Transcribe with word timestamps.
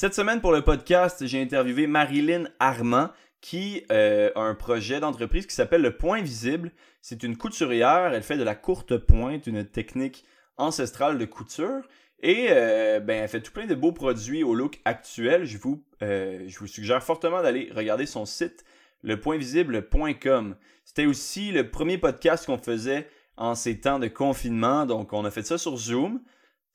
Cette 0.00 0.14
semaine 0.14 0.40
pour 0.40 0.52
le 0.52 0.62
podcast, 0.62 1.26
j'ai 1.26 1.42
interviewé 1.42 1.88
Marilyn 1.88 2.44
Armand 2.60 3.08
qui 3.40 3.82
euh, 3.90 4.30
a 4.36 4.42
un 4.42 4.54
projet 4.54 5.00
d'entreprise 5.00 5.44
qui 5.44 5.56
s'appelle 5.56 5.82
le 5.82 5.96
Point 5.96 6.22
Visible. 6.22 6.70
C'est 7.02 7.24
une 7.24 7.36
couturière, 7.36 8.12
elle 8.14 8.22
fait 8.22 8.36
de 8.36 8.44
la 8.44 8.54
courte 8.54 8.96
pointe, 8.96 9.48
une 9.48 9.64
technique 9.64 10.24
ancestrale 10.56 11.18
de 11.18 11.24
couture. 11.24 11.82
Et 12.22 12.46
euh, 12.50 13.00
ben, 13.00 13.24
elle 13.24 13.28
fait 13.28 13.40
tout 13.40 13.50
plein 13.50 13.66
de 13.66 13.74
beaux 13.74 13.90
produits 13.90 14.44
au 14.44 14.54
look 14.54 14.78
actuel. 14.84 15.44
Je 15.46 15.58
vous, 15.58 15.82
euh, 16.02 16.44
je 16.46 16.60
vous 16.60 16.68
suggère 16.68 17.02
fortement 17.02 17.42
d'aller 17.42 17.68
regarder 17.74 18.06
son 18.06 18.24
site, 18.24 18.64
lepointvisible.com. 19.02 20.54
C'était 20.84 21.06
aussi 21.06 21.50
le 21.50 21.72
premier 21.72 21.98
podcast 21.98 22.46
qu'on 22.46 22.58
faisait 22.58 23.08
en 23.36 23.56
ces 23.56 23.80
temps 23.80 23.98
de 23.98 24.06
confinement. 24.06 24.86
Donc, 24.86 25.12
on 25.12 25.24
a 25.24 25.32
fait 25.32 25.44
ça 25.44 25.58
sur 25.58 25.76
Zoom. 25.76 26.20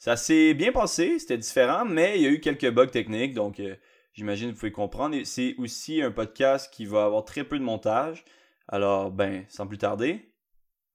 Ça 0.04 0.18
s'est 0.18 0.54
bien 0.54 0.74
passé, 0.74 1.18
c'était 1.18 1.38
différent, 1.38 1.86
mais 1.86 2.18
il 2.18 2.24
y 2.24 2.26
a 2.26 2.30
eu 2.30 2.42
quelques 2.42 2.70
bugs 2.70 2.88
techniques. 2.88 3.34
Donc, 3.34 3.62
euh, 3.62 3.74
j'imagine 4.14 4.50
que 4.50 4.56
vous 4.56 4.60
pouvez 4.60 4.74
comprendre. 4.74 5.16
C'est 5.24 5.56
aussi 5.58 6.02
un 6.02 6.12
podcast 6.12 6.70
qui 6.74 6.86
va 6.86 7.06
avoir 7.06 7.24
très 7.24 7.46
peu 7.46 7.58
de 7.58 7.64
montage. 7.64 8.26
Alors, 8.68 9.12
ben, 9.12 9.46
sans 9.48 9.66
plus 9.66 9.78
tarder, 9.78 10.30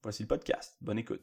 voici 0.03 0.25
le 0.25 0.29
podcast. 0.29 0.77
Bonne 0.83 0.99
écoute. 0.99 1.23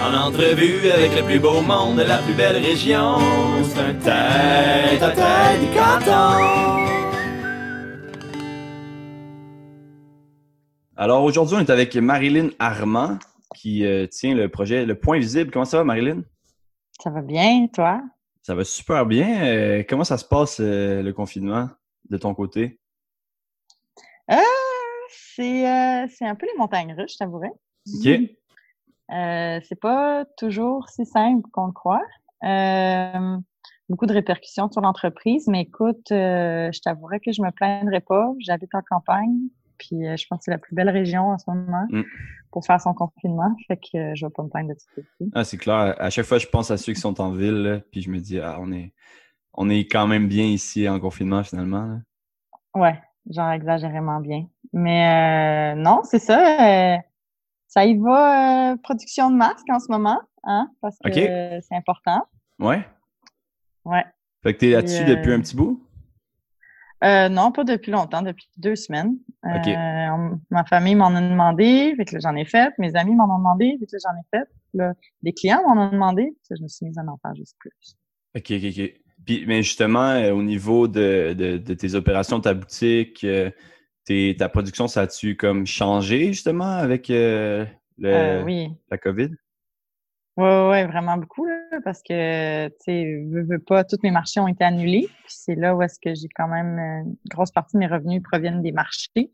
En 0.00 0.14
entrevue 0.14 0.88
avec 0.88 1.12
le 1.16 1.24
plus 1.24 1.40
beau 1.40 1.62
monde 1.62 1.96
de 1.96 2.04
la 2.04 2.18
plus 2.18 2.34
belle 2.34 2.64
région, 2.64 3.16
c'est 3.64 3.80
un 3.80 3.94
tête 3.94 5.02
à 5.02 5.10
tête 5.10 5.60
du 5.60 5.76
canton. 5.76 7.05
Alors 10.98 11.24
aujourd'hui, 11.24 11.56
on 11.56 11.60
est 11.60 11.68
avec 11.68 11.94
Marilyn 11.94 12.48
Armand 12.58 13.18
qui 13.54 13.84
euh, 13.84 14.06
tient 14.06 14.34
le 14.34 14.48
projet 14.48 14.86
Le 14.86 14.98
Point 14.98 15.18
Visible. 15.18 15.50
Comment 15.50 15.66
ça 15.66 15.76
va, 15.76 15.84
Marilyn? 15.84 16.22
Ça 16.98 17.10
va 17.10 17.20
bien, 17.20 17.66
toi? 17.66 18.02
Ça 18.42 18.54
va 18.54 18.64
super 18.64 19.04
bien. 19.04 19.44
Euh, 19.44 19.84
comment 19.86 20.04
ça 20.04 20.16
se 20.16 20.24
passe 20.24 20.58
euh, 20.58 21.02
le 21.02 21.12
confinement 21.12 21.68
de 22.08 22.16
ton 22.16 22.34
côté? 22.34 22.80
c'est 25.36 25.66
un 25.66 26.34
peu 26.34 26.46
les 26.46 26.58
montagnes 26.58 26.94
russes, 26.94 27.12
je 27.12 27.18
t'avouerais. 27.18 27.52
OK. 27.94 28.08
c'est 29.10 29.80
pas 29.80 30.24
toujours 30.38 30.88
si 30.88 31.04
simple 31.04 31.46
qu'on 31.52 31.66
le 31.66 31.72
croit. 31.72 32.00
beaucoup 33.90 34.06
de 34.06 34.14
répercussions 34.14 34.70
sur 34.72 34.80
l'entreprise, 34.80 35.46
mais 35.46 35.60
écoute, 35.60 36.06
je 36.08 36.80
t'avouerais 36.80 37.20
que 37.20 37.32
je 37.32 37.42
me 37.42 37.50
plaindrais 37.50 38.00
pas. 38.00 38.32
J'habite 38.40 38.74
en 38.74 38.80
campagne. 38.88 39.50
Puis 39.78 40.06
euh, 40.06 40.16
je 40.16 40.26
pense 40.28 40.38
que 40.40 40.44
c'est 40.44 40.50
la 40.50 40.58
plus 40.58 40.74
belle 40.74 40.90
région 40.90 41.28
en 41.30 41.38
ce 41.38 41.44
moment 41.50 41.86
Mm. 41.90 42.02
pour 42.50 42.64
faire 42.64 42.80
son 42.80 42.94
confinement. 42.94 43.54
Fait 43.68 43.76
que 43.76 43.96
euh, 43.96 44.12
je 44.14 44.26
vais 44.26 44.30
pas 44.34 44.42
me 44.42 44.48
plaindre 44.48 44.68
de 44.70 44.74
tout 44.74 44.80
ça. 45.20 45.24
Ah, 45.34 45.44
c'est 45.44 45.56
clair. 45.58 45.94
À 45.98 46.10
chaque 46.10 46.26
fois, 46.26 46.38
je 46.38 46.46
pense 46.46 46.70
à 46.70 46.76
ceux 46.76 46.92
qui 46.92 47.00
sont 47.00 47.20
en 47.20 47.32
ville, 47.32 47.62
là, 47.62 47.80
puis 47.90 48.02
je 48.02 48.10
me 48.10 48.18
dis, 48.18 48.38
ah, 48.40 48.56
on 48.60 48.72
est, 48.72 48.92
on 49.54 49.68
est 49.70 49.86
quand 49.90 50.06
même 50.06 50.28
bien 50.28 50.44
ici 50.44 50.88
en 50.88 50.98
confinement 51.00 51.42
finalement. 51.44 51.86
là. 51.86 51.98
Ouais, 52.74 53.00
genre 53.30 53.50
exagérément 53.52 54.20
bien. 54.20 54.46
Mais 54.72 55.74
euh, 55.74 55.80
non, 55.80 56.00
c'est 56.04 56.18
ça. 56.18 56.94
euh, 56.94 56.98
ça 57.68 57.84
y 57.84 57.96
va, 57.98 58.72
euh, 58.72 58.76
production 58.82 59.30
de 59.30 59.36
masques 59.36 59.68
en 59.70 59.78
ce 59.80 59.90
moment, 59.90 60.20
hein, 60.44 60.68
parce 60.80 60.96
que 60.98 61.10
c'est 61.10 61.74
important. 61.74 62.22
Ouais. 62.58 62.86
Ouais. 63.84 64.04
Fait 64.42 64.54
que 64.54 64.58
t'es 64.60 64.70
là-dessus 64.70 65.04
Puis, 65.04 65.14
depuis 65.14 65.32
un 65.32 65.40
petit 65.40 65.56
bout? 65.56 65.85
Euh, 67.04 67.28
non, 67.28 67.52
pas 67.52 67.64
depuis 67.64 67.92
longtemps, 67.92 68.22
depuis 68.22 68.48
deux 68.56 68.74
semaines. 68.76 69.16
Euh, 69.44 69.50
on- 70.10 70.40
ma 70.50 70.64
famille 70.64 70.94
m'en 70.94 71.14
a 71.14 71.20
demandé, 71.20 71.94
fait 71.96 72.04
que 72.06 72.18
j'en 72.20 72.34
ai 72.34 72.44
fait. 72.46 72.72
Mes 72.78 72.96
amis 72.96 73.14
m'en 73.14 73.24
ont 73.32 73.38
demandé, 73.38 73.76
fait 73.78 73.86
que 73.86 73.96
j'en 74.02 74.14
ai 74.18 74.24
fait. 74.34 74.48
Là, 74.74 74.94
des 75.22 75.32
clients 75.32 75.62
m'en 75.66 75.86
ont 75.88 75.90
demandé, 75.90 76.22
fait 76.48 76.54
que 76.54 76.58
je 76.58 76.62
me 76.62 76.68
suis 76.68 76.86
mise 76.86 76.98
à 76.98 77.02
en 77.02 77.18
faire 77.18 77.34
juste 77.34 77.56
plus. 77.58 77.96
OK, 78.36 78.50
OK, 78.50 78.64
OK. 78.78 78.92
Puis, 79.24 79.44
mais 79.46 79.62
justement, 79.62 80.10
euh, 80.10 80.32
au 80.32 80.42
niveau 80.42 80.88
de, 80.88 81.34
de, 81.36 81.58
de 81.58 81.74
tes 81.74 81.94
opérations, 81.94 82.40
ta 82.40 82.54
boutique, 82.54 83.26
tes- 84.04 84.36
ta 84.38 84.48
production, 84.48 84.88
ça 84.88 85.02
a-tu 85.02 85.36
comme 85.36 85.66
changé 85.66 86.28
justement 86.28 86.70
avec 86.78 87.08
le, 87.08 87.66
oui. 87.98 88.70
la 88.90 88.98
COVID? 88.98 89.30
Ouais, 90.36 90.68
ouais, 90.68 90.86
vraiment 90.86 91.16
beaucoup, 91.16 91.46
là, 91.46 91.80
parce 91.82 92.02
que, 92.02 92.68
tu 92.68 92.74
sais, 92.80 93.24
veux, 93.30 93.42
veux 93.42 93.58
pas, 93.58 93.84
tous 93.84 93.96
mes 94.02 94.10
marchés 94.10 94.38
ont 94.38 94.48
été 94.48 94.64
annulés. 94.64 95.08
Puis 95.24 95.34
c'est 95.34 95.54
là 95.54 95.74
où 95.74 95.80
est-ce 95.80 95.98
que 95.98 96.14
j'ai 96.14 96.28
quand 96.34 96.48
même, 96.48 96.78
une 96.78 97.16
grosse 97.30 97.50
partie 97.50 97.76
de 97.76 97.78
mes 97.78 97.86
revenus 97.86 98.22
proviennent 98.22 98.60
des 98.60 98.72
marchés. 98.72 99.32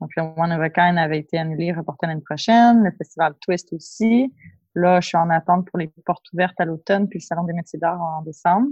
Donc, 0.00 0.10
le 0.16 0.22
One 0.22 0.52
of 0.52 0.60
a 0.60 0.70
Kind 0.70 0.98
avait 0.98 1.18
été 1.18 1.36
annulé, 1.36 1.72
reporté 1.72 2.06
l'année 2.06 2.22
prochaine. 2.22 2.84
Le 2.84 2.92
Festival 2.92 3.34
Twist 3.40 3.72
aussi. 3.72 4.32
Là, 4.76 5.00
je 5.00 5.08
suis 5.08 5.18
en 5.18 5.30
attente 5.30 5.68
pour 5.68 5.78
les 5.78 5.88
portes 6.06 6.24
ouvertes 6.32 6.58
à 6.60 6.64
l'automne, 6.64 7.08
puis 7.08 7.18
le 7.18 7.24
Salon 7.24 7.42
des 7.42 7.52
métiers 7.52 7.78
d'art 7.78 8.00
en 8.00 8.22
décembre. 8.22 8.68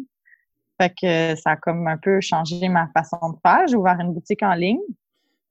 Fait 0.81 0.91
que 0.91 1.35
ça 1.35 1.51
a 1.51 1.57
comme 1.57 1.89
un 1.89 1.99
peu 1.99 2.21
changé 2.21 2.69
ma 2.69 2.89
façon 2.97 3.31
de 3.31 3.37
faire. 3.45 3.67
J'ai 3.67 3.77
ouvert 3.77 3.99
une 3.99 4.13
boutique 4.13 4.45
en 4.45 4.55
ligne. 4.55 4.79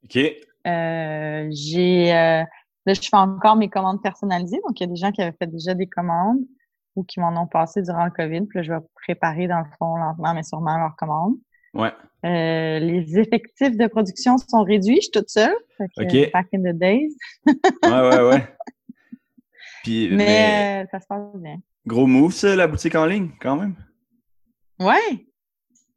OK. 0.06 0.18
Euh, 0.18 1.48
j'ai 1.52 2.16
euh, 2.16 2.44
là, 2.88 2.94
je 2.94 3.02
fais 3.02 3.18
encore 3.18 3.56
mes 3.56 3.70
commandes 3.70 4.02
personnalisées. 4.02 4.60
Donc, 4.68 4.80
il 4.80 4.84
y 4.84 4.86
a 4.86 4.88
des 4.88 4.96
gens 4.96 5.12
qui 5.12 5.22
avaient 5.22 5.36
fait 5.38 5.48
déjà 5.48 5.74
des 5.74 5.88
commandes 5.88 6.40
ou 6.96 7.04
qui 7.04 7.20
m'en 7.20 7.30
ont 7.40 7.46
passé 7.48 7.82
durant 7.84 8.06
le 8.06 8.12
COVID. 8.12 8.42
Puis 8.48 8.58
là, 8.60 8.64
je 8.64 8.72
vais 8.74 8.80
préparer 8.96 9.48
dans 9.48 9.60
le 9.60 9.66
fond 9.78 9.96
lentement, 9.98 10.34
mais 10.34 10.44
sûrement 10.44 10.78
leurs 10.78 10.96
commandes. 10.96 11.36
Ouais. 11.74 11.92
Euh, 12.26 12.80
les 12.80 13.20
effectifs 13.20 13.78
de 13.78 13.88
production 13.88 14.38
sont 14.38 14.64
réduits. 14.64 14.96
Je 14.96 15.02
suis 15.02 15.12
toute 15.12 15.30
seule. 15.30 15.54
Que, 15.78 16.04
OK. 16.26 16.32
Back 16.34 16.48
in 16.56 16.62
the 16.62 16.76
days. 16.76 17.10
Ouais, 17.46 17.54
ouais, 17.84 18.22
ouais. 18.30 18.48
Puis, 19.84 20.10
mais, 20.10 20.16
Mais, 20.16 20.84
euh, 20.84 20.88
ça 20.92 21.00
se 21.00 21.08
passe 21.08 21.22
bien. 21.36 21.58
gros 21.86 22.08
move, 22.08 22.32
ça, 22.34 22.56
la 22.56 22.68
boutique 22.68 22.96
en 22.96 23.06
ligne, 23.06 23.30
quand 23.40 23.56
même. 23.58 23.76
Ouais, 24.80 25.28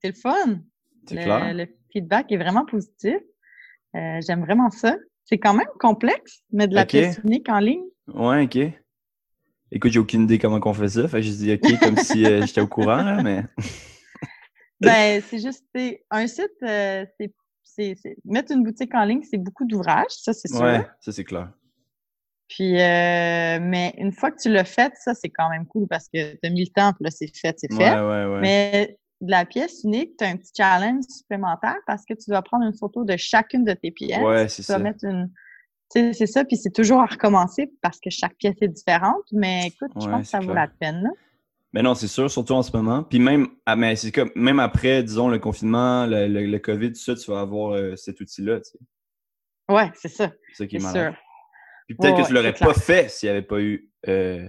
c'est 0.01 0.09
le 0.09 0.15
fun. 0.15 0.61
C'est 1.07 1.15
Le, 1.17 1.23
clair. 1.23 1.55
le 1.55 1.67
feedback 1.93 2.31
est 2.31 2.37
vraiment 2.37 2.65
positif. 2.67 3.17
Euh, 3.97 4.21
J'aime 4.27 4.41
vraiment 4.45 4.71
ça. 4.71 4.97
C'est 5.31 5.39
quand 5.39 5.55
même 5.55 5.69
complexe, 5.79 6.43
mais 6.53 6.67
de 6.67 6.75
la 6.75 6.85
pièce 6.85 7.21
unique 7.25 7.49
en 7.49 7.61
ligne. 7.61 7.85
Ouais, 8.09 8.45
OK. 8.45 8.59
Écoute, 9.73 9.93
j'ai 9.93 10.01
aucune 10.01 10.23
idée 10.23 10.41
comment 10.41 10.59
on 10.65 10.75
fait 10.75 10.89
ça. 10.89 11.07
Fait 11.07 11.19
que 11.19 11.23
je 11.23 11.31
dis 11.31 11.53
OK 11.53 11.79
comme 11.79 11.97
si 11.97 12.27
euh, 12.27 12.45
j'étais 12.47 12.61
au 12.61 12.67
courant, 12.67 13.03
là, 13.03 13.23
mais. 13.23 13.45
Ben, 14.81 15.21
c'est 15.21 15.41
juste, 15.41 15.67
un 16.11 16.27
site, 16.27 16.57
euh, 16.63 17.05
c'est, 17.63 17.95
mettre 18.25 18.51
une 18.51 18.65
boutique 18.65 18.95
en 18.95 19.05
ligne, 19.05 19.23
c'est 19.31 19.37
beaucoup 19.37 19.67
d'ouvrages, 19.67 20.07
ça, 20.09 20.33
c'est 20.33 20.49
sûr. 20.49 20.63
Ouais, 20.63 20.87
ça, 21.01 21.13
c'est 21.13 21.25
clair. 21.25 21.53
Puis, 22.49 22.81
euh, 22.81 23.59
mais 23.61 23.95
une 23.99 24.11
fois 24.11 24.31
que 24.31 24.41
tu 24.41 24.49
l'as 24.49 24.65
fait, 24.65 24.95
ça, 24.97 25.13
c'est 25.13 25.29
quand 25.29 25.51
même 25.51 25.67
cool 25.67 25.87
parce 25.87 26.09
que 26.09 26.33
tu 26.33 26.39
as 26.43 26.49
mis 26.49 26.65
le 26.65 26.73
temps, 26.75 26.95
puis 26.95 27.05
là, 27.05 27.11
c'est 27.11 27.31
fait, 27.37 27.55
c'est 27.59 27.71
Ouais, 27.75 27.79
fait. 27.79 28.01
ouais, 28.01 28.25
ouais. 28.25 28.41
Mais 28.41 28.99
de 29.21 29.31
la 29.31 29.45
pièce 29.45 29.83
unique, 29.85 30.17
tu 30.19 30.25
as 30.25 30.29
un 30.29 30.37
petit 30.37 30.53
challenge 30.57 31.05
supplémentaire 31.09 31.77
parce 31.87 32.05
que 32.07 32.15
tu 32.15 32.31
dois 32.31 32.43
prendre 32.43 32.65
une 32.65 32.77
photo 32.77 33.05
de 33.05 33.17
chacune 33.17 33.65
de 33.65 33.73
tes 33.75 33.91
pièces. 33.91 34.23
Ouais, 34.23 34.49
c'est 34.49 34.63
tu 34.63 34.69
dois 34.69 34.79
ça. 34.79 34.83
mettre 34.83 35.05
une. 35.05 35.31
Tu 35.93 36.01
sais, 36.01 36.13
c'est 36.13 36.27
ça, 36.27 36.45
puis 36.45 36.57
c'est 36.57 36.71
toujours 36.71 37.01
à 37.01 37.07
recommencer 37.07 37.73
parce 37.83 37.99
que 38.01 38.11
chaque 38.11 38.37
pièce 38.37 38.57
est 38.61 38.69
différente. 38.69 39.25
Mais 39.33 39.67
écoute, 39.67 39.91
je 40.01 40.07
pense 40.07 40.23
que 40.23 40.29
ça 40.29 40.39
vaut 40.41 40.55
la 40.55 40.69
peine. 40.69 41.03
là. 41.03 41.11
Mais 41.73 41.83
non, 41.83 41.95
c'est 41.95 42.09
sûr, 42.09 42.31
surtout 42.31 42.55
en 42.55 42.63
ce 42.63 42.77
moment. 42.77 43.03
Puis 43.05 43.19
même, 43.21 43.49
ah, 43.67 43.77
mais 43.77 43.95
c'est 43.97 44.11
comme, 44.11 44.31
même 44.35 44.59
après, 44.59 45.03
disons, 45.03 45.29
le 45.29 45.39
confinement, 45.39 46.05
le, 46.07 46.27
le, 46.27 46.47
le 46.47 46.59
COVID, 46.59 46.93
tout 46.93 46.99
ça, 47.01 47.15
tu 47.15 47.31
vas 47.31 47.41
avoir 47.41 47.73
euh, 47.75 47.95
cet 47.97 48.21
outil-là, 48.21 48.61
tu 48.61 48.71
sais. 48.71 48.79
Ouais, 49.69 49.91
c'est 49.95 50.09
ça, 50.09 50.33
C'est 50.49 50.65
ça 50.65 50.67
qui 50.67 50.77
est 50.77 50.81
c'est 50.81 50.87
malade. 50.87 51.13
sûr. 51.15 51.23
Puis 51.87 51.97
peut-être 51.97 52.17
Ouais, 52.17 52.23
que 52.23 52.27
tu 52.29 52.35
l'aurais 52.35 52.55
pas 52.55 52.75
fait 52.75 53.09
s'il 53.11 53.29
n'y 53.29 53.31
avait 53.37 53.47
pas 53.47 53.61
eu 53.61 53.89
euh, 54.09 54.49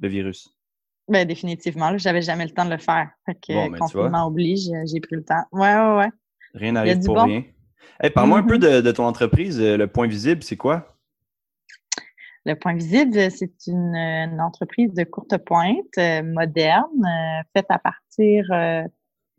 le 0.00 0.08
virus. 0.08 0.53
Ben, 1.08 1.26
définitivement. 1.26 1.96
J'avais 1.98 2.22
jamais 2.22 2.44
le 2.44 2.50
temps 2.50 2.64
de 2.64 2.70
le 2.70 2.78
faire. 2.78 3.10
Fait 3.26 3.34
que 3.34 3.52
Bon, 3.52 3.70
ben, 3.70 3.78
confinement 3.78 4.26
oblige, 4.26 4.68
euh, 4.70 4.84
j'ai 4.90 5.00
pris 5.00 5.16
le 5.16 5.24
temps. 5.24 5.44
Ouais, 5.52 5.74
ouais, 5.74 5.96
ouais. 5.98 6.10
Rien 6.54 6.72
n'arrive 6.72 7.02
pour 7.04 7.16
bon. 7.16 7.24
rien. 7.24 7.44
Hey, 8.00 8.10
Parle-moi 8.10 8.38
un 8.38 8.42
peu 8.42 8.54
Mhm. 8.54 8.60
de, 8.60 8.80
de 8.80 8.92
ton 8.92 9.04
entreprise, 9.04 9.60
euh, 9.60 9.76
le 9.76 9.86
point 9.86 10.06
visible, 10.06 10.42
c'est 10.42 10.56
quoi? 10.56 10.90
Le 12.46 12.54
Point 12.56 12.74
Visible, 12.74 13.30
c'est 13.30 13.66
une, 13.68 13.94
une 13.96 14.38
entreprise 14.38 14.92
de 14.92 15.04
courte 15.04 15.34
pointe 15.38 15.96
euh, 15.96 16.22
moderne, 16.22 16.84
euh, 17.02 17.42
faite 17.56 17.64
à 17.70 17.78
partir 17.78 18.44
euh, 18.52 18.82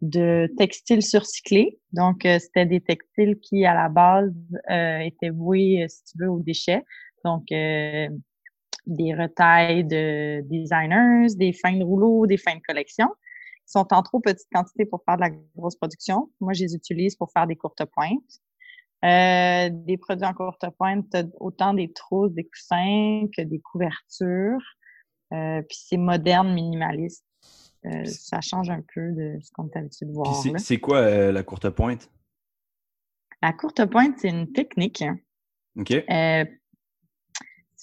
de 0.02 0.52
textiles 0.58 1.04
surcyclés. 1.04 1.78
Donc, 1.94 2.22
c'était 2.24 2.66
des 2.66 2.82
textiles 2.82 3.38
qui, 3.40 3.64
à 3.64 3.76
la 3.76 3.90
base, 3.90 4.34
étaient 5.04 5.30
voués, 5.30 5.86
si 5.88 6.04
tu 6.04 6.18
veux, 6.18 6.30
aux 6.32 6.40
déchets. 6.40 6.84
Donc, 7.24 7.46
des 8.88 9.14
retailles 9.14 9.84
de 9.84 10.42
designers, 10.42 11.36
des 11.36 11.54
fins 11.54 11.76
de 11.78 11.84
rouleau, 11.84 12.26
des 12.28 12.38
fins 12.38 12.56
de 12.56 12.62
collection, 12.62 13.08
qui 13.66 13.72
sont 13.72 13.88
en 13.92 14.02
trop 14.04 14.20
petite 14.20 14.48
quantité 14.54 14.86
pour 14.86 15.04
faire 15.04 15.16
de 15.16 15.22
la 15.22 15.30
grosse 15.56 15.76
production. 15.76 16.32
Moi, 16.40 16.54
je 16.54 16.64
les 16.64 16.76
utilise 16.76 17.16
pour 17.16 17.32
faire 17.32 17.48
des 17.48 17.56
courtes 17.56 17.84
pointes. 17.86 18.42
Euh, 19.04 19.70
des 19.72 19.98
produits 19.98 20.26
en 20.26 20.34
courte 20.34 20.66
pointe, 20.78 21.16
autant 21.40 21.74
des 21.74 21.92
trousses, 21.94 22.32
des 22.32 22.46
coussins 22.46 23.28
que 23.36 23.42
des 23.44 23.60
couvertures. 23.60 24.62
Euh, 25.34 25.62
puis 25.62 25.78
c'est 25.80 25.98
moderne, 25.98 26.54
minimaliste. 26.54 27.24
Euh, 27.86 28.04
ça 28.06 28.42
change 28.42 28.70
un 28.72 28.82
peu 28.94 29.12
de 29.12 29.38
ce 29.42 29.52
qu'on 29.52 29.68
est 29.68 29.78
habitué 29.78 30.08
de 30.08 30.12
voir. 30.12 30.34
c'est- 30.58 30.80
quoi 30.80 30.98
euh, 31.00 31.32
la 31.32 31.44
courte 31.44 31.70
pointe? 31.70 32.10
La 33.44 33.54
courte 33.54 33.86
pointe, 33.86 34.16
c'est 34.18 34.30
une 34.30 34.52
technique. 34.52 35.04
OK? 35.78 35.92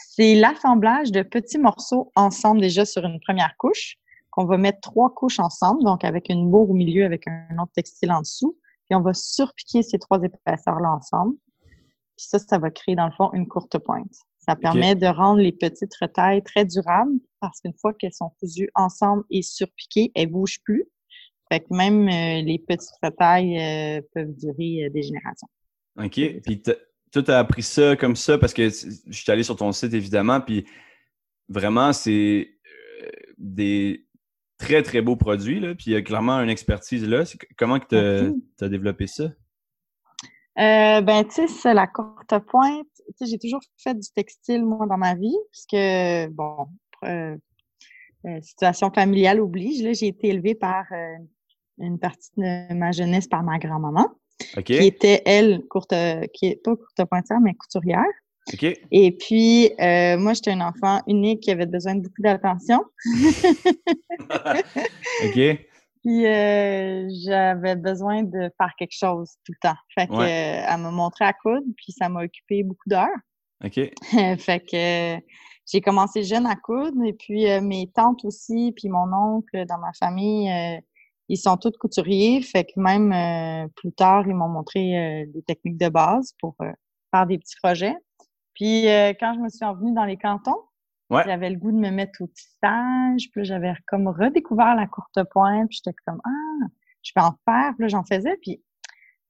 C'est 0.08 0.34
l'assemblage 0.34 1.10
de 1.12 1.22
petits 1.22 1.58
morceaux 1.58 2.10
ensemble 2.16 2.60
déjà 2.60 2.84
sur 2.84 3.04
une 3.04 3.20
première 3.20 3.56
couche, 3.56 3.96
qu'on 4.30 4.44
va 4.44 4.56
mettre 4.56 4.80
trois 4.80 5.12
couches 5.14 5.38
ensemble, 5.38 5.84
donc 5.84 6.04
avec 6.04 6.28
une 6.28 6.50
bourre 6.50 6.70
au 6.70 6.74
milieu, 6.74 7.04
avec 7.04 7.26
un 7.26 7.58
autre 7.58 7.72
textile 7.74 8.12
en 8.12 8.20
dessous, 8.20 8.56
puis 8.88 8.96
on 8.96 9.00
va 9.00 9.14
surpiquer 9.14 9.82
ces 9.82 9.98
trois 9.98 10.22
épaisseurs-là 10.22 10.90
ensemble. 10.90 11.36
Puis 12.16 12.26
ça, 12.26 12.38
ça 12.38 12.58
va 12.58 12.70
créer 12.70 12.94
dans 12.94 13.06
le 13.06 13.12
fond 13.12 13.30
une 13.32 13.46
courte 13.46 13.78
pointe. 13.78 14.12
Ça 14.38 14.56
permet 14.56 14.96
de 14.96 15.06
rendre 15.06 15.40
les 15.40 15.52
petites 15.52 15.94
retailles 16.00 16.42
très 16.42 16.64
durables 16.64 17.12
parce 17.40 17.60
qu'une 17.60 17.74
fois 17.74 17.94
qu'elles 17.94 18.12
sont 18.12 18.30
cousues 18.40 18.70
ensemble 18.74 19.22
et 19.30 19.42
surpiquées, 19.42 20.10
elles 20.14 20.30
bougent 20.30 20.60
plus. 20.64 20.84
Fait 21.50 21.60
que 21.60 21.66
même 21.70 22.08
euh, 22.08 22.42
les 22.42 22.58
petites 22.58 22.96
retailles 23.02 23.58
euh, 23.58 24.00
peuvent 24.14 24.34
durer 24.34 24.86
euh, 24.86 24.90
des 24.90 25.02
générations. 25.02 25.48
OK. 25.96 26.40
Puis 26.42 26.62
tu 27.20 27.30
as 27.30 27.38
appris 27.38 27.62
ça 27.62 27.96
comme 27.96 28.16
ça 28.16 28.38
parce 28.38 28.54
que 28.54 28.68
je 28.68 29.12
suis 29.12 29.30
allé 29.30 29.42
sur 29.42 29.56
ton 29.56 29.72
site 29.72 29.94
évidemment, 29.94 30.40
puis 30.40 30.66
vraiment, 31.48 31.92
c'est 31.92 32.50
des 33.38 34.06
très, 34.58 34.82
très 34.82 35.02
beaux 35.02 35.16
produits, 35.16 35.60
là, 35.60 35.74
puis 35.74 35.86
il 35.88 35.92
y 35.92 35.96
a 35.96 36.02
clairement 36.02 36.40
une 36.40 36.50
expertise 36.50 37.06
là. 37.06 37.24
Comment 37.58 37.78
tu 37.78 37.96
as, 37.96 38.68
développé 38.68 39.06
ça? 39.06 39.24
ben, 40.56 41.24
tu 41.24 41.48
sais, 41.48 41.74
la 41.74 41.86
courte 41.86 42.38
pointe, 42.46 42.86
j'ai 43.20 43.38
toujours 43.38 43.62
fait 43.78 43.94
du 43.94 44.08
textile, 44.14 44.64
moi, 44.64 44.86
dans 44.86 44.98
ma 44.98 45.14
vie, 45.14 45.36
puisque, 45.50 46.32
bon, 46.32 46.68
situation 48.40 48.90
familiale 48.90 49.40
oblige, 49.40 49.78
j'ai 49.98 50.06
été 50.06 50.28
élevée 50.28 50.54
par 50.54 50.84
une 51.78 51.98
partie 51.98 52.30
de 52.36 52.74
ma 52.74 52.92
jeunesse 52.92 53.26
par 53.26 53.42
ma 53.42 53.58
grand-maman, 53.58 54.08
qui 54.64 54.74
était, 54.74 55.22
elle, 55.24 55.62
courte, 55.68 55.94
qui 56.34 56.46
est 56.46 56.62
pas 56.62 56.76
courte 56.76 57.08
pointière, 57.08 57.40
mais 57.40 57.54
couturière. 57.54 58.04
Et 58.90 59.12
puis, 59.12 59.70
euh, 59.80 60.18
moi, 60.18 60.34
j'étais 60.34 60.50
un 60.52 60.60
enfant 60.60 61.00
unique 61.06 61.40
qui 61.40 61.50
avait 61.50 61.66
besoin 61.66 61.94
de 61.94 62.00
beaucoup 62.00 62.22
d'attention. 62.22 62.84
OK. 65.24 65.58
Puis, 66.04 66.26
euh, 66.26 67.08
j'avais 67.24 67.76
besoin 67.76 68.24
de 68.24 68.50
faire 68.58 68.72
quelque 68.76 68.96
chose 68.96 69.30
tout 69.44 69.52
le 69.52 69.68
temps. 69.68 69.76
Fait 69.94 70.08
que, 70.08 70.14
elle 70.14 70.80
m'a 70.80 70.90
montré 70.90 71.24
à 71.24 71.32
coudre, 71.32 71.66
puis 71.76 71.92
ça 71.92 72.08
m'a 72.08 72.24
occupé 72.24 72.64
beaucoup 72.64 72.88
d'heures. 72.88 73.08
OK. 73.64 73.78
fait 74.38 74.60
que 74.60 75.24
j'ai 75.70 75.80
commencé 75.80 76.24
jeune 76.24 76.46
à 76.46 76.56
coudre, 76.56 77.04
et 77.04 77.12
puis 77.12 77.48
euh, 77.48 77.60
mes 77.60 77.88
tantes 77.94 78.24
aussi, 78.24 78.72
puis 78.76 78.88
mon 78.88 79.12
oncle 79.12 79.64
dans 79.66 79.78
ma 79.78 79.92
famille, 79.92 80.50
ils 81.32 81.38
sont 81.38 81.56
tous 81.56 81.72
couturiers, 81.80 82.42
fait 82.42 82.64
que 82.64 82.72
même 82.78 83.10
euh, 83.10 83.66
plus 83.76 83.90
tard, 83.92 84.28
ils 84.28 84.34
m'ont 84.34 84.50
montré 84.50 84.98
euh, 84.98 85.24
des 85.32 85.42
techniques 85.42 85.78
de 85.78 85.88
base 85.88 86.34
pour 86.38 86.54
euh, 86.60 86.70
faire 87.10 87.26
des 87.26 87.38
petits 87.38 87.56
projets. 87.62 87.96
Puis 88.54 88.84
quand 89.18 89.32
je 89.34 89.40
me 89.40 89.48
suis 89.48 89.64
revenue 89.64 89.94
dans 89.94 90.04
les 90.04 90.18
cantons, 90.18 90.60
j'avais 91.10 91.48
le 91.48 91.56
goût 91.56 91.72
de 91.72 91.78
me 91.78 91.90
mettre 91.90 92.20
au 92.20 92.26
tissage, 92.26 93.30
puis 93.32 93.44
j'avais 93.44 93.72
comme 93.86 94.08
redécouvert 94.08 94.74
la 94.74 94.86
courte 94.86 95.24
pointe, 95.30 95.68
puis 95.70 95.80
j'étais 95.82 95.96
comme 96.06 96.20
ah, 96.22 96.66
je 97.02 97.12
vais 97.16 97.22
en 97.22 97.34
faire, 97.46 97.72
puis 97.78 97.88
j'en 97.88 98.04
faisais, 98.04 98.36
puis 98.42 98.62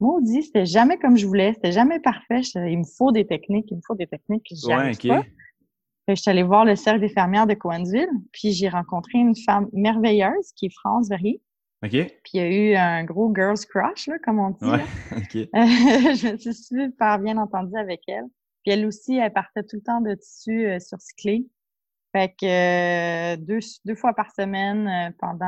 maudit, 0.00 0.42
c'était 0.42 0.66
jamais 0.66 0.98
comme 0.98 1.16
je 1.16 1.24
voulais, 1.24 1.54
c'était 1.54 1.70
jamais 1.70 2.00
parfait. 2.00 2.40
il 2.56 2.78
me 2.78 2.84
faut 2.84 3.12
des 3.12 3.28
techniques, 3.28 3.70
il 3.70 3.76
me 3.76 3.82
faut 3.86 3.94
des 3.94 4.08
techniques, 4.08 4.46
j'y 4.50 4.66
ouais, 4.66 4.92
pas. 5.08 5.22
je 6.08 6.14
suis 6.16 6.30
allée 6.30 6.42
voir 6.42 6.64
le 6.64 6.74
cercle 6.74 7.00
des 7.00 7.08
fermières 7.08 7.46
de 7.46 7.54
Coansville, 7.54 8.10
puis 8.32 8.50
j'ai 8.52 8.68
rencontré 8.68 9.18
une 9.18 9.36
femme 9.36 9.68
merveilleuse 9.72 10.52
qui 10.56 10.66
est 10.66 10.74
France 10.74 11.08
Verrier, 11.08 11.40
OK. 11.82 11.90
Puis 11.90 12.32
il 12.34 12.36
y 12.36 12.40
a 12.40 12.48
eu 12.48 12.74
un 12.76 13.04
gros 13.04 13.32
girls 13.34 13.58
crush, 13.68 14.06
là, 14.06 14.18
comme 14.24 14.38
on 14.38 14.50
dit. 14.50 14.64
Ouais, 14.64 14.84
je 15.12 16.32
me 16.32 16.36
suis 16.36 16.54
super 16.54 17.18
bien 17.18 17.38
entendue 17.38 17.76
avec 17.76 18.02
elle. 18.08 18.26
Puis 18.62 18.72
elle 18.72 18.86
aussi, 18.86 19.16
elle 19.16 19.32
partait 19.32 19.64
tout 19.64 19.76
le 19.76 19.82
temps 19.82 20.00
de 20.00 20.14
tissu 20.14 20.66
euh, 20.66 20.78
surcyclé. 20.78 21.46
Fait 22.12 22.28
que 22.28 22.44
euh, 22.44 23.36
deux, 23.36 23.60
deux 23.86 23.94
fois 23.94 24.12
par 24.12 24.30
semaine 24.32 24.86
euh, 24.86 25.10
pendant 25.18 25.46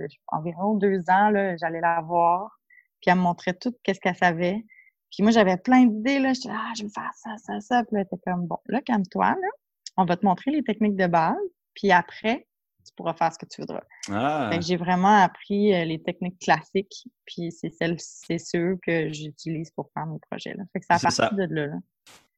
euh, 0.00 0.06
environ 0.28 0.74
deux 0.74 1.00
ans, 1.08 1.30
là, 1.30 1.56
j'allais 1.56 1.80
la 1.80 2.02
voir. 2.02 2.60
Puis 3.00 3.10
elle 3.10 3.16
me 3.16 3.22
montrait 3.22 3.54
tout 3.54 3.74
qu'est-ce 3.82 4.00
qu'elle 4.00 4.16
savait. 4.16 4.64
Puis 5.10 5.22
moi, 5.22 5.32
j'avais 5.32 5.56
plein 5.56 5.86
d'idées. 5.86 6.18
Là. 6.18 6.34
J'étais 6.34 6.50
ah, 6.52 6.72
je 6.76 6.82
vais 6.82 6.90
faire 6.90 7.12
ça, 7.14 7.30
ça, 7.38 7.60
ça. 7.60 7.84
Puis 7.84 7.94
là, 7.96 8.00
elle 8.00 8.06
était 8.06 8.22
comme, 8.30 8.46
bon, 8.46 8.58
là, 8.66 8.82
calme-toi. 8.82 9.30
Là. 9.30 9.48
On 9.96 10.04
va 10.04 10.16
te 10.16 10.26
montrer 10.26 10.50
les 10.50 10.62
techniques 10.62 10.96
de 10.96 11.06
base. 11.06 11.36
Puis 11.74 11.90
après, 11.92 12.46
pourras 12.96 13.14
faire 13.14 13.32
ce 13.32 13.38
que 13.38 13.46
tu 13.46 13.60
voudras. 13.60 13.82
Ah. 14.10 14.50
j'ai 14.60 14.76
vraiment 14.76 15.22
appris 15.22 15.74
euh, 15.74 15.84
les 15.84 16.02
techniques 16.02 16.38
classiques, 16.38 17.08
puis 17.24 17.52
c'est 17.52 17.72
c'est 17.98 18.38
ceux 18.38 18.78
que 18.82 19.12
j'utilise 19.12 19.70
pour 19.70 19.90
faire 19.92 20.06
mes 20.06 20.18
projets. 20.30 20.54
Là. 20.54 20.64
Fait 20.72 20.80
que 20.80 20.86
ça 20.86 20.94
a 20.94 20.98
parti 20.98 21.36
de 21.36 21.54
là. 21.54 21.68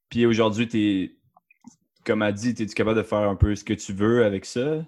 Puis 0.08 0.26
aujourd'hui, 0.26 0.68
tu 0.68 1.18
comme 2.04 2.22
a 2.22 2.32
dit, 2.32 2.50
es-tu 2.50 2.66
capable 2.68 2.96
de 2.96 3.02
faire 3.02 3.18
un 3.18 3.36
peu 3.36 3.54
ce 3.54 3.64
que 3.64 3.74
tu 3.74 3.92
veux 3.92 4.24
avec 4.24 4.46
ça? 4.46 4.84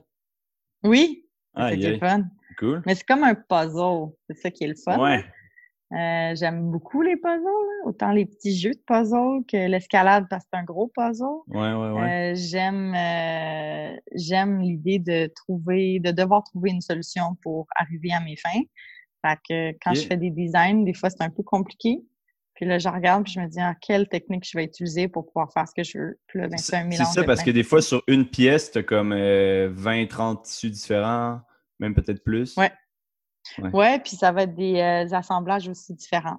Oui. 0.83 1.27
c'est 1.57 1.77
le 1.77 1.99
fun. 1.99 2.25
Cool. 2.59 2.83
Mais 2.87 2.95
c'est 2.95 3.07
comme 3.07 3.25
un 3.25 3.35
puzzle. 3.35 4.13
C'est 4.29 4.39
ça 4.39 4.51
qui 4.51 4.65
est 4.65 4.69
le 4.69 4.75
fun. 4.75 4.99
Ouais. 4.99 5.25
Euh, 5.93 6.37
j'aime 6.37 6.71
beaucoup 6.71 7.03
les 7.03 7.17
puzzles, 7.17 7.85
autant 7.85 8.13
les 8.13 8.25
petits 8.25 8.57
jeux 8.57 8.71
de 8.71 8.83
puzzle 8.87 9.45
que 9.49 9.69
l'escalade 9.69 10.27
parce 10.31 10.45
que 10.45 10.51
c'est 10.53 10.61
un 10.61 10.65
gros 10.65 10.87
puzzle. 10.87 11.25
Ouais, 11.49 11.73
ouais, 11.73 11.91
ouais. 11.91 12.33
Euh, 12.33 12.35
j'aime 12.37 12.95
euh, 12.95 13.97
j'aime 14.15 14.61
l'idée 14.61 15.01
de 15.01 15.29
trouver, 15.35 15.99
de 15.99 16.13
devoir 16.13 16.45
trouver 16.45 16.71
une 16.71 16.81
solution 16.81 17.37
pour 17.43 17.67
arriver 17.75 18.13
à 18.13 18.21
mes 18.21 18.37
fins. 18.37 18.63
Fait 19.27 19.39
que 19.49 19.79
quand 19.83 19.95
je 19.95 20.03
fais 20.03 20.17
des 20.17 20.31
designs, 20.31 20.85
des 20.85 20.95
fois 20.95 21.11
c'est 21.11 21.23
un 21.23 21.31
peu 21.31 21.43
compliqué. 21.43 22.01
Puis 22.55 22.67
là, 22.67 22.79
je 22.79 22.89
regarde 22.89 23.25
puis 23.25 23.33
je 23.33 23.41
me 23.41 23.49
dis 23.49 23.59
ah, 23.59 23.75
quelle 23.81 24.07
technique 24.07 24.47
je 24.49 24.57
vais 24.57 24.65
utiliser 24.65 25.09
pour 25.09 25.27
pouvoir 25.27 25.51
faire 25.53 25.67
ce 25.67 25.75
que 25.75 25.83
je 25.83 25.99
veux? 25.99 26.21
Puis 26.29 26.39
là, 26.39 26.47
ben, 26.47 26.57
c'est 26.59 26.77
un 26.77 26.85
mélange. 26.85 27.07
C'est 27.07 27.21
ça, 27.21 27.25
parce 27.25 27.43
que 27.43 27.51
des 27.51 27.63
fois, 27.63 27.81
sur 27.81 28.03
une 28.07 28.27
pièce, 28.27 28.71
tu 28.71 28.79
as 28.79 28.83
comme 28.83 29.15
20, 29.15 30.07
30 30.07 30.43
tissus 30.43 30.71
différents, 30.71 31.41
même 31.79 31.95
peut-être 31.95 32.23
plus. 32.23 32.57
Ouais. 32.59 32.71
Ouais, 33.59 33.99
puis 34.01 34.17
ça 34.17 34.33
va 34.33 34.43
être 34.43 34.55
des 34.55 34.81
euh, 34.81 35.15
assemblages 35.15 35.69
aussi 35.69 35.95
différents. 35.95 36.39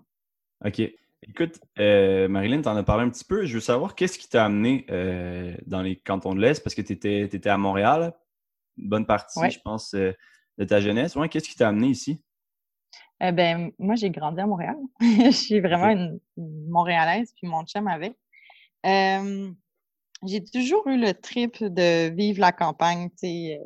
OK. 0.65 0.81
Écoute, 1.23 1.59
euh, 1.77 2.27
Marilyn, 2.27 2.61
tu 2.61 2.67
en 2.67 2.75
as 2.75 2.83
parlé 2.83 3.03
un 3.03 3.09
petit 3.09 3.23
peu. 3.23 3.45
Je 3.45 3.53
veux 3.53 3.59
savoir 3.59 3.93
qu'est-ce 3.93 4.17
qui 4.17 4.27
t'a 4.27 4.45
amené 4.45 4.85
euh, 4.89 5.55
dans 5.67 5.81
les 5.81 5.95
cantons 5.97 6.33
de 6.33 6.41
l'Est? 6.41 6.63
Parce 6.63 6.73
que 6.73 6.81
tu 6.81 6.93
étais, 6.93 7.49
à 7.49 7.57
Montréal, 7.57 8.13
une 8.77 8.89
bonne 8.89 9.05
partie, 9.05 9.51
je 9.51 9.59
pense, 9.59 9.93
de 9.93 10.15
ta 10.65 10.79
jeunesse. 10.79 11.15
Ouais, 11.15 11.29
qu'est-ce 11.29 11.47
qui 11.47 11.55
t'a 11.55 11.67
amené 11.67 11.87
ici? 11.87 12.23
Eh 13.19 13.31
ben, 13.31 13.71
moi, 13.77 13.93
j'ai 13.93 14.09
grandi 14.09 14.41
à 14.41 14.47
Montréal. 14.47 14.77
je 14.99 15.29
suis 15.29 15.59
vraiment 15.59 15.89
une, 15.89 16.19
Montréalaise, 16.37 17.31
puis 17.35 17.47
mon 17.47 17.65
chum 17.65 17.87
avec. 17.87 18.15
j'ai 18.83 20.43
toujours 20.51 20.87
eu 20.87 20.99
le 20.99 21.13
trip 21.13 21.63
de 21.63 22.09
vivre 22.15 22.39
la 22.39 22.51
campagne, 22.51 23.09
tu 23.11 23.17
sais 23.17 23.61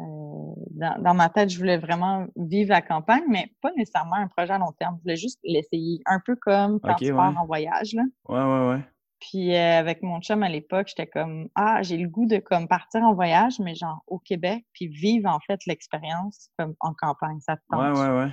euh, 0.00 0.47
dans, 0.78 1.14
ma 1.14 1.28
tête, 1.28 1.50
je 1.50 1.58
voulais 1.58 1.78
vraiment 1.78 2.26
vivre 2.36 2.70
la 2.70 2.82
campagne, 2.82 3.24
mais 3.28 3.52
pas 3.60 3.70
nécessairement 3.76 4.16
un 4.16 4.28
projet 4.28 4.52
à 4.52 4.58
long 4.58 4.72
terme. 4.78 4.96
Je 4.98 5.02
voulais 5.02 5.16
juste 5.16 5.38
l'essayer, 5.42 6.00
un 6.06 6.20
peu 6.24 6.36
comme 6.36 6.80
quand 6.80 6.94
tu 6.94 7.12
pars 7.12 7.36
en 7.36 7.46
voyage. 7.46 7.94
Là. 7.94 8.02
Ouais, 8.28 8.42
ouais, 8.42 8.68
ouais. 8.68 8.84
Puis 9.20 9.54
euh, 9.54 9.78
avec 9.78 10.02
mon 10.02 10.20
chum 10.20 10.42
à 10.44 10.48
l'époque, 10.48 10.88
j'étais 10.88 11.08
comme 11.08 11.48
ah, 11.56 11.82
j'ai 11.82 11.96
le 11.96 12.08
goût 12.08 12.26
de 12.26 12.38
comme 12.38 12.68
partir 12.68 13.02
en 13.02 13.14
voyage, 13.14 13.58
mais 13.58 13.74
genre 13.74 14.02
au 14.06 14.18
Québec, 14.18 14.64
puis 14.72 14.86
vivre 14.86 15.28
en 15.28 15.40
fait 15.40 15.58
l'expérience 15.66 16.50
comme 16.56 16.74
en 16.80 16.94
campagne. 16.94 17.40
Ça 17.40 17.56
te 17.56 17.62
tente. 17.68 17.96
Ouais, 17.96 18.00
ouais, 18.00 18.18
ouais. 18.18 18.32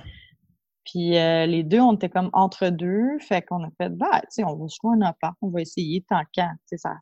Puis 0.84 1.18
euh, 1.18 1.46
les 1.46 1.64
deux, 1.64 1.80
on 1.80 1.94
était 1.94 2.08
comme 2.08 2.30
entre 2.32 2.68
deux, 2.68 3.18
fait 3.18 3.42
qu'on 3.42 3.64
a 3.64 3.70
fait 3.78 3.90
bah, 3.90 4.20
tu 4.20 4.26
sais, 4.30 4.44
on 4.44 4.54
va 4.54 4.68
se 4.68 4.76
trouver 4.78 4.96
un 4.98 5.08
appart, 5.08 5.36
on 5.42 5.50
va 5.50 5.60
essayer 5.60 6.04
tant 6.08 6.22
qu'à, 6.32 6.50
tu 6.68 6.76
sais, 6.76 6.76
ça, 6.76 6.94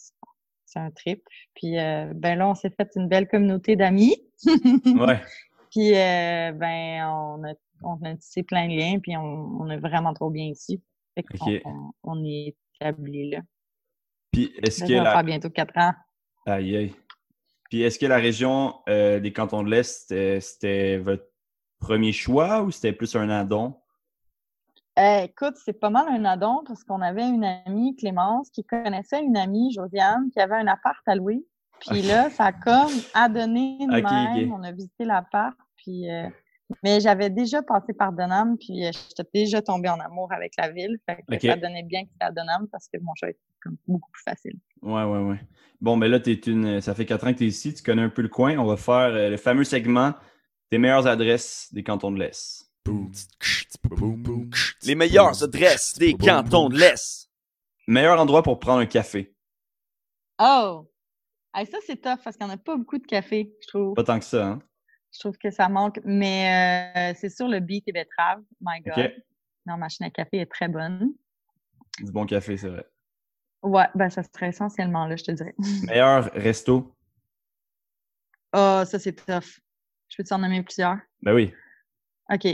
c'est 0.65 0.79
un 0.79 0.91
trip. 0.91 1.23
Puis 1.55 1.79
euh, 1.79 2.13
ben 2.15 2.39
là, 2.39 2.49
on 2.49 2.55
s'est 2.55 2.71
fait 2.71 2.89
une 2.97 3.09
belle 3.09 3.29
communauté 3.29 3.77
d'amis. 3.77 4.17
Ouais. 4.47 5.23
Puis 5.71 5.93
euh, 5.93 6.53
ben 6.53 7.05
on 7.09 7.43
a, 7.45 7.55
on 7.83 8.01
a 8.05 8.15
tissé 8.15 8.45
plein 8.45 8.69
de 8.69 8.75
liens, 8.75 9.01
puis 9.01 9.17
on, 9.17 9.61
on 9.61 9.69
est 9.71 9.79
vraiment 9.79 10.15
trop 10.15 10.31
bien 10.31 10.45
ici. 10.45 10.81
Fait 11.17 11.25
on, 12.05 12.25
est 12.25 12.55
établi 12.81 13.31
là. 13.31 13.41
Puis 14.31 14.53
est-ce 14.63 14.85
que. 14.85 14.97
Ça 14.97 15.03
va 15.03 15.13
faire 15.13 15.25
bientôt 15.25 15.51
quatre 15.51 15.77
ans. 15.77 15.93
Aïe 16.47 16.77
aïe. 16.77 16.95
Puis 17.71 17.83
est-ce 17.83 17.99
que 17.99 18.07
la 18.07 18.19
région 18.19 18.77
euh, 18.89 19.19
des 19.19 19.33
cantons 19.33 19.65
de 19.65 19.71
l'Est, 19.71 20.09
c'était 20.41 20.99
votre 20.99 21.27
premier 21.81 22.13
choix 22.13 22.63
ou 22.63 22.71
c'était 22.71 22.93
plus 22.93 23.17
un 23.17 23.29
addon? 23.29 23.75
Euh, 24.99 25.23
écoute, 25.23 25.55
c'est 25.57 25.73
pas 25.73 25.91
mal 25.91 26.07
un 26.09 26.25
addon 26.25 26.63
parce 26.65 26.85
qu'on 26.85 27.01
avait 27.01 27.27
une 27.29 27.45
amie, 27.45 27.97
Clémence, 27.97 28.51
qui 28.51 28.65
connaissait 28.65 29.23
une 29.23 29.37
amie, 29.37 29.73
Josiane, 29.73 30.31
qui 30.31 30.39
avait 30.41 30.55
un 30.55 30.69
appart 30.69 31.03
à 31.07 31.17
louer. 31.17 31.45
Puis 31.81 32.03
là, 32.03 32.31
ça 32.31 32.47
a 32.47 32.53
comme 32.53 32.93
une 33.15 33.91
même. 33.91 34.53
On 34.53 34.63
a 34.63 34.73
visité 34.73 35.05
l'appart, 35.05 35.57
puis... 35.77 36.11
Euh, 36.11 36.29
mais 36.83 36.99
j'avais 36.99 37.29
déjà 37.29 37.63
passé 37.63 37.93
par 37.93 38.13
Donham, 38.13 38.57
puis 38.57 38.87
euh, 38.87 38.91
j'étais 39.09 39.29
déjà 39.35 39.61
tombée 39.61 39.91
en 39.91 40.01
amour 40.01 40.33
avec 40.33 40.55
la 40.57 40.71
ville. 40.71 40.97
Fait 41.07 41.23
que 41.39 41.47
ça 41.47 41.57
donnait 41.57 41.83
bien 41.83 42.05
que 42.05 42.11
c'était 42.13 42.25
à 42.25 42.33
Donham 42.33 42.67
parce 42.73 42.89
que 42.89 42.99
mon 43.03 43.15
choix 43.15 43.29
était 43.29 43.39
comme 43.63 43.77
beaucoup 43.87 44.11
plus 44.11 44.23
facile. 44.23 44.59
Ouais, 44.81 45.05
ouais, 45.05 45.19
ouais. 45.19 45.41
Bon, 45.83 45.97
mais 45.97 46.09
là, 46.09 46.19
es 46.25 46.33
une... 46.33 46.81
ça 46.81 46.95
fait 46.95 47.05
quatre 47.05 47.27
ans 47.27 47.33
que 47.33 47.39
tu 47.39 47.45
es 47.45 47.49
ici, 47.49 47.75
tu 47.75 47.83
connais 47.83 48.03
un 48.03 48.09
peu 48.09 48.23
le 48.23 48.29
coin. 48.29 48.57
On 48.57 48.65
va 48.65 48.79
faire 48.79 49.11
le 49.11 49.37
fameux 49.37 49.65
segment 49.65 50.15
des 50.71 50.79
meilleures 50.79 51.07
adresses 51.07 51.69
des 51.73 51.83
cantons 51.83 52.11
de 52.11 52.19
l'Est. 52.19 52.71
Les 54.85 54.95
meilleures 54.95 55.43
adresses 55.43 55.99
des 55.99 56.15
cantons 56.15 56.71
de 56.71 56.79
l'Est. 56.79 57.31
Meilleur 57.87 58.19
endroit 58.19 58.43
pour 58.43 58.59
prendre 58.59 58.81
un 58.81 58.87
café. 58.87 59.35
Oh! 60.41 60.87
Ah, 61.57 61.65
ça, 61.65 61.79
c'est 61.87 61.97
tough 62.03 62.19
parce 62.25 62.37
qu'il 62.37 62.45
n'y 62.45 62.53
en 62.53 62.55
a 62.57 62.59
pas 62.59 62.77
beaucoup 62.77 62.99
de 62.99 63.07
café, 63.07 63.55
je 63.63 63.69
trouve. 63.69 63.95
Pas 63.95 64.03
tant 64.03 64.19
que 64.19 64.25
ça, 64.25 64.45
hein? 64.45 64.59
Je 65.13 65.21
trouve 65.21 65.39
que 65.39 65.53
ça 65.53 65.69
manque. 65.69 66.01
Mais 66.05 67.13
euh, 67.13 67.17
c'est 67.17 67.29
sûr, 67.29 67.47
le 67.47 67.61
beat 67.61 67.85
et 67.87 67.93
betterave. 67.93 68.43
My 68.61 68.81
God. 68.81 69.13
Non, 69.65 69.75
ma 69.75 69.77
machine 69.77 70.05
à 70.05 70.11
café 70.11 70.39
est 70.39 70.51
très 70.51 70.67
bonne. 70.67 71.13
Du 72.01 72.11
bon 72.11 72.27
café, 72.27 72.57
c'est 72.57 72.69
vrai. 72.69 72.85
Ouais, 73.63 73.87
ben 73.95 74.11
ça 74.11 74.23
serait 74.25 74.49
essentiellement 74.49 75.07
là, 75.07 75.15
je 75.15 75.23
te 75.23 75.31
dirais. 75.31 75.55
Meilleur 75.87 76.25
resto? 76.35 76.93
Ah, 78.53 78.83
ça, 78.85 78.99
c'est 78.99 79.15
tough. 79.15 79.61
Je 80.09 80.17
peux 80.17 80.25
t'en 80.25 80.39
nommer 80.39 80.61
plusieurs? 80.65 80.99
Ben 81.23 81.35
oui. 81.35 81.55
OK. 82.33 82.47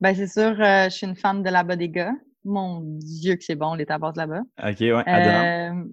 Ben, 0.00 0.14
c'est 0.16 0.26
sûr, 0.26 0.60
euh, 0.60 0.84
je 0.84 0.90
suis 0.90 1.06
une 1.06 1.16
fan 1.16 1.44
de 1.44 1.50
la 1.50 1.62
Bodega. 1.62 2.12
Mon 2.44 2.80
Dieu, 2.80 3.36
que 3.36 3.44
c'est 3.44 3.54
bon, 3.54 3.74
les 3.74 3.86
tabacs 3.86 4.16
là-bas. 4.16 4.42
OK, 4.58 4.80
ouais. 4.80 5.02
Adonam. 5.06 5.86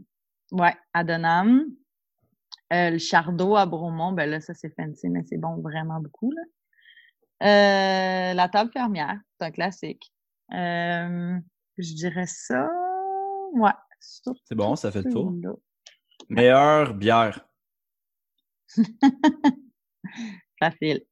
Euh, 0.52 0.58
ouais, 0.58 0.74
à. 0.94 1.04
Euh, 2.76 2.90
le 2.92 2.98
Chardot 2.98 3.56
à 3.56 3.66
Bromont, 3.66 4.12
ben 4.12 4.30
là, 4.30 4.42
ça, 4.42 4.54
c'est 4.54 4.74
fancy, 4.76 5.08
mais 5.10 5.24
c'est 5.30 5.38
bon 5.38 5.62
vraiment 5.62 6.00
beaucoup, 6.00 6.32
là. 6.32 6.42
Euh, 7.44 8.34
la 8.34 8.50
table 8.50 8.72
fermière, 8.72 9.20
c'est 9.38 9.46
un 9.46 9.52
classique. 9.52 10.12
Euh, 10.54 11.38
je 11.78 11.94
dirais 11.94 12.28
ça. 12.28 12.68
Ouais. 13.54 13.72
C'est 14.00 14.56
bon, 14.56 14.76
ça 14.76 14.92
fait 14.92 15.04
le 15.04 15.12
tour. 15.12 15.34
Meilleure 16.30 16.94
bière? 16.94 17.48
Facile. 20.60 21.06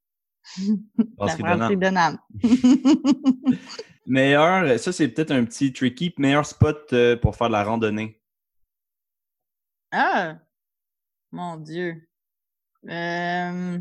La. 1.17 1.75
Donham. 1.75 2.19
Meilleur, 4.05 4.79
ça 4.79 4.91
c'est 4.91 5.07
peut-être 5.07 5.31
un 5.31 5.45
petit 5.45 5.71
tricky, 5.71 6.13
meilleur 6.17 6.45
spot 6.45 6.93
pour 7.21 7.35
faire 7.35 7.47
de 7.47 7.53
la 7.53 7.63
randonnée. 7.63 8.21
Ah! 9.91 10.42
Mon 11.33 11.57
Dieu. 11.57 12.07
Euh, 12.87 13.79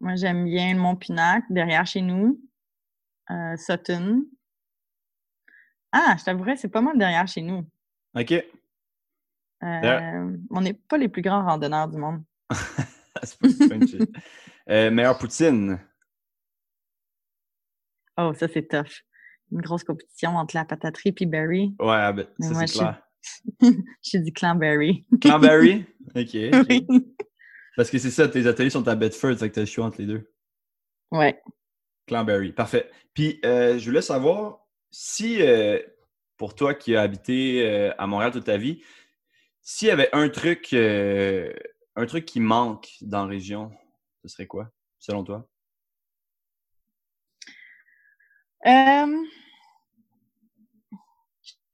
Moi, 0.00 0.16
j'aime 0.16 0.46
bien 0.46 0.72
le 0.72 0.80
Mont 0.80 0.96
Pinac, 0.96 1.44
derrière 1.50 1.86
chez 1.86 2.00
nous. 2.00 2.40
Euh, 3.30 3.54
Sutton. 3.58 4.24
Ah, 5.92 6.16
je 6.18 6.24
t'avouerais, 6.24 6.56
c'est 6.56 6.70
pas 6.70 6.80
mal 6.80 6.96
derrière 6.96 7.28
chez 7.28 7.42
nous. 7.42 7.70
OK. 8.14 8.32
Euh, 8.32 10.36
on 10.50 10.62
n'est 10.62 10.72
pas 10.72 10.96
les 10.96 11.10
plus 11.10 11.20
grands 11.20 11.44
randonneurs 11.44 11.88
du 11.88 11.98
monde. 11.98 12.24
c'est 13.22 13.38
pas. 13.38 13.46
Euh, 14.70 14.90
meilleure 14.90 15.18
poutine. 15.18 15.78
Oh, 18.16 18.32
ça, 18.32 18.48
c'est 18.48 18.66
tough. 18.66 19.04
Une 19.52 19.60
grosse 19.60 19.84
compétition 19.84 20.38
entre 20.38 20.56
la 20.56 20.64
pataterie 20.64 21.12
puis 21.12 21.26
Berry. 21.26 21.76
Ouais, 21.78 21.88
ah 21.90 22.12
ben, 22.14 22.26
ça 22.40 22.66
c'est 22.66 22.78
clair. 22.78 23.03
J'ai 24.02 24.18
dit 24.20 24.32
Clanberry. 24.32 25.04
Cranberry? 25.20 25.84
OK. 26.14 26.34
oui. 26.34 26.86
Parce 27.76 27.90
que 27.90 27.98
c'est 27.98 28.10
ça, 28.10 28.28
tes 28.28 28.46
ateliers 28.46 28.70
sont 28.70 28.86
à 28.86 28.94
Bedford, 28.94 29.36
c'est 29.38 29.48
que 29.48 29.54
t'as 29.54 29.62
le 29.62 29.66
choix 29.66 29.86
entre 29.86 30.00
les 30.00 30.06
deux. 30.06 30.30
Ouais. 31.10 31.40
Clanberry, 32.06 32.52
parfait. 32.52 32.90
Puis, 33.14 33.40
euh, 33.44 33.78
je 33.78 33.84
voulais 33.86 34.02
savoir 34.02 34.66
si, 34.90 35.42
euh, 35.42 35.80
pour 36.36 36.54
toi 36.54 36.74
qui 36.74 36.94
as 36.96 37.02
habité 37.02 37.68
euh, 37.68 37.92
à 37.98 38.06
Montréal 38.06 38.32
toute 38.32 38.44
ta 38.44 38.56
vie, 38.56 38.82
s'il 39.62 39.88
y 39.88 39.90
avait 39.90 40.10
un 40.12 40.28
truc, 40.28 40.74
un 40.74 42.06
truc 42.06 42.26
qui 42.26 42.38
manque 42.40 42.90
dans 43.00 43.22
la 43.22 43.30
région, 43.30 43.72
ce 44.22 44.28
serait 44.28 44.46
quoi, 44.46 44.70
selon 44.98 45.24
toi? 45.24 45.48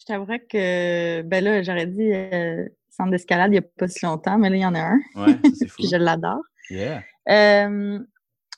Je 0.01 0.07
t'avouerais 0.07 0.41
que, 0.41 1.23
ben 1.23 1.45
là, 1.45 1.63
j'aurais 1.63 1.87
dit 1.87 2.11
euh, 2.13 2.67
centre 2.89 3.11
d'escalade 3.11 3.51
il 3.51 3.53
n'y 3.53 3.59
a 3.59 3.63
pas 3.63 3.89
si 3.89 4.05
longtemps, 4.05 4.39
mais 4.39 4.51
là, 4.51 4.57
il 4.57 4.63
y 4.63 4.67
en 4.67 4.75
a 4.75 4.81
un. 4.81 5.01
Ouais, 5.15 5.37
c'est 5.59 5.69
fou. 5.69 5.83
Je 5.91 5.97
l'adore. 5.97 6.43
Yeah. 6.71 7.03
Euh, 7.29 7.99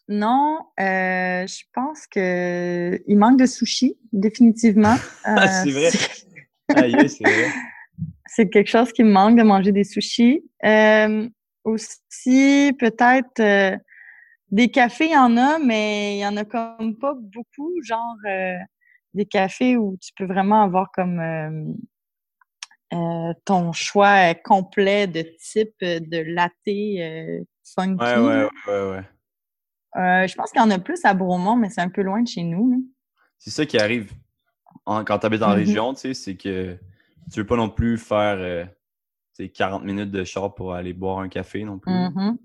non, 0.08 0.58
euh, 0.78 1.46
je 1.46 1.62
pense 1.72 2.06
que 2.06 3.00
il 3.06 3.16
manque 3.16 3.38
de 3.38 3.46
sushi, 3.46 3.96
définitivement. 4.12 4.96
Ah, 5.24 5.48
c'est 5.48 5.70
vrai. 5.70 5.90
Ah, 6.74 6.86
yeah, 6.86 7.08
c'est 7.08 7.24
vrai. 7.24 7.48
C'est 8.26 8.48
quelque 8.48 8.70
chose 8.70 8.92
qui 8.92 9.04
me 9.04 9.10
manque 9.10 9.36
de 9.36 9.42
manger 9.42 9.72
des 9.72 9.84
sushis. 9.84 10.42
Euh, 10.64 11.28
aussi, 11.64 12.72
peut-être 12.78 13.40
euh, 13.40 13.76
des 14.50 14.68
cafés, 14.68 15.06
il 15.06 15.12
y 15.12 15.16
en 15.16 15.36
a, 15.36 15.58
mais 15.58 16.16
il 16.16 16.20
y 16.20 16.26
en 16.26 16.36
a 16.36 16.44
comme 16.44 16.96
pas 16.98 17.14
beaucoup. 17.14 17.72
Genre 17.82 18.16
euh, 18.26 18.56
des 19.14 19.26
cafés 19.26 19.76
où 19.76 19.96
tu 20.00 20.12
peux 20.16 20.24
vraiment 20.26 20.62
avoir 20.62 20.90
comme 20.92 21.20
euh, 21.20 21.72
euh, 22.92 23.32
ton 23.44 23.72
choix 23.72 24.30
euh, 24.30 24.34
complet 24.44 25.06
de 25.06 25.22
type 25.40 25.74
de 25.80 26.18
latte 26.34 26.52
euh, 26.68 27.44
funky. 27.74 28.02
Ouais, 28.02 28.16
ouais, 28.16 28.44
ouais, 28.44 28.50
ouais, 28.66 28.90
ouais. 28.90 29.04
Euh, 29.96 30.26
je 30.26 30.34
pense 30.34 30.50
qu'il 30.50 30.60
y 30.60 30.64
en 30.64 30.70
a 30.70 30.78
plus 30.78 31.04
à 31.04 31.12
Bromont, 31.14 31.56
mais 31.56 31.68
c'est 31.68 31.80
un 31.82 31.90
peu 31.90 32.02
loin 32.02 32.22
de 32.22 32.28
chez 32.28 32.42
nous. 32.42 32.86
C'est 33.38 33.50
ça 33.50 33.66
qui 33.66 33.78
arrive 33.78 34.12
en- 34.86 35.04
quand 35.04 35.18
tu 35.18 35.26
habites 35.26 35.42
en 35.42 35.48
Mhm. 35.50 35.54
région, 35.54 35.94
tu 35.94 36.00
sais, 36.00 36.14
c'est 36.14 36.36
que 36.36 36.78
tu 37.30 37.40
veux 37.40 37.46
pas 37.46 37.56
non 37.56 37.68
plus 37.68 37.98
faire 37.98 38.36
euh, 38.38 38.64
tu 39.34 39.44
sais, 39.44 39.48
40 39.50 39.84
minutes 39.84 40.10
de 40.10 40.24
char 40.24 40.54
pour 40.54 40.74
aller 40.74 40.92
boire 40.92 41.18
un 41.18 41.28
café 41.28 41.64
non 41.64 41.78
plus. 41.78 41.92
Mhm. 41.92 42.38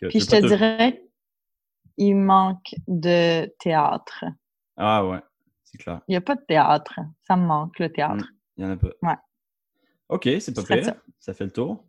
Tu- 0.00 0.08
Puis 0.08 0.20
je 0.20 0.26
te 0.26 0.46
dirais, 0.46 1.04
il 1.98 2.16
manque 2.16 2.74
de 2.88 3.46
théâtre. 3.60 4.24
Ah 4.76 5.06
ouais, 5.06 5.20
c'est 5.72 5.78
clair. 5.78 6.00
Il 6.08 6.12
n'y 6.12 6.16
a 6.16 6.20
pas 6.20 6.34
de 6.36 6.42
théâtre. 6.46 7.00
Ça 7.26 7.36
me 7.36 7.46
manque, 7.46 7.78
le 7.78 7.90
théâtre. 7.90 8.26
Il 8.56 8.64
n'y 8.64 8.70
en 8.70 8.74
a 8.74 8.76
pas. 8.76 8.90
Ouais. 9.02 9.16
OK, 10.08 10.28
c'est 10.40 10.54
pas 10.54 10.62
pire. 10.62 10.84
ça. 10.84 10.96
Ça. 11.18 11.34
fait 11.34 11.44
le 11.46 11.52
tour. 11.52 11.84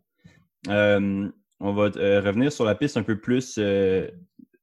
Euh, 0.68 1.30
on 1.60 1.72
va 1.74 1.90
euh, 1.96 2.20
revenir 2.22 2.50
sur 2.50 2.64
la 2.64 2.74
piste 2.74 2.96
un 2.96 3.02
peu 3.02 3.20
plus 3.20 3.56
euh, 3.58 4.10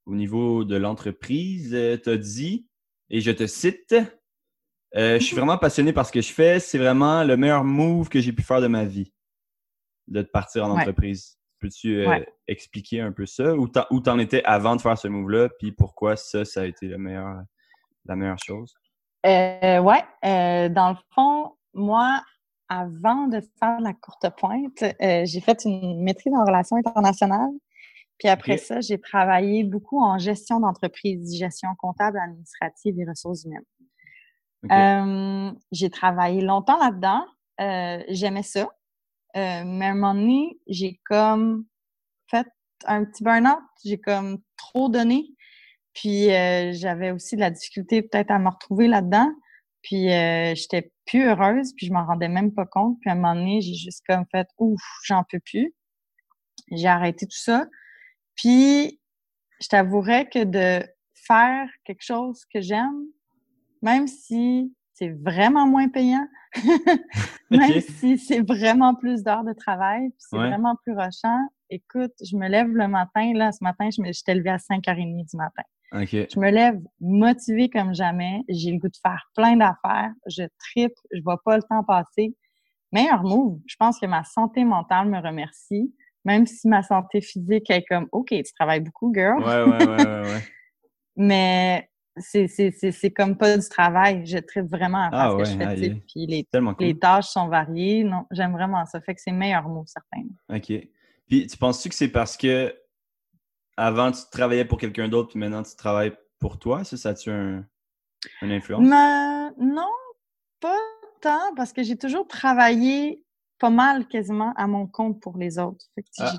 au 0.06 0.16
niveau 0.16 0.64
de 0.66 0.76
l'entreprise. 0.76 1.70
tu 2.04 2.10
as 2.10 2.18
dit, 2.18 2.68
et 3.12 3.22
je 3.22 3.32
te 3.32 3.46
cite, 3.46 3.96
je 4.96 5.20
suis 5.20 5.36
vraiment 5.36 5.58
passionné 5.60 5.94
par 5.94 6.06
ce 6.08 6.12
que 6.12 6.22
je 6.22 6.34
fais. 6.34 6.60
C'est 6.60 6.80
vraiment 6.80 7.24
le 7.24 7.38
meilleur 7.38 7.64
move 7.64 8.10
que 8.10 8.20
j'ai 8.20 8.34
pu 8.34 8.42
faire 8.42 8.62
de 8.62 8.68
ma 8.68 8.84
vie, 8.86 9.14
de 10.08 10.22
partir 10.24 10.66
en 10.66 10.74
Ouais. 10.76 10.82
entreprise. 10.82 11.38
Peux-tu 11.60 12.08
Ouais. 12.08 12.28
expliquer 12.48 13.02
un 13.02 13.12
peu 13.12 13.28
ça? 13.28 13.54
Où 13.56 13.68
t'en, 13.68 13.86
où 13.92 14.00
t'en 14.00 14.18
étais 14.18 14.44
avant 14.46 14.76
de 14.76 14.82
faire 14.82 14.98
ce 14.98 15.08
move-là, 15.08 15.50
puis 15.60 15.72
pourquoi 15.72 16.16
ça, 16.16 16.44
ça 16.44 16.62
a 16.62 16.66
été 16.66 16.88
le 16.88 16.98
meilleur, 16.98 17.44
la 18.06 18.16
meilleure 18.16 18.40
chose? 18.44 18.74
Euh, 19.26 19.80
ouais, 19.80 20.04
euh, 20.26 20.70
dans 20.70 20.92
le 20.92 20.98
fond, 21.14 21.56
moi, 21.74 22.24
avant 22.70 23.28
de 23.28 23.42
faire 23.60 23.80
la 23.82 23.94
courte 23.94 24.30
pointe, 24.38 24.84
euh, 24.84 25.26
j'ai 25.26 25.42
fait 25.42 25.66
une 25.66 26.02
maîtrise 26.02 26.34
en 26.34 26.44
relations 26.46 26.78
internationales. 26.78 27.52
Puis 28.18 28.30
après 28.30 28.58
ça, 28.58 28.82
j'ai 28.82 29.00
travaillé 29.00 29.64
beaucoup 29.64 30.00
en 30.00 30.18
gestion 30.20 30.60
d'entreprise, 30.60 31.36
gestion 31.38 31.70
comptable, 31.78 32.20
administrative 32.20 33.00
et 33.00 33.06
ressources 33.06 33.46
humaines. 33.46 33.66
Euh, 34.72 35.52
j'ai 35.72 35.90
travaillé 35.90 36.42
longtemps 36.42 36.78
là-dedans. 36.78 37.26
Euh, 37.60 38.04
J'aimais 38.10 38.44
ça. 38.44 38.70
Euh, 39.36 39.64
mais 39.66 39.86
à 39.86 39.90
un 39.90 39.94
moment 39.96 40.14
donné, 40.14 40.60
j'ai 40.68 41.00
comme 41.06 41.66
fait 42.28 42.48
un 42.86 43.06
petit 43.06 43.24
burn-out. 43.24 43.64
J'ai 43.84 44.00
comme 44.00 44.40
trop 44.56 44.88
donné. 44.88 45.26
Puis 45.94 46.32
euh, 46.32 46.72
j'avais 46.74 47.12
aussi 47.12 47.36
de 47.36 47.42
la 47.42 47.52
difficulté 47.52 48.02
peut-être 48.02 48.32
à 48.32 48.40
me 48.40 48.50
retrouver 48.50 48.88
là-dedans. 48.88 49.30
Puis 49.82 50.12
euh, 50.12 50.54
j'étais 50.56 50.92
plus 51.06 51.24
heureuse, 51.24 51.74
puis 51.76 51.88
je 51.88 51.94
m'en 51.94 52.06
rendais 52.06 52.28
même 52.30 52.54
pas 52.54 52.66
compte. 52.66 52.98
Puis 53.02 53.10
à 53.10 53.14
un 53.14 53.16
moment 53.16 53.36
donné, 53.36 53.62
j'ai 53.62 53.74
juste 53.74 54.04
comme 54.08 54.26
fait 54.32 54.48
ouf, 54.60 54.82
j'en 55.06 55.24
peux 55.30 55.40
plus. 55.40 55.74
J'ai 56.72 56.88
arrêté 56.88 57.26
tout 57.26 57.38
ça. 57.38 57.66
Puis 58.36 59.00
je 59.60 59.68
t'avouerais 59.68 60.28
que 60.30 60.44
de 60.44 60.86
faire 61.14 61.68
quelque 61.84 62.04
chose 62.04 62.46
que 62.54 62.62
j'aime, 62.62 63.06
même 63.82 64.08
si 64.08 64.74
c'est 64.94 65.10
vraiment 65.10 65.68
moins 65.68 65.90
payant, 65.90 66.28
même 67.50 67.82
si 67.82 68.18
c'est 68.18 68.42
vraiment 68.42 68.96
plus 68.96 69.24
d'heures 69.24 69.44
de 69.44 69.54
travail, 69.54 70.10
puis 70.10 70.18
c'est 70.20 70.38
Ouais. 70.38 70.48
vraiment 70.48 70.76
plus 70.84 70.94
rushant. 70.94 71.40
Écoute, 71.70 72.14
je 72.24 72.36
me 72.38 72.48
lève 72.48 72.68
le 72.68 72.88
matin, 72.88 73.34
là, 73.34 73.52
ce 73.52 73.64
matin, 73.64 73.90
je 73.96 74.02
me- 74.02 74.12
j'étais 74.12 74.36
levée 74.36 74.50
à 74.50 74.58
5h30 74.58 75.26
du 75.26 75.38
matin. 75.38 75.64
OK. 75.94 76.12
Je 76.12 76.40
me 76.40 76.50
lève 76.50 76.80
motivée 77.00 77.70
comme 77.70 77.94
jamais. 77.94 78.42
J'ai 78.48 78.72
le 78.72 78.78
goût 78.78 78.88
de 78.88 78.98
faire 79.02 79.30
plein 79.36 79.58
d'affaires. 79.58 80.12
Je 80.28 80.44
tripe. 80.58 80.94
Je 81.12 81.22
vois 81.22 81.42
pas 81.44 81.58
le 81.58 81.64
temps 81.64 81.84
passer. 81.84 82.36
Meilleur 82.92 83.24
move. 83.24 83.60
Je 83.68 83.76
pense 83.78 84.00
que 84.00 84.06
ma 84.06 84.24
santé 84.24 84.64
mentale 84.64 85.10
me 85.10 85.20
remercie. 85.20 85.94
Même 86.24 86.46
si 86.46 86.68
ma 86.68 86.84
santé 86.84 87.20
physique 87.20 87.70
est 87.70 87.84
comme, 87.84 88.08
OK, 88.12 88.30
tu 88.30 88.54
travailles 88.58 88.82
beaucoup, 88.82 89.12
girl. 89.14 89.40
Ouais, 89.40 89.64
ouais, 89.64 89.88
ouais, 89.88 90.06
ouais, 90.06 90.22
ouais. 90.22 90.42
Mais 91.18 91.90
c'est, 92.18 93.14
comme 93.16 93.38
pas 93.38 93.58
du 93.58 93.68
travail. 93.68 94.26
Je 94.26 94.38
tripe 94.38 94.70
vraiment 94.70 95.06
à 95.06 95.10
faire 95.10 95.20
Ah 95.20 95.30
ce 95.32 95.36
que 95.36 95.58
ouais, 95.58 95.76
je 95.76 95.82
fais. 95.82 96.02
Puis 96.08 96.26
les, 96.28 96.48
cool. 96.54 96.76
les 96.80 96.98
tâches 96.98 97.28
sont 97.28 97.48
variées. 97.48 98.04
Non, 98.04 98.26
j'aime 98.32 98.52
vraiment 98.54 98.86
ça. 98.86 99.02
Fait 99.02 99.16
que 99.16 99.22
c'est 99.22 99.32
meilleur 99.32 99.68
move, 99.68 99.88
certain. 99.88 100.24
OK. 100.50 100.88
Puis, 101.28 101.48
tu 101.48 101.58
penses-tu 101.58 101.90
que 101.90 101.96
c'est 101.96 102.10
parce 102.10 102.36
que 102.36 102.76
avant, 103.82 104.12
tu 104.12 104.22
travaillais 104.32 104.66
pour 104.66 104.78
quelqu'un 104.78 105.08
d'autre, 105.08 105.30
puis 105.30 105.40
maintenant, 105.40 105.64
tu 105.64 105.76
travailles 105.76 106.14
pour 106.40 106.60
toi? 106.60 106.84
Ça, 106.84 106.98
ça 106.98 107.10
a-tu 107.10 107.32
un, 107.32 107.66
une 108.42 108.52
influence? 108.52 108.82
Mais 108.84 109.50
non, 109.58 109.90
pas 110.60 110.78
tant, 111.22 111.56
parce 111.56 111.74
que 111.74 111.82
j'ai 111.82 111.98
toujours 111.98 112.28
travaillé 112.28 113.24
pas 113.58 113.72
mal 113.72 114.08
quasiment 114.08 114.54
à 114.56 114.68
mon 114.68 114.88
compte 114.88 115.20
pour 115.20 115.38
les 115.38 115.58
autres. 115.58 115.86
Ah. 116.20 116.34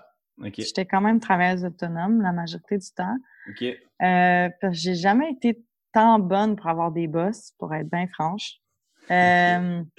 J'étais 0.57 0.87
quand 0.87 1.01
même 1.01 1.21
travailleuse 1.21 1.65
autonome 1.65 2.23
la 2.23 2.33
majorité 2.33 2.79
du 2.79 2.91
temps. 2.97 3.17
OK. 3.49 3.63
Euh, 3.63 4.49
parce 4.61 4.75
que 4.75 4.79
j'ai 4.79 4.95
jamais 4.95 5.31
été 5.31 5.65
tant 5.93 6.19
bonne 6.19 6.57
pour 6.57 6.69
avoir 6.69 6.93
des 6.93 7.07
boss, 7.07 7.53
pour 7.59 7.75
être 7.75 7.91
bien 7.91 8.07
franche. 8.07 8.61
Euh, 9.13 9.83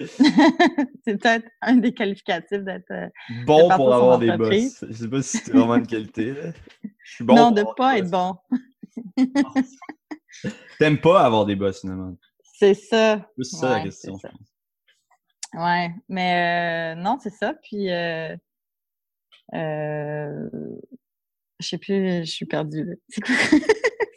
c'est 1.04 1.16
peut-être 1.18 1.46
un 1.62 1.76
des 1.76 1.94
qualificatifs 1.94 2.62
d'être. 2.64 2.90
euh, 2.90 3.08
Bon 3.46 3.68
pour 3.76 3.94
avoir 3.94 4.18
des 4.18 4.36
boss. 4.36 4.84
Je 4.88 4.92
sais 4.92 5.08
pas 5.08 5.22
si 5.22 5.38
c'est 5.38 5.52
vraiment 5.52 5.76
une 5.76 5.86
qualité. 5.86 6.32
là. 6.34 6.52
Je 7.04 7.14
suis 7.14 7.24
bon 7.24 7.34
non, 7.36 7.50
de 7.52 7.62
pas 7.76 7.98
être 7.98 8.10
boss. 8.10 8.34
bon. 9.16 9.16
T'aimes 10.78 11.00
pas 11.00 11.24
avoir 11.24 11.46
des 11.46 11.54
boss, 11.56 11.80
finalement. 11.80 12.16
C'est 12.58 12.74
ça. 12.74 13.28
C'est 13.38 13.56
ça 13.56 13.68
la 13.70 13.76
Ouais, 13.76 13.82
question, 13.84 14.16
je 14.16 14.20
ça. 14.22 14.28
pense. 14.30 15.62
Ouais, 15.64 15.90
mais 16.08 16.94
euh, 16.96 17.00
non, 17.00 17.18
c'est 17.22 17.30
ça. 17.30 17.54
Puis, 17.62 17.90
euh, 17.90 18.34
euh, 19.54 20.48
je 21.60 21.68
sais 21.68 21.78
plus, 21.78 22.24
je 22.24 22.30
suis 22.30 22.46
perdue. 22.46 22.84
là. 22.84 22.94
C'est 23.08 23.20
quoi, 23.20 23.34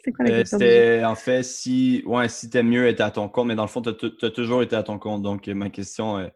c'est 0.08 0.12
quoi 0.12 0.24
la 0.24 0.30
Euh, 0.32 0.38
question? 0.38 0.58
C'était, 0.58 1.04
en 1.04 1.14
fait, 1.14 1.42
si, 1.42 2.02
ouais, 2.06 2.28
si 2.28 2.48
t'aimes 2.50 2.68
mieux 2.68 2.86
être 2.88 3.00
à 3.00 3.10
ton 3.10 3.28
compte, 3.28 3.46
mais 3.48 3.54
dans 3.54 3.62
le 3.64 3.68
fond, 3.68 3.82
t'as, 3.82 3.92
tou- 3.92 4.10
t'as 4.10 4.30
toujours 4.30 4.62
été 4.62 4.74
à 4.76 4.82
ton 4.82 4.98
compte, 4.98 5.22
donc 5.22 5.46
euh, 5.48 5.54
ma 5.54 5.70
question 5.70 6.18
euh, 6.18 6.28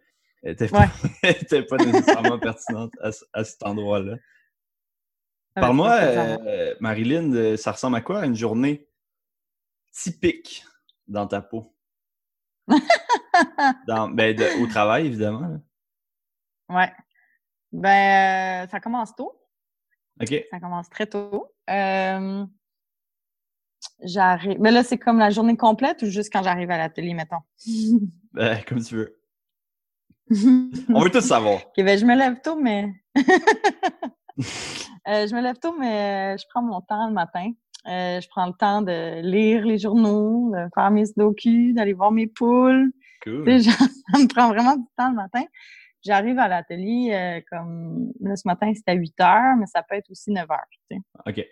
était, 0.42 0.68
pas, 0.68 0.86
était 1.22 1.62
pas 1.62 1.78
nécessairement 1.78 2.38
pertinente 2.38 2.92
à, 3.02 3.10
à 3.32 3.44
cet 3.44 3.62
endroit-là. 3.64 4.16
Ah, 5.54 5.60
Parle-moi, 5.60 5.90
euh, 5.92 6.74
Marilyn, 6.80 7.32
euh, 7.34 7.56
ça 7.56 7.72
ressemble 7.72 7.96
à 7.96 8.00
quoi 8.00 8.24
une 8.24 8.34
journée 8.36 8.88
typique 9.92 10.64
dans 11.08 11.26
ta 11.26 11.40
peau? 11.42 11.74
Dans, 13.88 14.08
ben, 14.08 14.36
de- 14.36 14.62
au 14.62 14.66
travail, 14.66 15.06
évidemment. 15.06 15.48
là. 15.48 15.58
Ouais. 16.76 16.92
Ben, 17.72 18.64
euh, 18.64 18.68
ça 18.70 18.80
commence 18.80 19.14
tôt. 19.16 19.38
OK. 20.20 20.44
Ça 20.50 20.60
commence 20.60 20.88
très 20.90 21.06
tôt. 21.06 21.52
Euh, 21.70 22.44
j'arrive. 24.02 24.58
Mais 24.60 24.70
là, 24.70 24.82
c'est 24.82 24.98
comme 24.98 25.18
la 25.18 25.30
journée 25.30 25.56
complète 25.56 26.02
ou 26.02 26.06
juste 26.06 26.32
quand 26.32 26.42
j'arrive 26.42 26.70
à 26.70 26.78
l'atelier, 26.78 27.14
mettons? 27.14 27.40
Ben, 28.34 28.58
comme 28.66 28.82
tu 28.82 28.96
veux. 28.96 29.18
On 30.88 31.00
veut 31.02 31.10
tout 31.10 31.20
savoir. 31.20 31.60
Ok, 31.66 31.84
ben, 31.84 31.98
je 31.98 32.06
me 32.06 32.16
lève 32.16 32.40
tôt, 32.42 32.56
mais. 32.56 32.92
Euh, 35.08 35.26
je 35.26 35.34
me 35.34 35.42
lève 35.42 35.58
tôt, 35.58 35.74
mais 35.76 36.34
euh, 36.34 36.36
je 36.40 36.44
prends 36.48 36.62
mon 36.62 36.80
temps 36.80 37.08
le 37.08 37.12
matin. 37.12 37.50
Euh, 37.88 38.20
je 38.20 38.28
prends 38.28 38.46
le 38.46 38.52
temps 38.52 38.82
de 38.82 39.20
lire 39.20 39.66
les 39.66 39.76
journaux, 39.76 40.52
de 40.54 40.68
faire 40.74 40.92
mes 40.92 41.06
sudoku, 41.06 41.72
d'aller 41.72 41.92
voir 41.92 42.12
mes 42.12 42.28
poules. 42.28 42.92
Cool. 43.24 43.44
Genre, 43.60 43.74
ça 43.74 44.18
me 44.18 44.28
prend 44.28 44.48
vraiment 44.48 44.76
du 44.76 44.84
temps 44.96 45.08
le 45.10 45.16
matin. 45.16 45.42
J'arrive 46.04 46.38
à 46.38 46.48
l'atelier 46.48 47.10
euh, 47.12 47.40
comme 47.50 48.12
là 48.20 48.34
ce 48.36 48.46
matin 48.46 48.72
c'était 48.74 48.92
à 48.92 48.94
8 48.94 49.20
heures, 49.20 49.56
mais 49.58 49.66
ça 49.66 49.82
peut 49.82 49.94
être 49.96 50.10
aussi 50.10 50.30
9 50.30 50.50
heures. 50.50 50.58
tu 50.90 50.96
sais. 50.96 51.02
OK. 51.26 51.46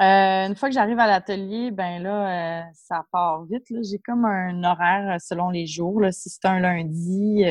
Euh, 0.00 0.46
une 0.48 0.56
fois 0.56 0.68
que 0.68 0.74
j'arrive 0.74 0.98
à 0.98 1.06
l'atelier, 1.06 1.70
ben 1.70 2.02
là, 2.02 2.62
euh, 2.62 2.70
ça 2.74 3.04
part 3.12 3.44
vite. 3.44 3.64
J'ai 3.82 3.98
comme 3.98 4.24
un 4.24 4.64
horaire 4.64 5.16
euh, 5.16 5.18
selon 5.20 5.50
les 5.50 5.66
jours. 5.66 6.02
Si 6.12 6.30
c'est 6.30 6.46
un 6.46 6.60
lundi, 6.60 7.44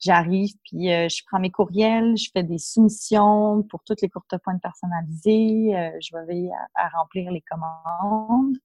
j'arrive, 0.00 0.52
puis 0.64 0.86
je 0.88 1.22
prends 1.26 1.38
mes 1.38 1.50
courriels, 1.50 2.16
je 2.16 2.30
fais 2.32 2.42
des 2.42 2.58
soumissions 2.58 3.62
pour 3.64 3.82
toutes 3.84 4.02
les 4.02 4.08
courtes 4.08 4.36
pointes 4.42 4.62
personnalisées. 4.62 5.72
je 6.00 6.16
vais 6.16 6.24
veiller 6.26 6.50
à, 6.74 6.86
à 6.86 6.88
remplir 6.88 7.30
les 7.30 7.42
commandes. 7.42 8.56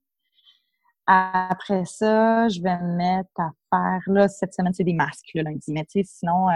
Après 1.08 1.86
ça, 1.86 2.48
je 2.50 2.62
vais 2.62 2.80
me 2.80 2.96
mettre 2.96 3.30
à 3.38 3.52
faire, 3.70 4.02
là, 4.08 4.28
cette 4.28 4.54
semaine, 4.56 4.74
c'est 4.74 4.84
des 4.84 4.94
masques 4.94 5.30
le 5.36 5.44
lundi. 5.44 5.72
Mais 5.72 5.86
tu 5.86 6.02
sais, 6.02 6.04
sinon, 6.04 6.48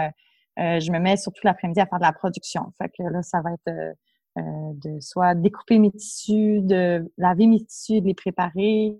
je 0.56 0.90
me 0.92 0.98
mets 0.98 1.16
surtout 1.16 1.42
l'après-midi 1.44 1.80
à 1.80 1.86
faire 1.86 1.98
de 1.98 2.04
la 2.04 2.12
production. 2.12 2.72
Fait 2.78 2.88
que 2.88 3.02
là, 3.04 3.22
ça 3.22 3.40
va 3.42 3.52
être 3.52 3.94
euh, 4.40 4.72
de 4.74 5.00
soit 5.00 5.34
découper 5.34 5.78
mes 5.78 5.90
tissus, 5.90 6.60
de 6.62 7.10
laver 7.18 7.46
mes 7.46 7.64
tissus, 7.64 8.00
de 8.00 8.06
les 8.06 8.14
préparer. 8.14 8.96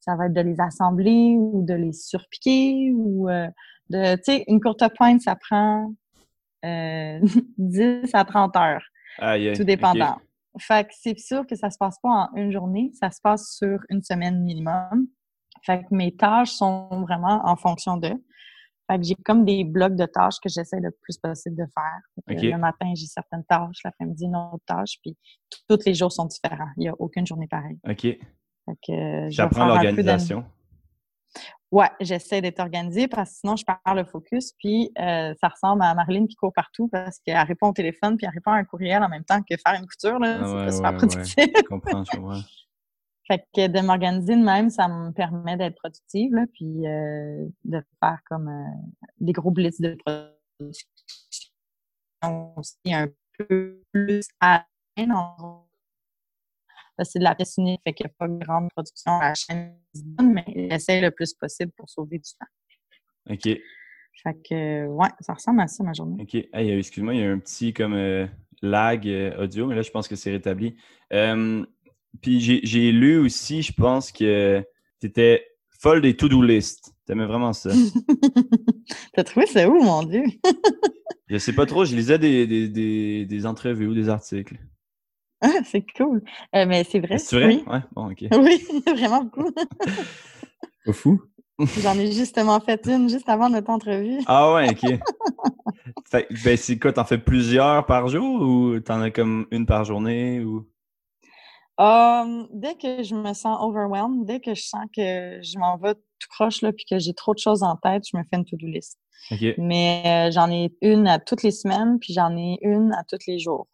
Ça 0.00 0.16
va 0.16 0.26
être 0.26 0.32
de 0.32 0.40
les 0.40 0.60
assembler 0.60 1.36
ou 1.36 1.64
de 1.64 1.74
les 1.74 1.92
surpiquer 1.92 2.92
ou 2.94 3.28
euh, 3.28 3.46
de, 3.90 4.16
tu 4.16 4.22
sais, 4.24 4.44
une 4.48 4.60
courte 4.60 4.82
pointe, 4.96 5.20
ça 5.20 5.36
prend 5.36 5.92
euh, 6.64 7.20
10 7.58 8.14
à 8.14 8.24
30 8.24 8.56
heures 8.56 8.84
tout 9.54 9.64
dépendant. 9.64 10.16
Fait 10.58 10.84
que 10.84 10.94
c'est 10.98 11.18
sûr 11.18 11.46
que 11.46 11.54
ça 11.54 11.70
se 11.70 11.78
passe 11.78 11.98
pas 12.00 12.08
en 12.08 12.36
une 12.36 12.50
journée, 12.50 12.90
ça 12.94 13.10
se 13.10 13.20
passe 13.20 13.56
sur 13.56 13.78
une 13.90 14.02
semaine 14.02 14.42
minimum. 14.42 15.06
Fait 15.64 15.80
que 15.80 15.94
mes 15.94 16.16
tâches 16.16 16.50
sont 16.50 16.88
vraiment 17.02 17.40
en 17.44 17.56
fonction 17.56 17.96
d'eux. 17.96 18.22
Fait 18.90 18.98
que 18.98 19.04
j'ai 19.04 19.14
comme 19.16 19.44
des 19.44 19.64
blocs 19.64 19.96
de 19.96 20.06
tâches 20.06 20.40
que 20.42 20.48
j'essaie 20.48 20.80
le 20.80 20.90
plus 21.02 21.18
possible 21.18 21.56
de 21.56 21.64
faire. 21.74 22.00
OK. 22.16 22.42
Le 22.42 22.56
matin, 22.58 22.92
j'ai 22.94 23.06
certaines 23.06 23.44
tâches, 23.44 23.78
l'après-midi, 23.84 24.24
une 24.24 24.36
autre 24.36 24.64
tâche, 24.66 24.98
puis 25.02 25.16
tous 25.68 25.78
les 25.84 25.94
jours 25.94 26.10
sont 26.10 26.24
différents. 26.24 26.68
Il 26.76 26.80
n'y 26.80 26.88
a 26.88 26.94
aucune 26.98 27.26
journée 27.26 27.48
pareille. 27.48 27.78
OK. 27.88 28.06
Euh, 28.90 29.26
J'apprends 29.30 29.66
l'organisation. 29.66 30.44
Ouais, 31.70 31.90
j'essaie 32.00 32.40
d'être 32.40 32.60
organisée 32.60 33.08
parce 33.08 33.30
que 33.30 33.36
sinon 33.40 33.56
je 33.56 33.64
perds 33.64 33.94
le 33.94 34.04
focus. 34.04 34.52
Puis 34.58 34.90
euh, 34.98 35.34
ça 35.40 35.48
ressemble 35.48 35.82
à 35.82 35.94
Marilyn 35.94 36.26
qui 36.26 36.34
court 36.34 36.52
partout 36.54 36.88
parce 36.88 37.18
qu'elle 37.18 37.36
répond 37.46 37.68
au 37.68 37.72
téléphone 37.72 38.16
puis 38.16 38.26
elle 38.26 38.32
répond 38.32 38.52
à 38.52 38.56
un 38.56 38.64
courriel 38.64 39.02
en 39.02 39.08
même 39.08 39.24
temps 39.24 39.40
que 39.42 39.54
faire 39.56 39.78
une 39.78 39.86
couture. 39.86 40.18
Là, 40.18 40.38
Ah 40.40 40.44
c'est 40.46 40.54
ouais, 40.54 40.64
pas 40.64 40.72
super 40.72 40.90
ouais, 40.90 40.96
productif. 40.96 41.46
Je 41.56 41.62
comprends, 41.68 42.04
je 42.04 42.16
comprends. 42.16 42.40
Fait 43.28 43.44
que 43.54 43.66
de 43.66 43.80
m'organiser 43.80 44.36
de 44.36 44.42
même, 44.42 44.70
ça 44.70 44.88
me 44.88 45.12
permet 45.12 45.58
d'être 45.58 45.76
productive, 45.76 46.32
là, 46.34 46.46
puis 46.54 46.86
euh, 46.86 47.46
de 47.64 47.82
faire 48.00 48.18
comme 48.26 48.48
euh, 48.48 48.88
des 49.20 49.32
gros 49.32 49.50
blitz 49.50 49.78
de 49.82 49.98
production 50.02 50.88
aussi 52.56 52.78
un 52.86 53.08
peu 53.36 53.82
plus 53.92 54.26
à 54.40 54.64
la 54.96 55.04
chaîne. 55.04 55.12
c'est 57.02 57.18
de 57.18 57.24
la 57.24 57.34
pièce 57.34 57.58
unique, 57.58 57.82
fait 57.84 57.92
qu'il 57.92 58.06
n'y 58.06 58.12
a 58.12 58.14
pas 58.18 58.28
de 58.28 58.38
grande 58.38 58.70
production 58.70 59.12
à 59.18 59.28
la 59.28 59.34
chaîne, 59.34 59.76
mais 60.22 60.46
j'essaie 60.70 61.02
le 61.02 61.10
plus 61.10 61.34
possible 61.34 61.70
pour 61.76 61.90
sauver 61.90 62.18
du 62.18 62.30
temps. 62.30 63.34
OK. 63.34 63.60
Fait 64.22 64.42
que, 64.42 64.86
ouais, 64.86 65.08
ça 65.20 65.34
ressemble 65.34 65.60
à 65.60 65.66
ça, 65.66 65.84
ma 65.84 65.92
journée. 65.92 66.22
OK. 66.22 66.34
Hey, 66.34 66.72
euh, 66.72 66.78
excuse-moi, 66.78 67.14
il 67.14 67.20
y 67.20 67.24
a 67.24 67.30
un 67.30 67.38
petit 67.38 67.74
comme 67.74 67.92
euh, 67.92 68.26
lag 68.62 69.06
audio, 69.38 69.66
mais 69.66 69.74
là, 69.74 69.82
je 69.82 69.90
pense 69.90 70.08
que 70.08 70.16
c'est 70.16 70.30
rétabli. 70.30 70.76
Puis 72.20 72.40
j'ai 72.40 72.92
lu 72.92 73.18
aussi, 73.18 73.62
je 73.62 73.72
pense 73.72 74.12
que 74.12 74.64
tu 75.00 75.06
étais 75.06 75.44
folle 75.78 76.00
des 76.00 76.16
to-do 76.16 76.42
list. 76.42 76.94
T'aimais 77.06 77.26
vraiment 77.26 77.52
ça? 77.52 77.70
T'as 79.14 79.24
trouvé 79.24 79.46
ça 79.46 79.68
où, 79.68 79.82
mon 79.82 80.02
Dieu? 80.02 80.24
je 81.28 81.38
sais 81.38 81.54
pas 81.54 81.66
trop, 81.66 81.84
je 81.84 81.94
lisais 81.94 82.18
des, 82.18 82.46
des, 82.46 82.68
des, 82.68 83.24
des 83.24 83.46
entrevues 83.46 83.86
ou 83.86 83.94
des 83.94 84.08
articles. 84.08 84.58
Ah, 85.40 85.60
c'est 85.64 85.84
cool. 85.96 86.22
Euh, 86.54 86.66
mais 86.66 86.84
c'est 86.84 86.98
vrai. 86.98 87.18
C'est 87.18 87.36
vrai? 87.36 87.46
Oui. 87.46 87.64
Ouais, 87.66 87.80
bon, 87.92 88.10
OK. 88.10 88.24
Oui, 88.32 88.66
vraiment 88.86 89.24
beaucoup. 89.24 89.50
Pas 90.84 90.92
fou. 90.92 91.22
J'en 91.80 91.98
ai 91.98 92.12
justement 92.12 92.60
fait 92.60 92.86
une 92.86 93.08
juste 93.08 93.28
avant 93.28 93.48
notre 93.48 93.70
entrevue. 93.70 94.18
Ah 94.26 94.54
ouais, 94.54 94.70
OK. 94.70 94.98
Fait, 96.10 96.26
ben, 96.44 96.56
c'est 96.56 96.78
quoi, 96.78 96.92
t'en 96.92 97.04
fais 97.04 97.18
plusieurs 97.18 97.84
par 97.86 98.08
jour 98.08 98.42
ou 98.42 98.80
t'en 98.80 99.00
as 99.00 99.10
comme 99.10 99.46
une 99.50 99.66
par 99.66 99.84
journée 99.84 100.40
ou... 100.40 100.68
Um, 101.78 102.48
dès 102.52 102.74
que 102.74 103.04
je 103.04 103.14
me 103.14 103.32
sens 103.34 103.56
overwhelmed, 103.60 104.26
dès 104.26 104.40
que 104.40 104.52
je 104.54 104.62
sens 104.62 104.84
que 104.94 105.40
je 105.42 105.58
m'en 105.58 105.76
vais 105.76 105.94
tout 105.94 106.28
croche 106.28 106.60
là, 106.62 106.72
puis 106.72 106.84
que 106.90 106.98
j'ai 106.98 107.14
trop 107.14 107.34
de 107.34 107.38
choses 107.38 107.62
en 107.62 107.76
tête, 107.76 108.02
je 108.10 108.16
me 108.16 108.22
fais 108.24 108.36
une 108.36 108.44
to-do 108.44 108.66
list. 108.66 108.98
Mais 109.58 110.02
euh, 110.28 110.30
j'en 110.32 110.50
ai 110.50 110.74
une 110.80 111.06
à 111.06 111.18
toutes 111.18 111.42
les 111.42 111.50
semaines, 111.50 111.98
puis 112.00 112.12
j'en 112.14 112.36
ai 112.36 112.58
une 112.62 112.92
à 112.92 113.04
tous 113.04 113.26
les 113.26 113.38
jours. 113.38 113.68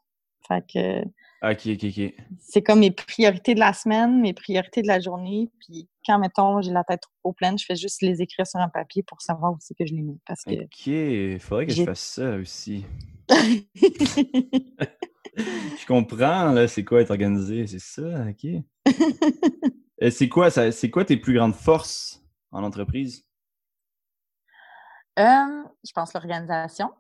Fait 0.47 0.63
que 0.71 1.01
OK, 1.43 1.67
OK, 1.67 1.85
OK. 1.85 2.15
c'est 2.41 2.63
comme 2.63 2.81
mes 2.81 2.91
priorités 2.91 3.55
de 3.55 3.61
la 3.61 3.73
semaine, 3.73 4.21
mes 4.21 4.33
priorités 4.33 4.83
de 4.83 4.87
la 4.87 5.01
journée. 5.01 5.51
Puis 5.61 5.89
quand, 6.07 6.19
mettons, 6.19 6.61
j'ai 6.63 6.73
la 6.73 6.85
tête 6.85 7.03
trop 7.23 7.33
pleine, 7.33 7.59
je 7.59 7.65
fais 7.67 7.77
juste 7.77 8.03
les 8.03 8.21
écrire 8.23 8.47
sur 8.47 8.61
un 8.61 8.69
papier 8.69 9.03
pour 9.03 9.21
savoir 9.21 9.53
où 9.53 9.57
c'est 9.61 9.75
que 9.75 9.87
je 9.87 9.95
les 9.95 10.03
mets. 10.03 10.19
Parce 10.27 10.43
que 10.43 10.53
OK, 10.53 11.41
faudrait 11.41 11.67
que 11.67 11.73
je 11.73 11.85
fasse 11.85 12.01
ça 12.01 12.37
aussi. 12.37 12.85
Je 15.81 15.87
comprends, 15.87 16.53
là, 16.53 16.69
c'est 16.69 16.85
quoi 16.85 17.01
être 17.03 17.11
organisé, 17.11 17.67
c'est 17.67 17.81
ça, 17.81 18.03
OK. 18.29 18.47
Et 19.99 20.11
c'est 20.11 20.29
quoi, 20.29 20.51
ça, 20.51 20.71
c'est 20.73 20.91
quoi 20.91 21.05
tes 21.05 21.17
plus 21.17 21.35
grandes 21.35 21.55
forces 21.55 22.23
en 22.51 22.63
entreprise? 22.65 23.25
Euh, 25.19 25.63
je 25.87 25.93
pense 25.95 26.13
l'organisation. 26.15 26.91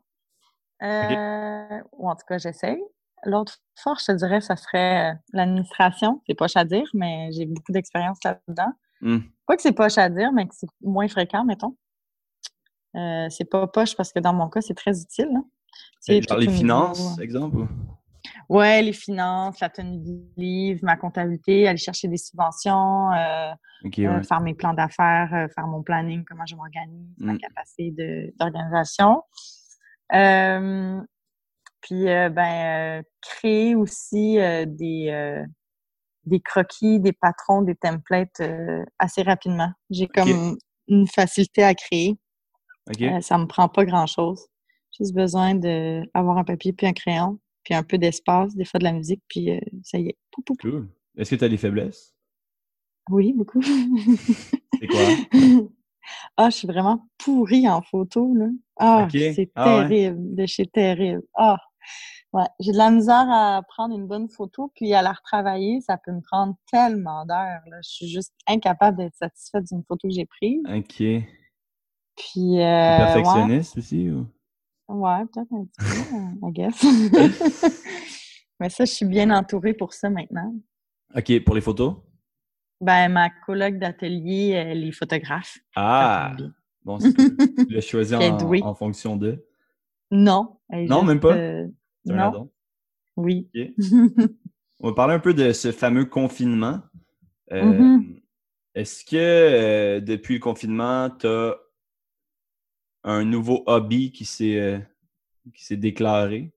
Euh, 0.83 1.81
Ou 1.92 2.09
en 2.09 2.14
tout 2.14 2.25
cas, 2.29 2.38
j'essaye. 2.38 2.81
L'autre 3.25 3.59
force, 3.81 4.05
je 4.07 4.12
te 4.12 4.18
dirais, 4.18 4.40
ça 4.40 4.57
serait 4.57 5.12
euh, 5.12 5.14
l'administration. 5.33 6.23
C'est 6.27 6.35
poche 6.35 6.57
à 6.57 6.64
dire, 6.64 6.88
mais 6.94 7.31
j'ai 7.33 7.47
beaucoup 7.47 7.73
d'expérience 7.73 8.18
là-dedans. 8.25 8.73
Hmm. 9.01 9.18
Pas 9.47 9.57
que 9.57 9.62
c'est 9.62 9.73
poche 9.73 9.99
à 9.99 10.09
dire, 10.09 10.33
mais 10.33 10.47
que 10.47 10.55
c'est 10.55 10.68
moins 10.83 11.09
fréquent, 11.09 11.44
mettons. 11.44 11.77
Euh, 12.97 13.27
c'est 13.31 13.44
pas 13.51 13.66
poche 13.66 13.97
parce 13.97 14.12
que 14.12 14.20
dans 14.20 14.33
mon 14.33 14.49
cas, 14.49 14.61
c'est 14.61 14.75
très 14.75 15.01
utile. 15.01 15.31
Tu 15.33 15.81
sais, 16.01 16.23
Genre 16.23 16.38
les 16.38 16.47
au 16.47 16.51
niveau- 16.51 16.61
finances, 16.61 17.18
exemple? 17.18 17.66
Ou- 18.49 18.57
Ouais, 18.57 18.83
les 18.83 18.93
finances, 18.93 19.61
la 19.61 19.69
tenue 19.69 19.99
de 19.99 20.25
livre, 20.37 20.81
ma 20.83 20.97
comptabilité, 20.97 21.67
aller 21.69 21.79
chercher 21.79 22.09
des 22.09 22.17
subventions, 22.17 23.13
euh, 23.13 23.53
euh, 23.99 24.23
faire 24.23 24.41
mes 24.41 24.55
plans 24.55 24.75
d'affaires, 24.75 25.31
euh, 25.35 25.49
faire 25.55 25.67
mon 25.67 25.83
planning, 25.83 26.25
comment 26.25 26.47
je 26.47 26.57
m'organise, 26.57 27.15
ma 27.19 27.35
Mm. 27.35 27.39
capacité 27.39 27.91
de- 27.91 28.33
d'organisation. 28.39 29.23
Puis, 31.81 32.05
ben, 32.05 33.03
créer 33.21 33.75
aussi 33.75 34.37
des, 34.67 35.45
des 36.25 36.41
croquis, 36.41 36.99
des 37.01 37.13
patrons, 37.13 37.61
des 37.63 37.75
templates 37.75 38.41
assez 38.99 39.23
rapidement. 39.23 39.71
J'ai 39.91 40.07
comme 40.09 40.57
une 40.89 41.07
facilité 41.07 41.63
à 41.63 41.75
créer. 41.75 42.17
ça 43.21 43.37
me 43.39 43.47
prend 43.47 43.69
pas 43.69 43.85
grand-chose. 43.85 44.47
Juste 44.99 45.15
besoin 45.15 45.55
d'avoir 45.57 46.39
un 46.39 46.45
papier 46.45 46.73
puis 46.73 46.87
un 46.87 46.93
crayon, 46.93 47.39
puis 47.64 47.74
un 47.74 47.83
peu 47.83 47.98
d'espace, 47.98 48.55
des 48.55 48.64
fois 48.64 48.79
de 48.79 48.85
la 48.85 48.92
musique, 48.92 49.22
puis 49.29 49.50
ça 49.83 49.98
y 49.98 50.09
est. 50.09 50.18
Cool. 50.61 50.88
Est-ce 51.16 51.31
que 51.31 51.37
tu 51.37 51.44
as 51.44 51.48
des 51.48 51.57
faiblesses? 51.57 52.14
Oui, 53.11 53.33
beaucoup. 53.33 53.62
C'est 54.81 54.87
quoi? 54.87 55.00
Ah, 56.37 56.50
je 56.50 56.57
suis 56.57 56.66
vraiment 56.66 57.09
pourrie 57.16 57.68
en 57.68 57.81
photo, 57.81 58.35
là. 58.35 58.48
Ah, 58.79 59.09
c'est 59.11 59.50
ah, 59.55 59.87
terrible, 59.88 60.35
de 60.35 60.44
chez 60.46 60.66
terrible. 60.66 61.22
Ah, 61.35 61.57
ouais. 62.33 62.44
J'ai 62.61 62.72
de 62.72 62.77
la 62.77 62.90
misère 62.90 63.27
à 63.31 63.62
prendre 63.66 63.94
une 63.94 64.07
bonne 64.07 64.29
photo, 64.29 64.70
puis 64.74 64.92
à 64.92 65.00
la 65.00 65.12
retravailler, 65.12 65.81
ça 65.81 65.96
peut 65.96 66.12
me 66.12 66.20
prendre 66.20 66.57
tellement 66.70 67.24
d'heures, 67.24 67.62
là. 67.70 67.79
Je 67.83 67.88
suis 67.88 68.09
juste 68.09 68.35
incapable 68.46 68.98
d'être 68.98 69.14
satisfaite 69.14 69.64
d'une 69.64 69.83
photo 69.85 70.09
que 70.09 70.14
j'ai 70.14 70.27
prise. 70.27 70.61
OK. 70.66 71.24
Puis, 72.16 72.61
euh, 72.61 72.96
Perfectionniste 72.98 73.79
aussi, 73.79 74.11
ou? 74.11 74.27
Ouais, 74.88 75.25
peut-être 75.33 75.53
un 75.53 75.64
petit 75.64 76.11
peu, 76.11 76.49
I 76.49 76.53
guess. 76.53 76.85
Mais 78.61 78.68
ça, 78.68 78.85
je 78.85 78.92
suis 78.92 79.07
bien 79.07 79.31
entourée 79.31 79.75
pour 79.75 79.92
ça 79.92 80.11
maintenant. 80.11 80.55
OK, 81.16 81.44
pour 81.44 81.55
les 81.55 81.61
photos? 81.61 81.97
Ben, 82.81 83.09
ma 83.09 83.31
collègue 83.31 83.79
d'atelier, 83.79 84.51
elle 84.51 84.85
est 84.85 84.92
photographe. 84.92 85.59
Ah! 85.75 86.37
Bon, 86.85 86.99
tu 86.99 87.14
l'as 87.70 87.81
choisi 87.81 88.14
en, 88.62 88.75
fonction 88.75 89.16
de? 89.16 89.44
Non. 90.11 90.59
Non, 90.70 91.03
même 91.03 91.20
pas? 91.20 91.35
Euh, 91.35 91.66
non. 92.05 92.51
Oui. 93.16 93.51
On 94.81 94.88
va 94.88 94.94
parler 94.94 95.14
un 95.14 95.20
peu 95.20 95.33
de 95.33 95.53
ce 95.53 95.73
fameux 95.73 96.05
confinement. 96.05 96.81
Euh, 97.53 97.62
mm-hmm. 97.62 98.23
Est-ce 98.75 99.05
que 99.05 99.16
euh, 99.16 100.01
depuis 100.01 100.35
le 100.35 100.40
confinement, 100.40 101.09
tu 101.11 101.27
as 101.27 101.57
un 103.05 103.25
nouveau 103.25 103.62
hobby 103.67 104.12
qui 104.12 104.25
s'est 104.25 104.87
qui 105.55 105.64
s'est 105.64 105.77
déclaré? 105.77 106.53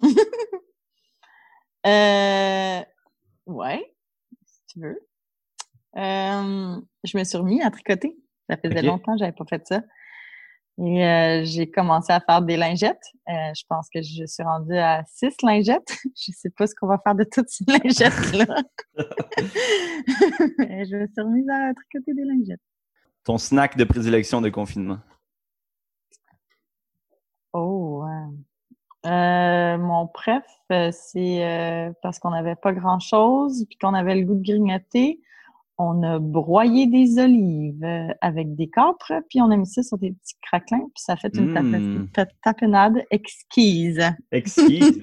euh, 1.86 2.80
ouais, 3.46 3.94
si 4.44 4.60
tu 4.68 4.80
veux. 4.80 5.08
Euh, 5.96 6.80
je 7.04 7.18
me 7.18 7.24
suis 7.24 7.38
remis 7.38 7.62
à 7.62 7.70
tricoter. 7.70 8.16
Ça 8.48 8.56
faisait 8.56 8.82
longtemps 8.82 9.14
que 9.14 9.18
j'avais 9.18 9.32
pas 9.32 9.44
fait 9.48 9.66
ça. 9.66 9.82
Et 10.80 11.04
euh, 11.04 11.44
j'ai 11.44 11.68
commencé 11.68 12.12
à 12.12 12.20
faire 12.20 12.40
des 12.40 12.56
lingettes. 12.56 13.02
Euh, 13.28 13.32
je 13.56 13.64
pense 13.68 13.88
que 13.92 14.00
je 14.00 14.24
suis 14.26 14.44
rendue 14.44 14.76
à 14.76 15.02
six 15.06 15.34
lingettes. 15.42 15.98
je 16.16 16.30
sais 16.32 16.50
pas 16.50 16.68
ce 16.68 16.74
qu'on 16.74 16.86
va 16.86 16.98
faire 16.98 17.16
de 17.16 17.24
toutes 17.24 17.48
ces 17.48 17.64
lingettes-là. 17.66 18.62
je 18.96 20.96
me 20.96 21.06
suis 21.06 21.20
remise 21.20 21.48
à 21.50 21.74
tricoter 21.74 22.14
des 22.14 22.24
lingettes. 22.24 22.60
Ton 23.24 23.38
snack 23.38 23.76
de 23.76 23.82
prédilection 23.84 24.40
de 24.40 24.50
confinement? 24.50 25.00
Oh, 27.52 28.04
mon 29.04 30.06
préf, 30.08 30.44
c'est 30.92 31.92
parce 32.02 32.18
qu'on 32.18 32.30
n'avait 32.30 32.56
pas 32.56 32.72
grand-chose 32.72 33.64
puis 33.68 33.78
qu'on 33.78 33.94
avait 33.94 34.16
le 34.16 34.24
goût 34.24 34.34
de 34.34 34.42
grignoter 34.42 35.20
on 35.78 36.02
a 36.02 36.18
broyé 36.18 36.88
des 36.88 37.18
olives 37.18 37.84
euh, 37.84 38.08
avec 38.20 38.56
des 38.56 38.68
capres, 38.68 39.12
puis 39.30 39.40
on 39.40 39.50
a 39.50 39.56
mis 39.56 39.66
ça 39.66 39.82
sur 39.82 39.96
des 39.96 40.10
petits 40.10 40.34
craquelins, 40.42 40.88
puis 40.94 41.02
ça 41.02 41.16
fait 41.16 41.34
une 41.36 41.52
mmh. 41.52 42.08
tapenade 42.42 43.04
exquise. 43.10 44.02
Exquise? 44.32 45.00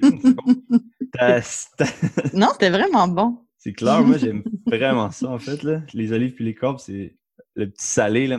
non, 2.34 2.48
c'était 2.52 2.70
vraiment 2.70 3.08
bon. 3.08 3.38
C'est 3.56 3.72
clair, 3.72 4.02
moi 4.04 4.18
j'aime 4.18 4.44
vraiment 4.66 5.10
ça 5.10 5.30
en 5.30 5.38
fait. 5.38 5.62
Là. 5.62 5.80
Les 5.94 6.12
olives 6.12 6.34
puis 6.34 6.44
les 6.44 6.54
capres, 6.54 6.78
c'est 6.78 7.16
le 7.54 7.70
petit 7.70 7.86
salé. 7.86 8.26
Là. 8.26 8.38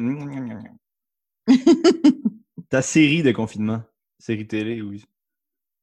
Ta 2.69 2.83
série 2.83 3.23
de 3.23 3.31
confinement, 3.31 3.81
série 4.27 4.45
télé, 4.45 4.81
oui. 4.81 5.05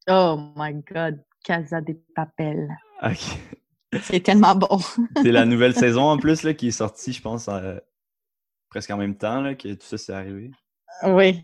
Oh 0.07 0.37
my 0.55 0.75
god, 0.93 1.19
Casa 1.43 1.81
de 1.81 1.93
Papel. 2.15 2.69
Ok. 3.01 3.39
C'est 4.03 4.19
tellement 4.19 4.53
bon. 4.53 4.77
c'est 5.23 5.31
la 5.31 5.45
nouvelle 5.45 5.73
saison 5.85 6.03
en 6.03 6.17
plus 6.17 6.43
là, 6.43 6.53
qui 6.53 6.67
est 6.67 6.71
sortie, 6.71 7.11
je 7.11 7.23
pense, 7.23 7.49
presque 8.69 8.91
en 8.91 8.97
même 8.97 9.17
temps 9.17 9.41
là, 9.41 9.55
que 9.55 9.73
tout 9.73 9.85
ça 9.85 9.97
s'est 9.97 10.13
arrivé. 10.13 10.51
Oui, 11.03 11.41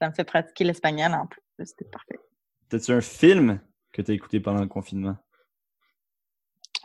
ça 0.00 0.08
me 0.08 0.14
fait 0.14 0.24
pratiquer 0.24 0.64
l'espagnol 0.64 1.12
en 1.12 1.26
plus. 1.26 1.42
C'était 1.66 1.84
parfait. 1.84 2.18
T'as-tu 2.70 2.92
un 2.92 3.02
film 3.02 3.60
que 3.92 4.00
tu 4.00 4.10
as 4.10 4.14
écouté 4.14 4.40
pendant 4.40 4.62
le 4.62 4.68
confinement? 4.68 5.16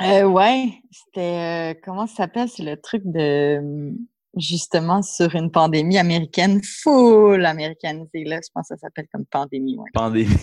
Euh, 0.02 0.24
ouais, 0.24 0.74
c'était. 0.92 1.74
Euh, 1.76 1.80
comment 1.82 2.08
ça 2.08 2.16
s'appelle? 2.16 2.50
C'est 2.50 2.64
le 2.64 2.82
truc 2.82 3.04
de. 3.06 3.94
Justement, 4.36 5.04
sur 5.04 5.36
une 5.36 5.52
pandémie 5.52 5.98
américaine, 6.00 6.62
full 6.64 7.46
américanisée. 7.46 8.24
Là, 8.24 8.40
je 8.44 8.50
pense 8.54 8.68
que 8.68 8.76
ça 8.76 8.78
s'appelle 8.78 9.06
comme 9.12 9.26
pandémie. 9.26 9.78
Pandémie. 9.94 10.36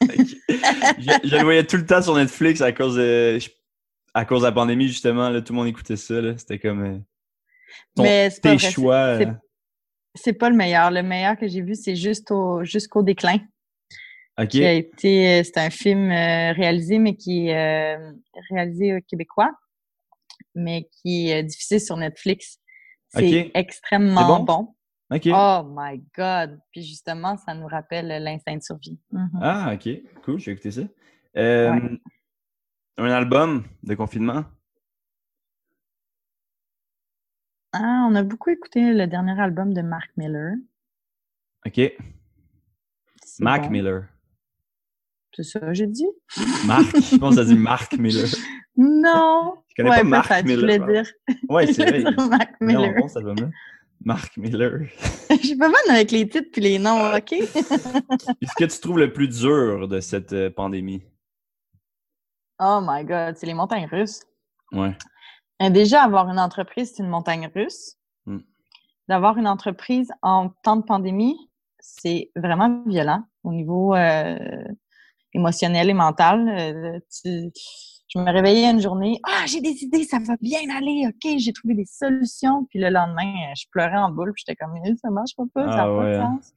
je, 0.00 1.36
le 1.36 1.42
voyais 1.42 1.66
tout 1.66 1.76
le 1.76 1.84
temps 1.84 2.00
sur 2.00 2.16
Netflix 2.16 2.62
à 2.62 2.72
cause 2.72 2.96
de 2.96 3.38
à 4.14 4.24
cause 4.24 4.40
de 4.40 4.46
la 4.46 4.52
pandémie, 4.52 4.88
justement, 4.88 5.28
là, 5.28 5.40
tout 5.40 5.52
le 5.52 5.58
monde 5.58 5.68
écoutait 5.68 5.96
ça. 5.96 6.36
C'était 6.36 6.58
comme 6.58 6.84
euh, 6.84 6.98
Mais 7.98 8.30
tes 8.30 8.58
choix. 8.58 9.18
Euh. 9.20 9.26
C'est 10.14 10.32
pas 10.32 10.50
le 10.50 10.56
meilleur. 10.56 10.90
Le 10.90 11.02
meilleur 11.02 11.36
que 11.36 11.46
j'ai 11.46 11.60
vu, 11.60 11.74
c'est 11.74 11.94
juste 11.94 12.30
au, 12.30 12.64
jusqu'au 12.64 13.02
déclin. 13.02 13.38
OK. 14.38 14.48
Qui 14.48 14.64
a 14.64 14.72
été, 14.72 15.28
euh, 15.28 15.42
c'est 15.44 15.58
un 15.58 15.70
film 15.70 16.08
réalisé, 16.08 16.98
mais 16.98 17.14
qui 17.14 17.48
est 17.48 17.96
réalisé 18.50 18.96
au 18.96 19.00
québécois, 19.06 19.52
mais 20.54 20.88
qui 20.90 21.30
est 21.30 21.44
diffusé 21.44 21.78
sur 21.78 21.96
Netflix. 21.96 22.58
C'est 23.10 23.50
extrêmement 23.54 24.40
bon? 24.40 24.74
Oh 25.12 25.62
my 25.68 26.02
God! 26.16 26.60
Puis 26.70 26.82
justement, 26.82 27.36
ça 27.36 27.54
nous 27.54 27.66
rappelle 27.66 28.22
l'instinct 28.22 28.56
de 28.56 28.62
survie. 28.62 28.98
Mm-hmm. 29.12 29.38
Ah, 29.42 29.74
OK. 29.74 29.88
Cool, 30.22 30.38
j'ai 30.38 30.52
écouté 30.52 30.70
ça. 30.70 30.82
Un 31.36 33.10
album 33.10 33.64
de 33.82 33.94
confinement? 33.94 34.44
Ah, 37.72 38.06
on 38.10 38.14
a 38.14 38.22
beaucoup 38.22 38.50
écouté 38.50 38.92
le 38.92 39.06
dernier 39.06 39.40
album 39.40 39.72
de 39.72 39.80
Mark 39.80 40.10
Miller. 40.16 40.54
OK. 41.66 41.80
Mac 43.38 43.70
Miller. 43.70 44.06
C'est 45.34 45.44
ça, 45.44 45.72
j'ai 45.72 45.86
dit? 45.86 46.08
Mark. 46.66 46.96
Je 46.96 47.16
pense 47.16 47.36
que 47.36 47.42
ça 47.42 47.44
dit 47.44 47.54
Mark 47.58 47.92
Miller. 47.96 48.28
Non. 48.76 49.54
Je 49.68 49.82
connais 49.82 49.96
pas 49.96 50.04
Mark 50.04 50.44
Miller. 50.44 50.86
Je 50.86 50.92
dire. 50.92 51.12
Ouais, 51.48 51.72
c'est 51.72 51.88
vrai. 51.88 52.02
Mark 52.28 52.50
Miller. 52.60 52.92
Non, 52.92 53.00
bon, 53.00 53.08
ça 53.08 53.20
va 53.20 53.34
Mark 54.02 54.36
Miller. 54.36 54.80
Je 55.30 55.36
suis 55.36 55.56
pas 55.56 55.68
bonne 55.68 55.90
avec 55.90 56.10
les 56.10 56.28
titres 56.28 56.48
puis 56.52 56.62
les 56.62 56.78
noms, 56.78 57.14
OK? 57.14 57.28
Qu'est-ce 57.28 58.54
que 58.56 58.64
tu 58.64 58.80
trouves 58.80 58.98
le 58.98 59.12
plus 59.12 59.28
dur 59.28 59.88
de 59.88 60.00
cette 60.00 60.32
euh, 60.32 60.50
pandémie? 60.50 61.02
Oh 62.58 62.80
my 62.82 63.04
God, 63.04 63.36
c'est 63.36 63.46
les 63.46 63.54
montagnes 63.54 63.88
russes. 63.90 64.22
Ouais. 64.72 64.96
Euh, 65.62 65.70
déjà, 65.70 66.02
avoir 66.02 66.28
une 66.28 66.38
entreprise, 66.38 66.92
c'est 66.94 67.02
une 67.02 67.08
montagne 67.08 67.50
russe. 67.54 67.96
Mm. 68.26 68.38
D'avoir 69.08 69.36
une 69.38 69.48
entreprise 69.48 70.10
en 70.22 70.48
temps 70.62 70.76
de 70.76 70.84
pandémie, 70.84 71.50
c'est 71.78 72.30
vraiment 72.36 72.82
violent 72.86 73.24
au 73.44 73.52
niveau 73.52 73.94
euh, 73.94 74.64
émotionnel 75.32 75.90
et 75.90 75.94
mental. 75.94 76.48
Euh, 76.48 76.98
je 78.10 78.18
me 78.18 78.30
réveillais 78.30 78.70
une 78.70 78.80
journée, 78.80 79.20
ah, 79.22 79.46
j'ai 79.46 79.60
des 79.60 79.84
idées, 79.84 80.02
ça 80.04 80.18
va 80.18 80.36
bien 80.40 80.60
aller, 80.76 81.06
ok, 81.06 81.38
j'ai 81.38 81.52
trouvé 81.52 81.74
des 81.74 81.84
solutions. 81.84 82.64
Puis 82.68 82.80
le 82.80 82.90
lendemain, 82.90 83.32
je 83.56 83.66
pleurais 83.70 83.98
en 83.98 84.10
boule, 84.10 84.32
puis 84.32 84.44
j'étais 84.44 84.56
comme, 84.56 84.74
ça 84.96 85.10
marche 85.10 85.36
pas, 85.36 85.44
ça 85.54 85.76
n'a 85.76 85.84
pas 85.84 86.10
de 86.10 86.16
ah 86.16 86.22
sens. 86.22 86.52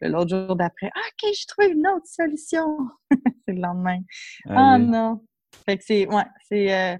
L'autre 0.00 0.30
jour 0.30 0.56
d'après, 0.56 0.90
ah, 0.94 1.00
ok, 1.00 1.30
j'ai 1.34 1.46
trouvé 1.46 1.68
une 1.70 1.86
autre 1.88 2.06
solution. 2.06 2.78
c'est 3.44 3.52
le 3.52 3.60
lendemain. 3.60 4.00
Ah 4.48 4.78
non. 4.78 5.24
Fait 5.66 5.76
que 5.76 5.84
c'est, 5.84 6.06
ouais, 6.08 6.24
c'est. 6.48 6.72
Euh, 6.72 6.96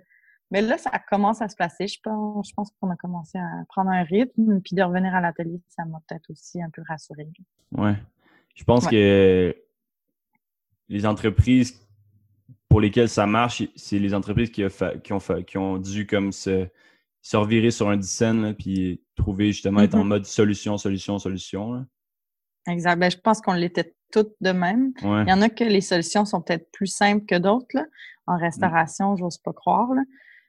mais 0.50 0.60
là, 0.60 0.78
ça 0.78 0.90
commence 1.08 1.40
à 1.40 1.48
se 1.48 1.56
placer. 1.56 1.86
Je 1.86 1.98
pense, 2.02 2.48
je 2.48 2.54
pense 2.54 2.70
qu'on 2.80 2.90
a 2.90 2.96
commencé 2.96 3.38
à 3.38 3.64
prendre 3.68 3.90
un 3.90 4.02
rythme, 4.02 4.60
puis 4.60 4.74
de 4.74 4.82
revenir 4.82 5.14
à 5.14 5.20
l'atelier, 5.20 5.60
ça 5.68 5.84
m'a 5.84 5.98
peut-être 6.06 6.28
aussi 6.30 6.62
un 6.62 6.70
peu 6.70 6.82
rassuré. 6.86 7.26
Ouais. 7.72 7.96
Je 8.54 8.64
pense 8.64 8.86
que 8.86 9.56
les 10.88 11.06
entreprises 11.06 11.80
pour 12.72 12.80
lesquelles 12.80 13.10
ça 13.10 13.26
marche, 13.26 13.62
c'est 13.76 13.98
les 13.98 14.14
entreprises 14.14 14.50
qui, 14.50 14.64
qui, 15.04 15.12
ont, 15.12 15.18
qui 15.46 15.58
ont 15.58 15.76
dû 15.76 16.06
comme 16.06 16.32
se, 16.32 16.66
se 17.20 17.36
revirer 17.36 17.70
sur 17.70 17.90
un 17.90 17.98
dizaine, 17.98 18.54
puis 18.54 19.02
trouver 19.14 19.52
justement 19.52 19.82
être 19.82 19.94
en 19.94 20.04
mm-hmm. 20.04 20.08
mode 20.08 20.24
solution, 20.24 20.78
solution, 20.78 21.18
solution. 21.18 21.86
Exact. 22.66 22.98
Ben, 22.98 23.10
je 23.10 23.18
pense 23.18 23.42
qu'on 23.42 23.52
l'était 23.52 23.94
toutes 24.10 24.32
de 24.40 24.52
même. 24.52 24.94
Il 25.02 25.28
y 25.28 25.32
en 25.34 25.42
a 25.42 25.50
que 25.50 25.64
les 25.64 25.82
solutions 25.82 26.24
sont 26.24 26.40
peut-être 26.40 26.72
plus 26.72 26.86
simples 26.86 27.26
que 27.26 27.34
d'autres. 27.34 27.76
En 28.26 28.38
mm. 28.38 28.40
restauration, 28.40 29.16
j'ose 29.16 29.36
pas 29.36 29.52
croire. 29.52 29.90
Là. 29.92 30.02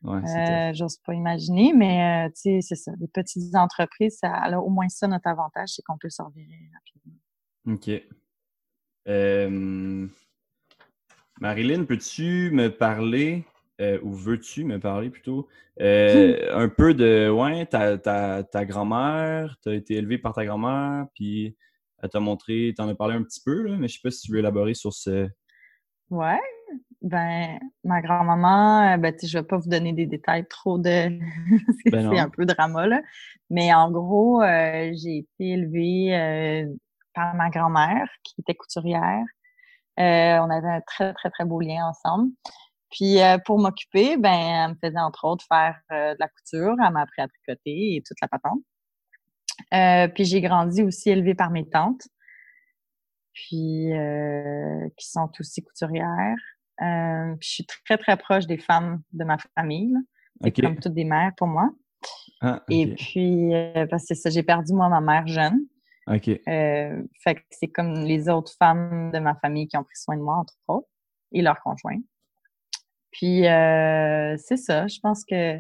Euh, 0.06 0.74
j'ose 0.74 1.00
pas 1.06 1.14
imaginer, 1.14 1.74
mais 1.74 2.30
euh, 2.30 2.32
c'est 2.34 2.62
ça. 2.62 2.94
Les 3.02 3.10
petites 3.10 3.54
entreprises, 3.54 4.20
ça 4.22 4.32
a 4.34 4.60
au 4.60 4.70
moins 4.70 4.88
ça 4.88 5.08
notre 5.08 5.28
avantage, 5.28 5.72
c'est 5.76 5.82
qu'on 5.82 5.98
peut 5.98 6.10
s'en 6.10 6.24
rapidement. 6.24 7.20
OK. 7.68 7.90
Euh, 9.10 10.08
Marilyn, 11.40 11.86
peux-tu 11.86 12.52
me 12.52 12.70
parler, 12.70 13.44
euh, 13.82 14.00
ou 14.04 14.14
veux-tu 14.14 14.64
me 14.64 14.80
parler 14.80 15.10
plutôt, 15.10 15.48
euh, 15.82 16.50
un 16.54 16.70
peu 16.70 16.94
de, 16.94 17.30
ouais, 17.30 17.66
ta, 17.66 17.98
ta, 17.98 18.44
ta 18.44 18.66
grand-mère, 18.66 19.58
tu 19.64 19.70
as 19.70 19.74
été 19.74 19.96
élevée 19.96 20.18
par 20.18 20.34
ta 20.34 20.46
grand-mère, 20.46 21.08
puis 21.16 21.58
elle 22.02 22.10
t'a 22.10 22.20
montré, 22.20 22.74
tu 22.76 22.82
en 22.82 22.90
as 22.90 22.96
parlé 22.96 23.16
un 23.16 23.24
petit 23.24 23.42
peu, 23.44 23.64
là, 23.64 23.76
mais 23.78 23.88
je 23.88 23.96
sais 23.96 24.02
pas 24.04 24.12
si 24.12 24.22
tu 24.22 24.32
veux 24.32 24.40
élaborer 24.40 24.74
sur 24.74 24.94
ce... 24.94 25.28
Ouais, 26.10 26.40
ben, 27.02 27.60
ma 27.84 28.02
grand-maman, 28.02 28.98
ben, 29.00 29.14
je 29.22 29.38
vais 29.38 29.44
pas 29.44 29.58
vous 29.58 29.70
donner 29.70 29.94
des 29.94 30.06
détails 30.06 30.46
trop 30.48 30.78
de... 30.78 31.10
Ben 31.92 32.12
c'est 32.12 32.20
un 32.20 32.30
peu 32.30 32.46
drama, 32.46 32.88
là. 32.88 33.02
Mais 33.50 33.74
en 33.74 33.92
gros, 33.92 34.42
j'ai 34.44 35.18
été 35.18 35.50
élevée 35.52 36.68
par 37.14 37.36
ma 37.36 37.50
grand-mère, 37.50 38.08
qui 38.24 38.36
était 38.40 38.56
couturière. 38.56 39.26
Euh, 40.00 40.38
on 40.40 40.50
avait 40.50 40.70
un 40.70 40.82
très, 40.82 41.14
très, 41.14 41.30
très 41.30 41.46
beau 41.46 41.60
lien 41.60 41.86
ensemble. 41.88 42.32
Puis 42.90 43.22
euh, 43.22 43.38
pour 43.46 43.60
m'occuper, 43.60 44.18
ben, 44.18 44.32
elle 44.32 44.70
me 44.72 44.76
faisait 44.76 45.00
entre 45.00 45.26
autres 45.26 45.46
faire 45.48 45.80
euh, 45.92 46.14
de 46.14 46.18
la 46.20 46.28
couture. 46.28 46.76
Elle 46.84 46.94
m'a 46.94 47.02
appris 47.02 47.22
à 47.22 47.28
tricoter 47.28 47.96
et 47.96 48.04
toute 48.06 48.18
la 48.22 48.28
patente. 48.28 48.62
puis 50.16 50.26
j'ai 50.26 50.42
grandi 50.42 50.84
aussi 50.84 51.10
élevée 51.10 51.36
par 51.36 51.52
mes 51.52 51.68
tantes, 51.68 52.08
puis 53.34 53.90
qui 54.98 55.10
sont 55.10 55.30
aussi 55.40 55.64
couturières. 55.64 56.36
puis 56.78 57.48
je 57.48 57.50
suis 57.50 57.66
très, 57.86 57.98
très 57.98 58.18
proche 58.18 58.48
des 58.48 58.58
femmes 58.58 59.02
de 59.12 59.24
ma 59.24 59.38
famille. 59.56 59.94
C'est 60.42 60.52
comme 60.52 60.80
toutes 60.80 60.94
des 60.94 61.06
mères 61.06 61.32
pour 61.38 61.48
moi. 61.48 61.70
Ah, 62.42 62.62
et 62.70 62.94
puis, 62.96 63.52
parce 63.90 64.08
que 64.08 64.16
ça, 64.16 64.30
j'ai 64.30 64.44
perdu 64.44 64.74
moi 64.74 64.90
ma 64.90 65.00
mère 65.02 65.26
jeune. 65.28 65.66
OK. 66.08 66.30
Euh, 66.30 67.04
fait 67.24 67.36
que 67.36 67.42
c'est 67.50 67.68
comme 67.68 67.94
les 67.94 68.30
autres 68.30 68.54
femmes 68.58 69.12
de 69.12 69.20
ma 69.20 69.36
famille 69.36 69.68
qui 69.68 69.78
ont 69.78 69.84
pris 69.84 69.96
soin 69.96 70.18
de 70.18 70.22
moi, 70.22 70.36
entre 70.36 70.54
autres, 70.68 70.88
et 71.32 71.42
leurs 71.42 71.62
conjoints. 71.62 72.02
Puis, 73.12 73.48
euh, 73.48 74.36
c'est 74.38 74.58
ça. 74.58 74.88
Je 74.88 75.00
pense 75.00 75.24
que 75.24 75.60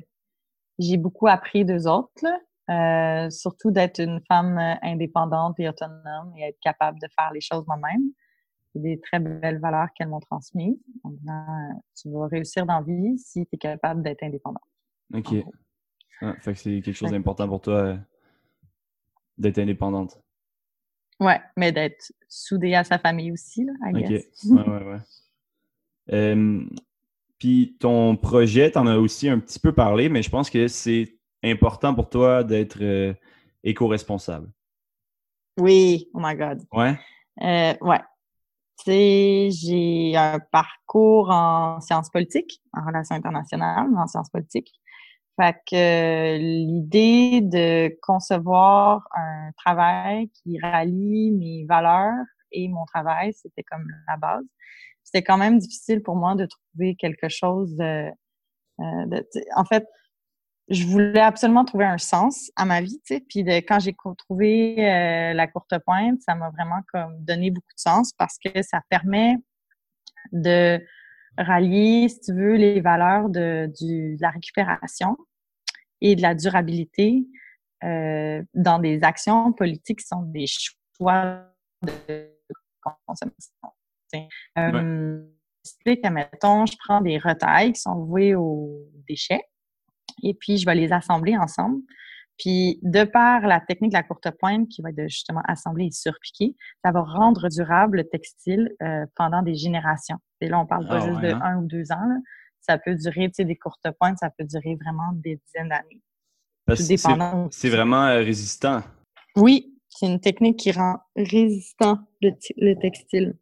j'ai 0.79 0.97
beaucoup 0.97 1.27
appris 1.27 1.65
d'eux 1.65 1.87
autres, 1.87 2.25
euh, 2.69 3.29
surtout 3.29 3.71
d'être 3.71 3.99
une 3.99 4.21
femme 4.27 4.57
indépendante 4.81 5.59
et 5.59 5.69
autonome 5.69 6.33
et 6.37 6.49
être 6.49 6.59
capable 6.61 6.99
de 6.99 7.07
faire 7.17 7.31
les 7.31 7.41
choses 7.41 7.65
moi-même. 7.67 8.01
C'est 8.73 8.81
des 8.81 8.99
très 8.99 9.19
belles 9.19 9.59
valeurs 9.59 9.89
qu'elles 9.95 10.07
m'ont 10.07 10.19
transmises 10.19 10.81
en 11.03 11.11
disant 11.11 11.81
tu 11.95 12.09
vas 12.09 12.25
réussir 12.25 12.65
dans 12.65 12.79
la 12.79 12.81
vie 12.81 13.17
si 13.19 13.45
tu 13.45 13.55
es 13.55 13.57
capable 13.57 14.01
d'être 14.01 14.23
indépendante. 14.23 14.63
OK. 15.13 15.35
Ah, 16.21 16.33
fait 16.39 16.53
que 16.53 16.59
c'est 16.59 16.81
quelque 16.81 16.95
chose 16.95 17.11
d'important 17.11 17.47
pour 17.47 17.61
toi 17.61 17.97
d'être 19.37 19.59
indépendante. 19.59 20.19
Ouais, 21.23 21.39
mais 21.55 21.71
d'être 21.71 22.11
soudé 22.27 22.75
à 22.75 22.83
sa 22.83 22.99
famille 22.99 23.31
aussi, 23.31 23.63
là, 23.63 23.73
I 23.85 24.03
guess. 24.03 24.25
ouais, 24.45 24.61
ouais, 24.61 24.83
ouais. 26.07 26.35
Puis 27.43 27.75
ton 27.77 28.15
projet, 28.15 28.71
t'en 28.71 28.87
as 28.87 28.95
aussi 28.95 29.27
un 29.27 29.37
petit 29.37 29.59
peu 29.59 29.73
parlé, 29.73 30.07
mais 30.07 30.21
je 30.21 30.29
pense 30.29 30.49
que 30.49 30.69
c'est 30.69 31.17
important 31.43 31.93
pour 31.93 32.09
toi 32.09 32.41
d'être 32.41 32.77
euh, 32.81 33.13
éco-responsable. 33.65 34.49
Oui, 35.59 36.09
oh 36.13 36.19
my 36.21 36.35
God. 36.35 36.61
Ouais? 36.71 36.97
Euh, 37.41 37.73
ouais. 37.81 37.99
Tu 38.79 38.85
sais, 38.85 39.49
j'ai 39.51 40.15
un 40.15 40.39
parcours 40.39 41.29
en 41.31 41.81
sciences 41.81 42.09
politiques, 42.09 42.61
en 42.71 42.85
relations 42.85 43.15
internationales, 43.15 43.89
en 43.93 44.07
sciences 44.07 44.29
politiques. 44.29 44.73
Fait 45.39 45.55
que 45.69 46.37
l'idée 46.37 47.41
de 47.41 47.95
concevoir 48.01 49.07
un 49.15 49.51
travail 49.57 50.29
qui 50.29 50.59
rallie 50.59 51.31
mes 51.31 51.65
valeurs 51.65 52.25
et 52.51 52.67
mon 52.67 52.85
travail, 52.85 53.33
c'était 53.33 53.63
comme 53.63 53.87
la 54.07 54.17
base. 54.17 54.45
C'était 55.03 55.23
quand 55.23 55.37
même 55.37 55.57
difficile 55.57 56.01
pour 56.03 56.15
moi 56.15 56.35
de 56.35 56.45
trouver 56.45 56.95
quelque 56.95 57.29
chose 57.29 57.75
de, 57.75 58.09
euh, 58.79 59.21
en 59.55 59.65
fait, 59.65 59.87
je 60.69 60.85
voulais 60.85 61.19
absolument 61.19 61.65
trouver 61.65 61.85
un 61.85 61.97
sens 61.97 62.51
à 62.55 62.65
ma 62.65 62.81
vie, 62.81 62.99
tu 63.05 63.15
sais. 63.15 63.25
Puis 63.27 63.43
de, 63.43 63.51
quand 63.57 63.79
j'ai 63.79 63.95
trouvé 64.17 64.75
euh, 64.79 65.33
la 65.33 65.47
courte 65.47 65.73
pointe, 65.85 66.21
ça 66.21 66.35
m'a 66.35 66.49
vraiment 66.51 66.81
comme 66.91 67.17
donné 67.19 67.51
beaucoup 67.51 67.73
de 67.75 67.81
sens 67.81 68.13
parce 68.17 68.37
que 68.37 68.61
ça 68.61 68.79
permet 68.89 69.35
de 70.31 70.81
rallier, 71.37 72.09
si 72.09 72.19
tu 72.19 72.33
veux, 72.33 72.55
les 72.55 72.81
valeurs 72.81 73.29
de, 73.29 73.71
du, 73.79 74.15
de 74.15 74.21
la 74.21 74.29
récupération 74.29 75.17
et 76.01 76.15
de 76.15 76.21
la 76.21 76.35
durabilité 76.35 77.25
euh, 77.83 78.41
dans 78.53 78.79
des 78.79 79.03
actions 79.03 79.51
politiques 79.53 79.99
qui 79.99 80.07
sont 80.07 80.23
des 80.23 80.45
choix 80.97 81.43
de 81.81 82.29
consommation. 83.05 83.51
Euh, 84.57 85.23
explique, 85.65 86.05
mettons, 86.09 86.65
je 86.65 86.75
prends 86.77 87.01
des 87.01 87.17
retailles 87.17 87.73
qui 87.73 87.81
sont 87.81 87.95
vouées 87.95 88.35
aux 88.35 88.87
déchets 89.07 89.41
et 90.21 90.33
puis 90.33 90.57
je 90.57 90.65
vais 90.65 90.75
les 90.75 90.93
assembler 90.93 91.35
ensemble. 91.37 91.81
Puis, 92.39 92.79
de 92.81 93.03
par 93.03 93.41
la 93.41 93.59
technique 93.59 93.91
de 93.91 93.97
la 93.97 94.03
courte 94.03 94.29
pointe 94.39 94.67
qui 94.69 94.81
va 94.81 94.89
être 94.89 94.97
de 94.97 95.07
justement 95.07 95.41
assembler 95.47 95.85
et 95.85 95.91
surpiquer, 95.91 96.55
ça 96.83 96.91
va 96.91 97.01
rendre 97.01 97.47
durable 97.49 97.97
le 97.97 98.03
textile 98.09 98.71
euh, 98.81 99.05
pendant 99.15 99.43
des 99.43 99.55
générations. 99.55 100.17
Et 100.41 100.47
là, 100.49 100.59
on 100.59 100.65
parle 100.65 100.87
pas 100.87 100.97
Ah 101.01 101.07
juste 101.07 101.21
ouais, 101.21 101.29
de 101.29 101.33
hein? 101.35 101.41
un 101.43 101.57
ou 101.57 101.67
deux 101.67 101.91
ans. 101.91 102.05
là. 102.07 102.15
Ça 102.61 102.77
peut 102.77 102.95
durer, 102.95 103.27
tu 103.27 103.33
sais, 103.35 103.45
des 103.45 103.55
courtes 103.57 103.85
pointes, 103.99 104.17
ça 104.19 104.29
peut 104.29 104.45
durer 104.45 104.75
vraiment 104.75 105.11
des 105.13 105.39
dizaines 105.45 105.69
d'années. 105.69 106.01
C'est- 107.51 107.69
vraiment 107.69 108.05
euh, 108.05 108.19
résistant. 108.23 108.81
Oui, 109.35 109.77
c'est 109.89 110.07
une 110.07 110.19
technique 110.21 110.57
qui 110.57 110.71
rend 110.71 110.97
résistant 111.15 111.99
le, 112.21 112.31
ti- 112.37 112.53
le 112.57 112.75
textile 112.75 113.35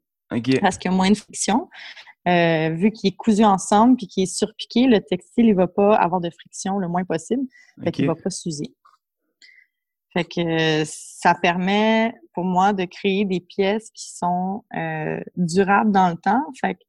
parce 0.60 0.78
qu'il 0.78 0.90
y 0.90 0.94
a 0.94 0.98
moins 0.98 1.12
de 1.12 1.16
friction. 1.18 1.70
Euh, 2.28 2.70
vu 2.72 2.92
qu'il 2.92 3.10
est 3.10 3.16
cousu 3.16 3.44
ensemble 3.44 3.96
puis 3.98 4.08
qu'il 4.08 4.24
est 4.24 4.34
surpiqué, 4.34 4.86
le 4.88 5.00
textile, 5.02 5.46
il 5.48 5.56
va 5.56 5.68
pas 5.68 5.96
avoir 5.96 6.20
de 6.22 6.30
friction 6.30 6.78
le 6.78 6.88
moins 6.88 7.04
possible. 7.04 7.44
Fait 7.84 7.90
OK. 7.90 7.94
qu'il 7.94 8.08
va 8.08 8.16
pas 8.16 8.30
s'user. 8.30 8.74
Fait 10.14 10.26
que 10.26 10.42
euh, 10.42 10.84
ça 10.86 11.34
permet 11.36 12.14
pour 12.34 12.44
moi 12.44 12.74
de 12.74 12.86
créer 12.86 13.26
des 13.26 13.40
pièces 13.40 13.90
qui 13.92 14.12
sont 14.14 14.64
euh, 14.76 15.20
durables 15.38 15.92
dans 15.92 16.10
le 16.10 16.16
temps. 16.18 16.44
Fait 16.60 16.76
que 16.76 16.80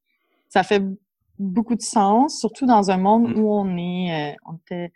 ça 0.49 0.63
fait 0.63 0.83
beaucoup 1.39 1.75
de 1.75 1.81
sens, 1.81 2.39
surtout 2.39 2.65
dans 2.65 2.91
un 2.91 2.97
monde 2.97 3.29
Mm. 3.35 3.39
où 3.39 3.53
on 3.53 3.77
est, 3.77 4.33
euh, 4.33 4.35
on 4.45 4.55
était, 4.57 4.91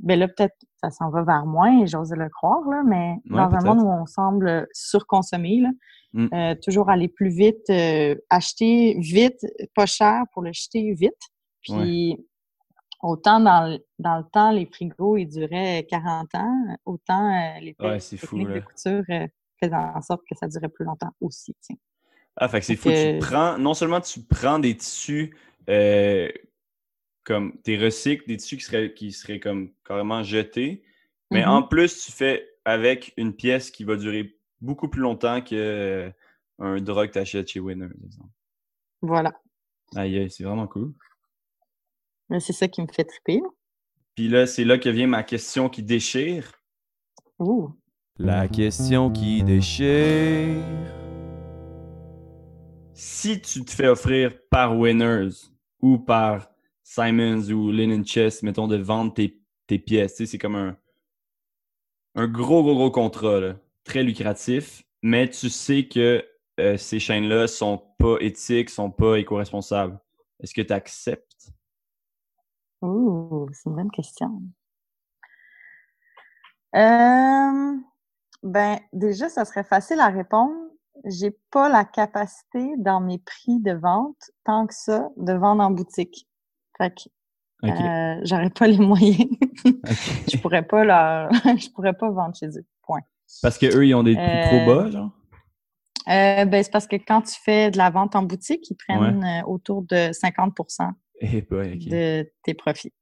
ben 0.00 0.18
là 0.18 0.28
peut-être 0.28 0.54
ça 0.82 0.90
s'en 0.90 1.10
va 1.10 1.22
vers 1.24 1.44
moins, 1.46 1.86
j'ose 1.86 2.12
le 2.12 2.28
croire 2.28 2.68
là, 2.68 2.82
mais 2.86 3.16
Ouais, 3.30 3.36
dans 3.36 3.50
un 3.54 3.60
monde 3.74 3.80
où 3.84 3.88
on 3.90 4.06
semble 4.06 4.66
surconsommer 4.72 5.60
là, 5.60 5.70
Mm. 6.14 6.28
euh, 6.32 6.54
toujours 6.62 6.88
aller 6.90 7.08
plus 7.08 7.28
vite, 7.30 7.68
euh, 7.70 8.14
acheter 8.30 8.96
vite, 8.98 9.40
pas 9.74 9.84
cher 9.86 10.22
pour 10.32 10.42
le 10.42 10.52
jeter 10.52 10.94
vite. 10.94 11.12
Puis 11.62 12.16
autant 13.00 13.40
dans 13.40 13.68
le, 13.70 13.84
dans 13.98 14.18
le 14.18 14.24
temps, 14.24 14.50
les 14.50 14.66
frigos, 14.66 15.16
ils 15.16 15.28
duraient 15.28 15.86
40 15.88 16.34
ans, 16.34 16.76
autant 16.84 17.28
euh, 17.32 17.60
les 17.60 17.76
Ouais, 17.80 18.00
fou, 18.00 18.18
techniques 18.20 18.48
de 18.48 18.60
couture 18.60 19.04
euh, 19.10 19.26
faisaient 19.60 19.74
en 19.74 20.00
sorte 20.02 20.22
que 20.28 20.36
ça 20.36 20.48
durait 20.48 20.68
plus 20.68 20.84
longtemps 20.84 21.12
aussi. 21.20 21.54
tiens. 21.60 21.76
Ah, 22.36 22.48
fait 22.48 22.60
que 22.60 22.66
c'est 22.66 22.76
fou. 22.76 22.92
Tu 22.92 23.08
que- 23.08 23.18
prends, 23.18 23.58
non 23.58 23.74
seulement 23.74 24.00
tu 24.00 24.20
prends 24.22 24.58
des 24.58 24.76
tissus 24.76 25.36
euh, 25.68 26.28
comme 27.24 27.60
tes 27.62 27.78
recycles, 27.78 28.26
des 28.26 28.36
tissus 28.36 28.56
qui 28.58 28.64
seraient, 28.64 28.94
qui 28.94 29.12
seraient 29.12 29.40
comme 29.40 29.72
carrément 29.84 30.22
jetés, 30.22 30.82
mais 31.30 31.44
en 31.44 31.62
plus, 31.62 32.04
tu 32.06 32.12
fais 32.12 32.48
avec 32.64 33.14
une 33.16 33.34
pièce 33.34 33.70
qui 33.70 33.84
va 33.84 33.96
durer 33.96 34.36
beaucoup 34.60 34.88
plus 34.88 35.02
longtemps 35.02 35.42
que 35.42 36.12
un 36.58 36.80
drap 36.80 37.08
que 37.08 37.12
tu 37.14 37.18
achètes 37.18 37.48
chez 37.48 37.60
Winner, 37.60 37.88
par 37.88 38.04
exemple. 38.06 38.30
Voilà. 39.02 39.32
Aïe, 39.96 40.16
aïe, 40.18 40.30
c'est 40.30 40.44
vraiment 40.44 40.66
cool. 40.66 40.94
Mais 42.28 42.40
c'est 42.40 42.52
ça 42.52 42.68
qui 42.68 42.82
me 42.82 42.86
fait 42.92 43.04
triper. 43.04 43.40
là. 43.40 43.48
Puis 44.14 44.28
là, 44.28 44.46
c'est 44.46 44.64
là 44.64 44.78
que 44.78 44.88
vient 44.88 45.06
ma 45.06 45.22
question 45.22 45.68
qui 45.68 45.82
déchire. 45.82 46.52
Ouh. 47.38 47.70
La 48.18 48.48
question 48.48 49.10
qui 49.10 49.42
déchire. 49.44 50.62
Si 52.94 53.40
tu 53.40 53.64
te 53.64 53.70
fais 53.70 53.86
offrir 53.86 54.32
par 54.50 54.76
Winners 54.76 55.30
ou 55.80 55.98
par 55.98 56.50
Simons 56.82 57.48
ou 57.50 57.70
Linen 57.70 58.04
Chess, 58.04 58.42
mettons, 58.42 58.66
de 58.66 58.76
vendre 58.76 59.14
tes, 59.14 59.40
tes 59.68 59.78
pièces, 59.78 60.16
tu 60.16 60.26
sais, 60.26 60.32
c'est 60.32 60.38
comme 60.38 60.56
un, 60.56 60.76
un 62.16 62.26
gros, 62.26 62.64
gros, 62.64 62.74
gros 62.74 62.90
contrat, 62.90 63.38
là, 63.38 63.56
très 63.84 64.02
lucratif, 64.02 64.82
mais 65.02 65.30
tu 65.30 65.48
sais 65.48 65.86
que 65.86 66.24
euh, 66.58 66.76
ces 66.76 66.98
chaînes-là 66.98 67.46
sont 67.46 67.80
pas 67.98 68.16
éthiques, 68.20 68.70
sont 68.70 68.90
pas 68.90 69.16
éco-responsables. 69.16 70.00
Est-ce 70.42 70.54
que 70.54 70.62
tu 70.62 70.72
acceptes? 70.72 71.27
Ouh, 72.82 73.46
c'est 73.52 73.68
une 73.68 73.76
bonne 73.76 73.90
question. 73.90 74.42
Euh, 76.74 77.76
ben, 78.42 78.78
déjà, 78.92 79.28
ça 79.28 79.44
serait 79.44 79.64
facile 79.64 80.00
à 80.00 80.08
répondre. 80.08 80.54
J'ai 81.04 81.36
pas 81.50 81.68
la 81.68 81.84
capacité 81.84 82.74
dans 82.78 83.00
mes 83.00 83.18
prix 83.18 83.60
de 83.60 83.72
vente, 83.72 84.30
tant 84.44 84.66
que 84.66 84.74
ça, 84.74 85.08
de 85.16 85.32
vendre 85.32 85.62
en 85.62 85.70
boutique. 85.70 86.28
Fait 86.76 86.90
que, 86.90 87.08
Ok. 87.62 87.80
euh, 87.80 88.20
j'aurais 88.24 88.50
pas 88.50 88.66
les 88.68 88.78
moyens. 88.78 89.28
je 89.64 90.36
pourrais 90.38 90.62
pas 90.66 90.84
leur, 90.84 91.30
je 91.58 91.70
pourrais 91.70 91.94
pas 91.94 92.10
vendre 92.10 92.34
chez 92.36 92.48
eux. 92.48 92.66
Point. 92.82 93.00
Parce 93.42 93.58
que 93.58 93.66
eux, 93.76 93.86
ils 93.86 93.94
ont 93.94 94.02
des 94.02 94.14
prix 94.14 94.24
Euh, 94.24 94.48
trop 94.48 94.74
bas, 94.74 94.90
genre? 94.90 95.10
Euh, 96.08 96.44
ben, 96.46 96.62
c'est 96.62 96.70
parce 96.70 96.86
que 96.86 96.96
quand 96.96 97.22
tu 97.22 97.34
fais 97.42 97.70
de 97.70 97.76
la 97.76 97.90
vente 97.90 98.16
en 98.16 98.22
boutique, 98.22 98.70
ils 98.70 98.76
prennent 98.76 99.24
euh, 99.24 99.42
autour 99.46 99.82
de 99.82 100.10
50 100.12 100.54
Eh 101.20 101.42
de 101.42 102.30
tes 102.42 102.54
profits. 102.54 102.92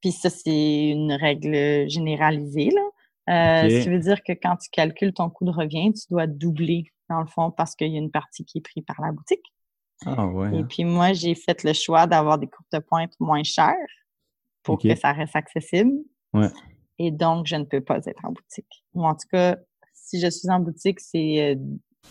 Puis 0.00 0.12
ça, 0.12 0.30
c'est 0.30 0.88
une 0.88 1.12
règle 1.12 1.88
généralisée. 1.88 2.70
Là. 2.70 2.82
Euh, 3.28 3.68
Ce 3.68 3.82
qui 3.84 3.90
veut 3.90 3.98
dire 3.98 4.22
que 4.22 4.32
quand 4.32 4.56
tu 4.56 4.70
calcules 4.70 5.12
ton 5.12 5.28
coût 5.28 5.44
de 5.44 5.50
revient, 5.50 5.92
tu 5.92 6.06
dois 6.10 6.26
doubler, 6.26 6.84
dans 7.10 7.20
le 7.20 7.26
fond, 7.26 7.50
parce 7.50 7.74
qu'il 7.74 7.92
y 7.92 7.96
a 7.96 7.98
une 7.98 8.10
partie 8.10 8.44
qui 8.44 8.58
est 8.58 8.60
prise 8.62 8.84
par 8.86 9.00
la 9.00 9.12
boutique. 9.12 9.44
Ah 10.06 10.26
ouais. 10.26 10.60
Et 10.60 10.64
puis 10.64 10.84
moi, 10.84 11.12
j'ai 11.12 11.34
fait 11.34 11.64
le 11.64 11.72
choix 11.72 12.06
d'avoir 12.06 12.38
des 12.38 12.46
courtes 12.46 12.78
pointes 12.86 13.14
moins 13.18 13.42
chères 13.42 13.74
pour 14.62 14.78
que 14.78 14.94
ça 14.94 15.12
reste 15.12 15.34
accessible. 15.34 15.92
Ouais. 16.32 16.48
Et 16.98 17.10
donc, 17.10 17.46
je 17.46 17.56
ne 17.56 17.64
peux 17.64 17.80
pas 17.80 17.98
être 18.06 18.24
en 18.24 18.32
boutique. 18.32 18.84
Ou 18.94 19.04
en 19.04 19.14
tout 19.14 19.28
cas, 19.30 19.56
si 19.92 20.20
je 20.20 20.28
suis 20.28 20.48
en 20.50 20.60
boutique, 20.60 21.00
c'est 21.00 21.52
euh, 21.52 21.56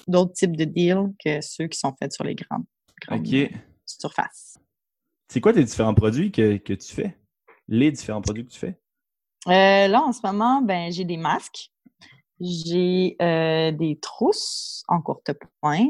d'autres 0.07 0.33
types 0.33 0.55
de 0.55 0.65
deals 0.65 1.13
que 1.23 1.41
ceux 1.41 1.67
qui 1.67 1.79
sont 1.79 1.93
faits 1.97 2.13
sur 2.13 2.23
les 2.23 2.35
grandes, 2.35 2.65
surfaces. 3.85 4.57
C'est 5.27 5.41
quoi 5.41 5.53
tes 5.53 5.63
différents 5.63 5.93
produits 5.93 6.31
que, 6.31 6.57
que, 6.57 6.73
tu 6.73 6.93
fais? 6.93 7.17
Les 7.67 7.91
différents 7.91 8.21
produits 8.21 8.45
que 8.45 8.51
tu 8.51 8.59
fais? 8.59 8.79
Euh, 9.47 9.87
là, 9.87 10.01
en 10.01 10.13
ce 10.13 10.21
moment, 10.23 10.61
ben, 10.61 10.91
j'ai 10.91 11.05
des 11.05 11.17
masques. 11.17 11.71
J'ai 12.39 13.15
euh, 13.21 13.71
des 13.71 13.99
trousses 13.99 14.83
en 14.87 15.01
courte 15.01 15.31
pointe. 15.61 15.89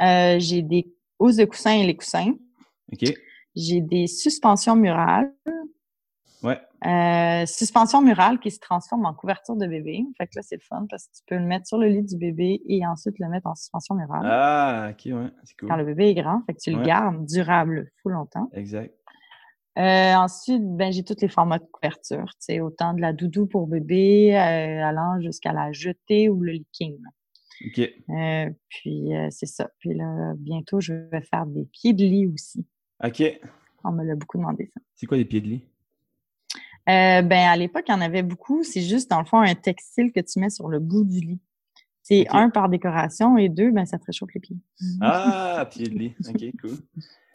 j'ai 0.00 0.62
des 0.62 0.92
hausses 1.18 1.36
de 1.36 1.44
coussins 1.44 1.74
et 1.74 1.86
les 1.86 1.96
coussins. 1.96 2.34
OK. 2.92 3.14
J'ai 3.54 3.80
des 3.80 4.06
suspensions 4.06 4.76
murales. 4.76 5.32
Euh, 6.84 7.46
suspension 7.46 8.02
murale 8.02 8.40
qui 8.40 8.50
se 8.50 8.58
transforme 8.58 9.06
en 9.06 9.14
couverture 9.14 9.54
de 9.54 9.66
bébé. 9.66 10.04
Fait 10.18 10.26
que 10.26 10.32
là, 10.34 10.42
c'est 10.42 10.56
le 10.56 10.62
fun 10.62 10.86
parce 10.90 11.06
que 11.06 11.12
tu 11.16 11.22
peux 11.28 11.36
le 11.36 11.44
mettre 11.44 11.66
sur 11.66 11.78
le 11.78 11.86
lit 11.86 12.02
du 12.02 12.16
bébé 12.16 12.60
et 12.66 12.84
ensuite 12.84 13.18
le 13.20 13.28
mettre 13.28 13.46
en 13.46 13.54
suspension 13.54 13.94
murale. 13.94 14.22
Ah, 14.24 14.90
ok, 14.90 15.12
ouais, 15.12 15.30
c'est 15.44 15.56
cool. 15.58 15.68
Quand 15.68 15.76
le 15.76 15.84
bébé 15.84 16.08
est 16.08 16.14
grand, 16.14 16.42
fait 16.46 16.54
que 16.54 16.58
tu 16.60 16.72
le 16.72 16.82
gardes 16.82 17.24
durable 17.26 17.90
tout 18.02 18.08
longtemps. 18.08 18.50
Exact. 18.52 18.92
Euh, 19.78 20.14
ensuite, 20.14 20.62
ben, 20.76 20.92
j'ai 20.92 21.04
tous 21.04 21.20
les 21.20 21.28
formats 21.28 21.58
de 21.58 21.64
couverture. 21.70 22.26
Tu 22.34 22.36
sais, 22.40 22.60
autant 22.60 22.94
de 22.94 23.00
la 23.00 23.12
doudou 23.12 23.46
pour 23.46 23.68
bébé, 23.68 24.36
euh, 24.36 24.84
allant 24.84 25.20
jusqu'à 25.20 25.52
la 25.52 25.72
jetée 25.72 26.28
ou 26.28 26.40
le 26.40 26.52
leaking. 26.52 26.98
OK. 27.64 27.90
Puis, 28.68 29.10
c'est 29.30 29.46
ça. 29.46 29.70
Puis 29.78 29.94
là, 29.94 30.32
bientôt, 30.36 30.80
je 30.80 30.94
vais 30.94 31.22
faire 31.22 31.46
des 31.46 31.64
pieds 31.64 31.92
de 31.92 32.02
lit 32.02 32.26
aussi. 32.26 32.66
OK. 33.04 33.22
On 33.84 33.92
me 33.92 34.04
l'a 34.04 34.16
beaucoup 34.16 34.38
demandé, 34.38 34.70
ça. 34.74 34.80
C'est 34.96 35.06
quoi 35.06 35.16
des 35.16 35.24
pieds 35.24 35.40
de 35.40 35.46
lit? 35.46 35.64
Euh, 36.88 37.22
ben, 37.22 37.48
à 37.48 37.56
l'époque, 37.56 37.84
il 37.88 37.92
y 37.92 37.94
en 37.94 38.00
avait 38.00 38.22
beaucoup. 38.22 38.64
C'est 38.64 38.82
juste, 38.82 39.10
dans 39.10 39.20
le 39.20 39.24
fond, 39.24 39.40
un 39.40 39.54
textile 39.54 40.12
que 40.12 40.20
tu 40.20 40.40
mets 40.40 40.50
sur 40.50 40.68
le 40.68 40.80
bout 40.80 41.04
du 41.04 41.20
lit. 41.20 41.40
C'est 42.02 42.26
un 42.30 42.50
par 42.50 42.68
décoration 42.68 43.38
et 43.38 43.48
deux, 43.48 43.70
ben, 43.70 43.86
ça 43.86 43.98
te 43.98 44.04
réchauffe 44.04 44.34
les 44.34 44.40
pieds. 44.40 44.56
Ah, 45.00 45.68
pied 45.70 45.86
de 45.86 45.96
lit. 45.96 46.14
OK, 46.28 46.42
cool. 46.60 46.76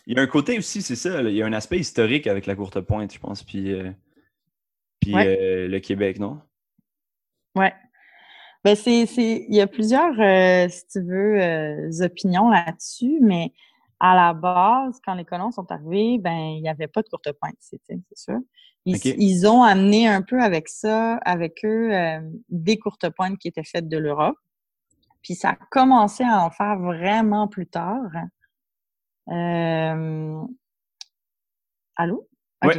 Il 0.05 0.15
y 0.15 0.19
a 0.19 0.21
un 0.21 0.27
côté 0.27 0.57
aussi, 0.57 0.81
c'est 0.81 0.95
ça, 0.95 1.21
il 1.21 1.35
y 1.35 1.41
a 1.41 1.45
un 1.45 1.53
aspect 1.53 1.79
historique 1.79 2.27
avec 2.27 2.45
la 2.45 2.55
courte 2.55 2.79
pointe, 2.81 3.13
je 3.13 3.19
pense, 3.19 3.43
puis, 3.43 3.73
euh, 3.73 3.91
puis 4.99 5.13
euh, 5.15 5.67
le 5.67 5.79
Québec, 5.79 6.19
non? 6.19 6.41
Ouais. 7.55 7.73
Ben, 8.63 8.75
c'est, 8.75 9.05
il 9.15 9.55
y 9.55 9.61
a 9.61 9.67
plusieurs, 9.67 10.15
si 10.69 10.87
tu 10.87 11.01
veux, 11.01 11.89
opinions 12.01 12.49
là-dessus, 12.49 13.19
mais 13.21 13.53
à 13.99 14.15
la 14.15 14.33
base, 14.33 14.99
quand 15.03 15.15
les 15.15 15.25
colons 15.25 15.51
sont 15.51 15.71
arrivés, 15.71 16.19
ben, 16.19 16.37
il 16.37 16.61
n'y 16.61 16.69
avait 16.69 16.87
pas 16.87 17.01
de 17.01 17.09
courte 17.09 17.31
pointe, 17.39 17.55
c'est 17.59 17.79
sûr. 18.15 18.39
Ils, 18.85 19.47
ont 19.47 19.63
amené 19.63 20.07
un 20.07 20.21
peu 20.21 20.41
avec 20.41 20.69
ça, 20.69 21.15
avec 21.17 21.65
eux, 21.65 21.93
euh, 21.93 22.21
des 22.49 22.77
courtes 22.77 23.09
pointes 23.09 23.37
qui 23.37 23.49
étaient 23.49 23.63
faites 23.63 23.89
de 23.89 23.97
l'Europe. 23.97 24.37
Puis 25.21 25.35
ça 25.35 25.49
a 25.49 25.55
commencé 25.71 26.23
à 26.23 26.41
en 26.41 26.49
faire 26.51 26.79
vraiment 26.79 27.49
plus 27.49 27.67
tard. 27.67 28.09
Euh... 29.29 30.41
Allô? 31.97 32.29
Oui, 32.63 32.75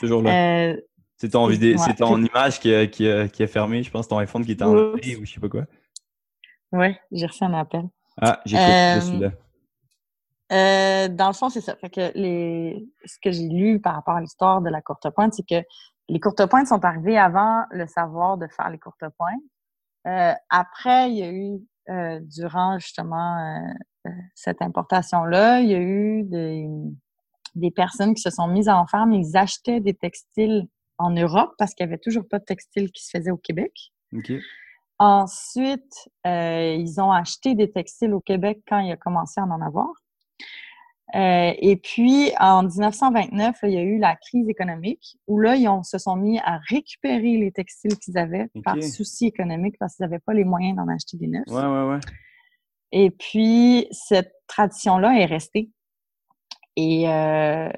toujours 0.00 0.22
là. 0.22 0.70
Euh, 0.70 0.80
c'est 1.18 1.30
ton, 1.30 1.46
vidéo, 1.46 1.76
c'est 1.76 1.96
ton 1.96 2.20
image 2.20 2.58
qui 2.58 2.74
a, 2.74 2.86
qui, 2.86 3.08
qui 3.32 3.46
fermé, 3.46 3.82
je 3.82 3.90
pense, 3.90 4.08
ton 4.08 4.18
iPhone 4.18 4.44
qui 4.44 4.52
est 4.52 4.62
en 4.62 4.74
ou 4.74 4.96
je 5.02 5.32
sais 5.32 5.40
pas 5.40 5.48
quoi. 5.48 5.66
Oui, 6.72 6.96
j'ai 7.12 7.26
reçu 7.26 7.44
un 7.44 7.52
appel. 7.52 7.84
Ah, 8.20 8.40
j'écoute, 8.46 8.64
je 8.66 9.00
suis 9.00 9.18
là. 9.18 9.32
Euh, 10.52 11.08
dans 11.08 11.28
le 11.28 11.32
fond, 11.32 11.48
c'est 11.48 11.60
ça. 11.60 11.76
Fait 11.76 11.88
que 11.88 12.12
les, 12.14 12.86
ce 13.04 13.16
que 13.22 13.30
j'ai 13.32 13.48
lu 13.48 13.80
par 13.80 13.94
rapport 13.94 14.14
à 14.14 14.20
l'histoire 14.20 14.60
de 14.60 14.68
la 14.68 14.82
courte 14.82 15.08
pointe, 15.10 15.32
c'est 15.32 15.46
que 15.48 15.66
les 16.08 16.20
courtes 16.20 16.44
pointes 16.46 16.66
sont 16.66 16.84
arrivées 16.84 17.16
avant 17.16 17.64
le 17.70 17.86
savoir 17.86 18.36
de 18.36 18.46
faire 18.48 18.68
les 18.68 18.78
courtes 18.78 19.04
pointes. 19.16 19.40
Euh, 20.06 20.34
après, 20.50 21.10
il 21.10 21.16
y 21.16 21.22
a 21.22 21.30
eu, 21.30 21.60
euh, 21.88 22.20
durant 22.22 22.78
justement 22.78 23.64
cette 24.34 24.60
importation-là, 24.60 25.60
il 25.60 25.68
y 25.68 25.74
a 25.74 25.80
eu 25.80 26.24
des, 26.24 26.68
des 27.54 27.70
personnes 27.70 28.14
qui 28.14 28.20
se 28.20 28.30
sont 28.30 28.48
mises 28.48 28.68
en 28.68 28.86
ferme, 28.86 29.12
ils 29.12 29.36
achetaient 29.36 29.80
des 29.80 29.94
textiles 29.94 30.66
en 30.98 31.10
Europe 31.10 31.54
parce 31.56 31.72
qu'il 31.72 31.86
n'y 31.86 31.92
avait 31.92 32.00
toujours 32.00 32.28
pas 32.28 32.40
de 32.40 32.44
textiles 32.44 32.90
qui 32.90 33.04
se 33.04 33.16
faisaient 33.16 33.30
au 33.30 33.36
Québec. 33.36 33.72
Ensuite, 34.98 36.10
ils 36.24 37.00
ont 37.00 37.12
acheté 37.12 37.54
des 37.54 37.70
textiles 37.70 38.12
au 38.12 38.20
Québec 38.20 38.60
quand 38.68 38.80
il 38.80 38.90
a 38.92 38.96
commencé 38.96 39.40
à 39.40 39.44
en 39.44 39.60
avoir. 39.60 40.01
Euh, 41.14 41.52
et 41.58 41.76
puis, 41.76 42.32
en 42.40 42.62
1929, 42.62 43.58
il 43.64 43.70
y 43.70 43.76
a 43.76 43.82
eu 43.82 43.98
la 43.98 44.16
crise 44.16 44.48
économique 44.48 45.18
où 45.26 45.38
là, 45.38 45.56
ils 45.56 45.68
se 45.84 45.98
sont 45.98 46.16
mis 46.16 46.38
à 46.38 46.58
récupérer 46.68 47.36
les 47.36 47.52
textiles 47.52 47.98
qu'ils 47.98 48.16
avaient 48.16 48.48
par 48.64 48.82
souci 48.82 49.26
économique 49.26 49.76
parce 49.78 49.96
qu'ils 49.96 50.04
n'avaient 50.06 50.20
pas 50.20 50.32
les 50.32 50.44
moyens 50.44 50.76
d'en 50.76 50.88
acheter 50.88 51.18
des 51.18 51.26
neufs. 51.26 51.48
Ouais, 51.48 51.66
ouais, 51.66 51.90
ouais. 51.90 52.00
Et 52.92 53.10
puis, 53.10 53.88
cette 53.90 54.32
tradition-là 54.46 55.18
est 55.18 55.26
restée. 55.26 55.70
Et, 56.76 57.08
euh, 57.08 57.70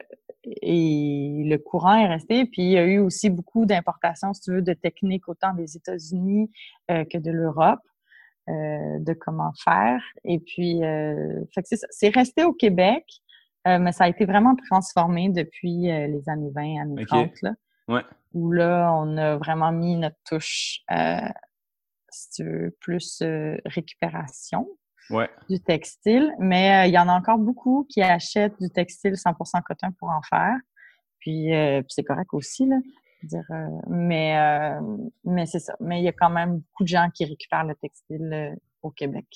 et 0.44 1.42
le 1.44 1.56
courant 1.56 1.96
est 1.96 2.08
resté. 2.08 2.44
Puis, 2.46 2.62
il 2.62 2.70
y 2.70 2.78
a 2.78 2.84
eu 2.84 2.98
aussi 2.98 3.30
beaucoup 3.30 3.66
d'importations, 3.66 4.32
si 4.32 4.42
tu 4.42 4.52
veux, 4.52 4.62
de 4.62 4.74
techniques 4.74 5.28
autant 5.28 5.54
des 5.54 5.76
États-Unis 5.76 6.50
euh, 6.90 7.04
que 7.04 7.18
de 7.18 7.30
l'Europe. 7.32 7.80
Euh, 8.50 8.98
de 8.98 9.14
comment 9.14 9.52
faire. 9.54 10.02
Et 10.22 10.38
puis, 10.38 10.84
euh, 10.84 11.44
c'est 11.90 12.10
resté 12.10 12.44
au 12.44 12.52
Québec, 12.52 13.02
euh, 13.66 13.78
mais 13.78 13.90
ça 13.90 14.04
a 14.04 14.08
été 14.08 14.26
vraiment 14.26 14.54
transformé 14.68 15.30
depuis 15.30 15.90
euh, 15.90 16.08
les 16.08 16.28
années 16.28 16.50
20, 16.54 16.82
années 16.82 17.06
30, 17.06 17.30
là, 17.40 17.54
ouais. 17.88 18.02
où 18.34 18.52
là, 18.52 18.92
on 18.98 19.16
a 19.16 19.38
vraiment 19.38 19.72
mis 19.72 19.96
notre 19.96 20.18
touche, 20.28 20.80
si 22.10 22.30
tu 22.34 22.44
veux, 22.44 22.76
plus 22.80 23.22
récupération 23.64 24.68
ouais. 25.08 25.30
du 25.48 25.58
textile. 25.58 26.30
Mais 26.38 26.86
il 26.90 26.92
y 26.92 26.98
en 26.98 27.08
a 27.08 27.14
encore 27.14 27.38
beaucoup 27.38 27.86
qui 27.88 28.02
achètent 28.02 28.60
du 28.60 28.68
textile 28.68 29.14
100% 29.14 29.62
coton 29.62 29.90
pour 29.98 30.10
en 30.10 30.20
faire. 30.20 30.56
Puis, 31.20 31.48
c'est 31.88 32.04
correct 32.04 32.34
aussi, 32.34 32.66
là. 32.66 32.76
Dire, 33.24 33.44
euh, 33.50 33.68
mais 33.88 34.38
euh, 34.38 34.80
mais 35.24 35.46
c'est 35.46 35.58
ça. 35.58 35.74
Mais 35.80 36.00
il 36.00 36.04
y 36.04 36.08
a 36.08 36.12
quand 36.12 36.30
même 36.30 36.58
beaucoup 36.58 36.82
de 36.82 36.88
gens 36.88 37.08
qui 37.12 37.24
récupèrent 37.24 37.64
le 37.64 37.74
textile 37.74 38.30
euh, 38.32 38.54
au 38.82 38.90
Québec 38.90 39.26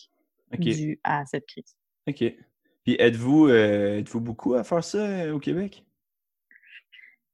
dû 0.59 0.98
à 1.05 1.24
cette 1.27 1.46
crise. 1.46 1.77
OK. 2.09 2.24
Puis 2.85 2.96
êtes-vous 2.98 3.51
êtes-vous 3.51 4.20
beaucoup 4.20 4.55
à 4.55 4.64
faire 4.64 4.83
ça 4.83 5.35
au 5.35 5.38
Québec? 5.38 5.85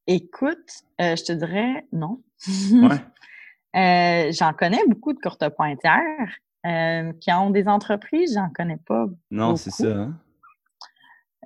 Écoute, 0.07 0.83
je 0.99 1.25
te 1.25 1.33
dirais 1.33 1.87
non. 1.93 2.23
Ouais. 2.73 4.33
j'en 4.33 4.53
connais 4.53 4.85
beaucoup 4.89 5.13
de 5.13 5.21
courtes 5.21 5.49
pointières 5.51 6.39
qui 7.21 7.33
ont 7.33 7.51
des 7.51 7.69
entreprises, 7.69 8.35
j'en 8.35 8.51
connais 8.51 8.79
pas. 8.79 9.07
Non, 9.31 9.55
c'est 9.55 9.71
ça. 9.71 9.97
Hein? 9.97 10.19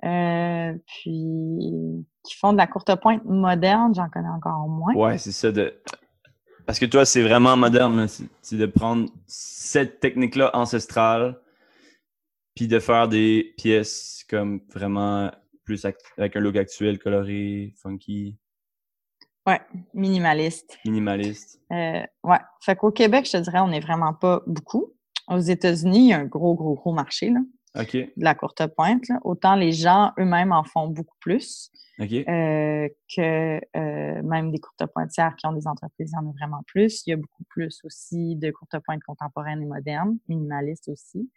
Puis 0.01 2.05
qui 2.23 2.35
font 2.35 2.53
de 2.53 2.57
la 2.57 2.67
courte 2.67 2.93
pointe 3.01 3.23
moderne, 3.25 3.93
j'en 3.95 4.09
connais 4.09 4.29
encore 4.29 4.67
moins. 4.67 4.93
Ouais, 4.93 5.17
c'est 5.17 5.31
ça. 5.31 5.51
De... 5.51 5.73
Parce 6.65 6.79
que 6.79 6.85
toi, 6.85 7.05
c'est 7.05 7.23
vraiment 7.23 7.57
moderne. 7.57 8.07
C'est 8.41 8.57
de 8.57 8.65
prendre 8.65 9.09
cette 9.27 9.99
technique-là 9.99 10.51
ancestrale, 10.53 11.39
puis 12.55 12.67
de 12.67 12.79
faire 12.79 13.07
des 13.07 13.53
pièces 13.57 14.25
comme 14.29 14.61
vraiment 14.73 15.31
plus 15.63 15.85
avec 16.17 16.35
un 16.35 16.39
look 16.39 16.55
actuel, 16.55 16.99
coloré, 16.99 17.73
funky. 17.81 18.37
Ouais, 19.47 19.61
minimaliste. 19.93 20.77
Minimaliste. 20.85 21.59
Euh, 21.71 22.03
ouais. 22.23 22.37
Fait 22.61 22.75
qu'au 22.75 22.91
Québec, 22.91 23.25
je 23.25 23.31
te 23.31 23.37
dirais, 23.37 23.59
on 23.59 23.69
n'est 23.69 23.79
vraiment 23.79 24.13
pas 24.13 24.41
beaucoup. 24.45 24.93
Aux 25.27 25.39
États-Unis, 25.39 25.99
il 25.99 26.09
y 26.09 26.13
a 26.13 26.19
un 26.19 26.25
gros, 26.25 26.55
gros, 26.55 26.75
gros 26.75 26.93
marché 26.93 27.29
là, 27.29 27.39
de 27.83 28.09
la 28.17 28.35
courte 28.35 28.65
pointe. 28.67 29.05
Autant 29.23 29.55
les 29.55 29.71
gens 29.71 30.11
eux-mêmes 30.19 30.51
en 30.51 30.63
font 30.63 30.87
beaucoup 30.87 31.17
plus. 31.19 31.71
Euh, 32.01 32.87
que 33.13 33.59
euh, 33.75 34.23
même 34.23 34.51
des 34.51 34.59
courtes 34.59 34.85
pointières 34.93 35.35
qui 35.35 35.45
ont 35.47 35.51
des 35.51 35.67
entreprises, 35.67 36.11
il 36.13 36.15
y 36.15 36.25
en 36.25 36.29
a 36.29 36.33
vraiment 36.33 36.63
plus. 36.65 37.03
Il 37.05 37.09
y 37.09 37.13
a 37.13 37.17
beaucoup 37.17 37.43
plus 37.49 37.81
aussi 37.83 38.37
de 38.37 38.51
courtes 38.51 38.79
pointes 38.85 39.03
contemporaines 39.03 39.61
et 39.61 39.65
modernes, 39.65 40.17
minimalistes 40.29 40.87
aussi. 40.87 41.29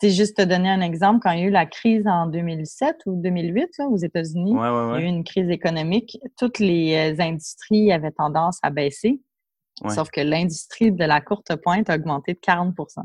Tu 0.00 0.10
juste 0.10 0.36
te 0.36 0.42
donner 0.42 0.68
un 0.68 0.80
exemple, 0.80 1.20
quand 1.22 1.30
il 1.30 1.40
y 1.40 1.42
a 1.44 1.46
eu 1.46 1.50
la 1.50 1.66
crise 1.66 2.06
en 2.06 2.26
2007 2.26 2.96
ou 3.06 3.20
2008 3.22 3.68
là, 3.78 3.86
aux 3.86 3.96
États-Unis, 3.96 4.52
il 4.52 4.56
y 4.56 4.60
a 4.60 5.00
eu 5.00 5.04
une 5.04 5.24
crise 5.24 5.48
économique. 5.50 6.18
Toutes 6.36 6.58
les 6.58 6.94
euh, 6.94 7.22
industries 7.22 7.92
avaient 7.92 8.10
tendance 8.10 8.58
à 8.62 8.70
baisser. 8.70 9.20
Ouais. 9.82 9.90
Sauf 9.94 10.08
que 10.10 10.20
l'industrie 10.20 10.92
de 10.92 11.04
la 11.04 11.20
courte 11.20 11.56
pointe 11.56 11.90
a 11.90 11.96
augmenté 11.96 12.34
de 12.34 12.38
40% 12.38 13.02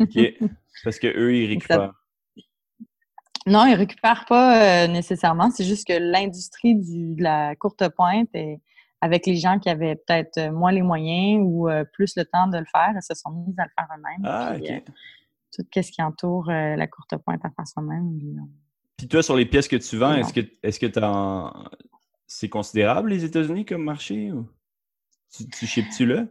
OK. 0.00 0.48
Parce 0.84 0.98
que 1.00 1.08
eux, 1.08 1.34
ils 1.34 1.46
récupèrent. 1.54 1.92
Non, 3.46 3.66
ils 3.66 3.74
récupèrent 3.74 4.24
pas 4.28 4.84
euh, 4.84 4.86
nécessairement. 4.86 5.50
C'est 5.50 5.64
juste 5.64 5.86
que 5.86 5.94
l'industrie 5.98 6.76
du- 6.76 7.16
de 7.16 7.22
la 7.24 7.56
courte 7.56 7.88
pointe, 7.88 8.28
est, 8.34 8.60
avec 9.00 9.26
les 9.26 9.34
gens 9.36 9.58
qui 9.58 9.68
avaient 9.68 9.96
peut-être 9.96 10.38
euh, 10.38 10.52
moins 10.52 10.70
les 10.70 10.82
moyens 10.82 11.42
ou 11.44 11.68
euh, 11.68 11.84
plus 11.92 12.14
le 12.16 12.24
temps 12.24 12.46
de 12.46 12.58
le 12.58 12.64
faire, 12.72 12.92
ils 12.94 13.02
se 13.02 13.14
sont 13.20 13.30
mis 13.30 13.54
à 13.58 13.64
le 13.64 13.70
faire 13.76 13.88
eux-mêmes. 13.96 14.24
Ah, 14.24 14.52
Puis, 14.54 14.64
OK. 14.64 14.70
euh, 14.70 14.92
tout 15.56 15.82
ce 15.82 15.90
qui 15.90 16.00
entoure 16.02 16.46
la 16.46 16.86
courte 16.86 17.16
pointe 17.24 17.44
à 17.44 17.50
faire 17.50 17.66
soi-même. 17.66 18.16
Puis 18.96 19.08
toi, 19.08 19.22
sur 19.22 19.36
les 19.36 19.44
pièces 19.44 19.68
que 19.68 19.76
tu 19.76 19.96
vends, 19.98 20.14
est-ce 20.14 20.32
que 20.32 20.40
est-ce 20.62 20.78
que 20.80 20.86
c'est 22.26 22.48
considérable 22.48 23.10
les 23.10 23.24
États-Unis 23.24 23.66
comme 23.66 23.82
marché 23.84 24.32
ou? 24.32 24.48
Tu, 25.36 25.48
tu 25.48 25.66
shippes-tu 25.66 26.06
là? 26.06 26.24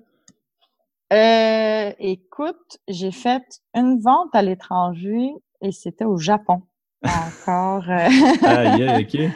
Euh, 1.14 1.91
écoute, 1.99 2.78
j'ai 2.88 3.12
fait 3.12 3.43
une 3.74 3.99
vente 3.99 4.34
à 4.34 4.41
l'étranger 4.41 5.30
et 5.62 5.72
c'était 5.72 6.06
au 6.06 6.18
Japon. 6.18 6.62
Encore. 7.04 7.84
euh, 7.89 8.08
Aïe, 8.43 8.84
aïe, 8.84 9.04
ok. 9.04 9.32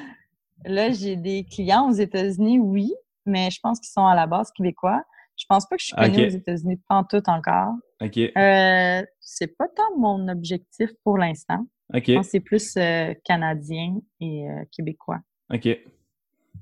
Là, 0.66 0.91
j'ai 0.91 1.16
des 1.16 1.43
clients 1.43 1.89
aux 1.89 1.93
États-Unis, 1.93 2.59
oui, 2.59 2.93
mais 3.26 3.51
je 3.51 3.59
pense 3.61 3.80
qu'ils 3.80 3.91
sont 3.91 4.05
à 4.05 4.16
la 4.16 4.26
base 4.26 4.51
québécois. 4.51 5.03
Je 5.36 5.45
pense 5.49 5.68
pas 5.68 5.76
que 5.76 5.82
je 5.82 5.88
suis 5.88 5.95
connue 5.95 6.28
aux 6.28 6.30
États-Unis, 6.30 6.78
pas 6.88 6.95
en 6.95 7.03
tout 7.03 7.22
encore. 7.28 7.74
Ok. 8.01 8.18
Euh, 8.18 9.03
c'est 9.20 9.57
pas 9.57 9.68
tant 9.68 9.97
mon 9.97 10.28
objectif 10.30 10.91
pour 11.03 11.18
l'instant. 11.18 11.68
Ok. 11.93 12.03
Je 12.07 12.13
pense 12.13 12.28
que 12.28 12.32
c'est 12.32 12.39
plus 12.39 12.78
euh, 12.78 13.13
canadien 13.26 13.97
et 14.22 14.49
euh, 14.49 14.63
québécois 14.72 15.20
Ok. 15.53 15.68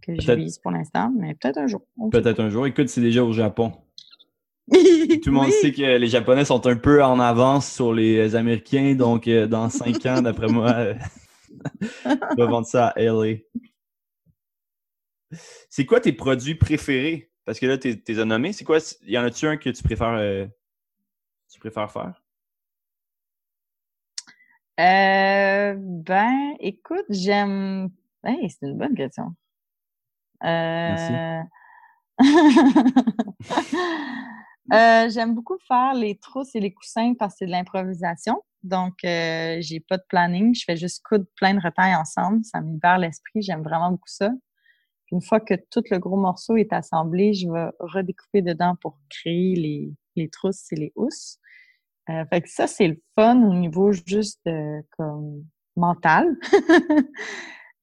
Que 0.05 0.19
je 0.19 0.31
vise 0.33 0.59
pour 0.59 0.71
l'instant, 0.71 1.11
mais 1.17 1.35
peut-être 1.35 1.57
un 1.57 1.67
jour. 1.67 1.81
Peut-être 2.11 2.39
un 2.39 2.49
jour. 2.49 2.67
Écoute, 2.67 2.89
c'est 2.89 3.01
déjà 3.01 3.23
au 3.23 3.33
Japon. 3.33 3.71
Tout 4.71 4.77
le 4.77 5.31
monde 5.31 5.47
Oui. 5.47 5.51
sait 5.61 5.71
que 5.71 5.97
les 5.97 6.07
Japonais 6.07 6.45
sont 6.45 6.65
un 6.67 6.75
peu 6.75 7.03
en 7.03 7.19
avance 7.19 7.71
sur 7.71 7.93
les 7.93 8.35
Américains, 8.35 8.95
donc 8.95 9.27
euh, 9.27 9.47
dans 9.47 9.69
cinq 9.69 10.05
ans, 10.05 10.21
d'après 10.21 10.47
moi, 10.47 10.71
euh, 10.73 10.93
on 12.05 12.35
va 12.37 12.45
vendre 12.45 12.67
ça 12.67 12.87
à 12.89 13.01
LA. 13.01 13.37
C'est 15.69 15.85
quoi 15.85 15.99
tes 15.99 16.13
produits 16.13 16.55
préférés? 16.55 17.31
Parce 17.45 17.59
que 17.59 17.65
là, 17.65 17.77
tu 17.77 18.01
t'es 18.01 18.19
as 18.19 18.25
nommés. 18.25 18.53
C'est 18.53 18.63
quoi? 18.63 18.77
Y 19.05 19.17
en 19.17 19.23
a-tu 19.23 19.47
un 19.47 19.57
que 19.57 19.69
tu 19.69 19.83
préfères, 19.83 20.13
euh, 20.13 20.45
tu 21.51 21.59
préfères 21.59 21.91
faire? 21.91 22.21
Euh, 24.79 25.75
ben, 25.77 26.53
écoute, 26.59 27.05
j'aime. 27.09 27.89
Hey, 28.23 28.49
c'est 28.49 28.65
une 28.67 28.77
bonne 28.77 28.95
question. 28.95 29.35
Euh... 30.43 31.41
Euh, 34.71 35.09
j'aime 35.09 35.35
beaucoup 35.35 35.57
faire 35.67 35.93
les 35.93 36.17
trousses 36.17 36.55
et 36.55 36.61
les 36.61 36.73
coussins 36.73 37.13
parce 37.19 37.33
que 37.33 37.39
c'est 37.39 37.45
de 37.45 37.51
l'improvisation. 37.51 38.41
Donc, 38.63 39.03
euh, 39.03 39.57
j'ai 39.59 39.81
pas 39.81 39.97
de 39.97 40.03
planning. 40.07 40.55
Je 40.55 40.63
fais 40.63 40.77
juste 40.77 41.03
coudre 41.05 41.25
plein 41.35 41.53
de 41.53 41.59
retails 41.59 41.95
ensemble. 41.95 42.43
Ça 42.45 42.61
me 42.61 42.71
libère 42.71 42.97
l'esprit. 42.97 43.41
J'aime 43.41 43.61
vraiment 43.61 43.91
beaucoup 43.91 44.07
ça. 44.07 44.29
Puis 45.05 45.15
une 45.15 45.21
fois 45.21 45.41
que 45.41 45.55
tout 45.69 45.83
le 45.91 45.99
gros 45.99 46.15
morceau 46.15 46.55
est 46.55 46.71
assemblé, 46.71 47.33
je 47.33 47.51
vais 47.51 47.69
redécouper 47.79 48.41
dedans 48.41 48.75
pour 48.81 48.97
créer 49.09 49.55
les, 49.55 49.93
les 50.15 50.29
trousses 50.29 50.71
et 50.71 50.75
les 50.75 50.93
housses. 50.95 51.39
Euh, 52.09 52.25
fait 52.29 52.41
que 52.41 52.49
ça, 52.49 52.67
c'est 52.67 52.87
le 52.87 53.01
fun 53.15 53.41
au 53.43 53.53
niveau 53.53 53.91
juste 53.91 54.49
comme 54.97 55.45
mental 55.75 56.37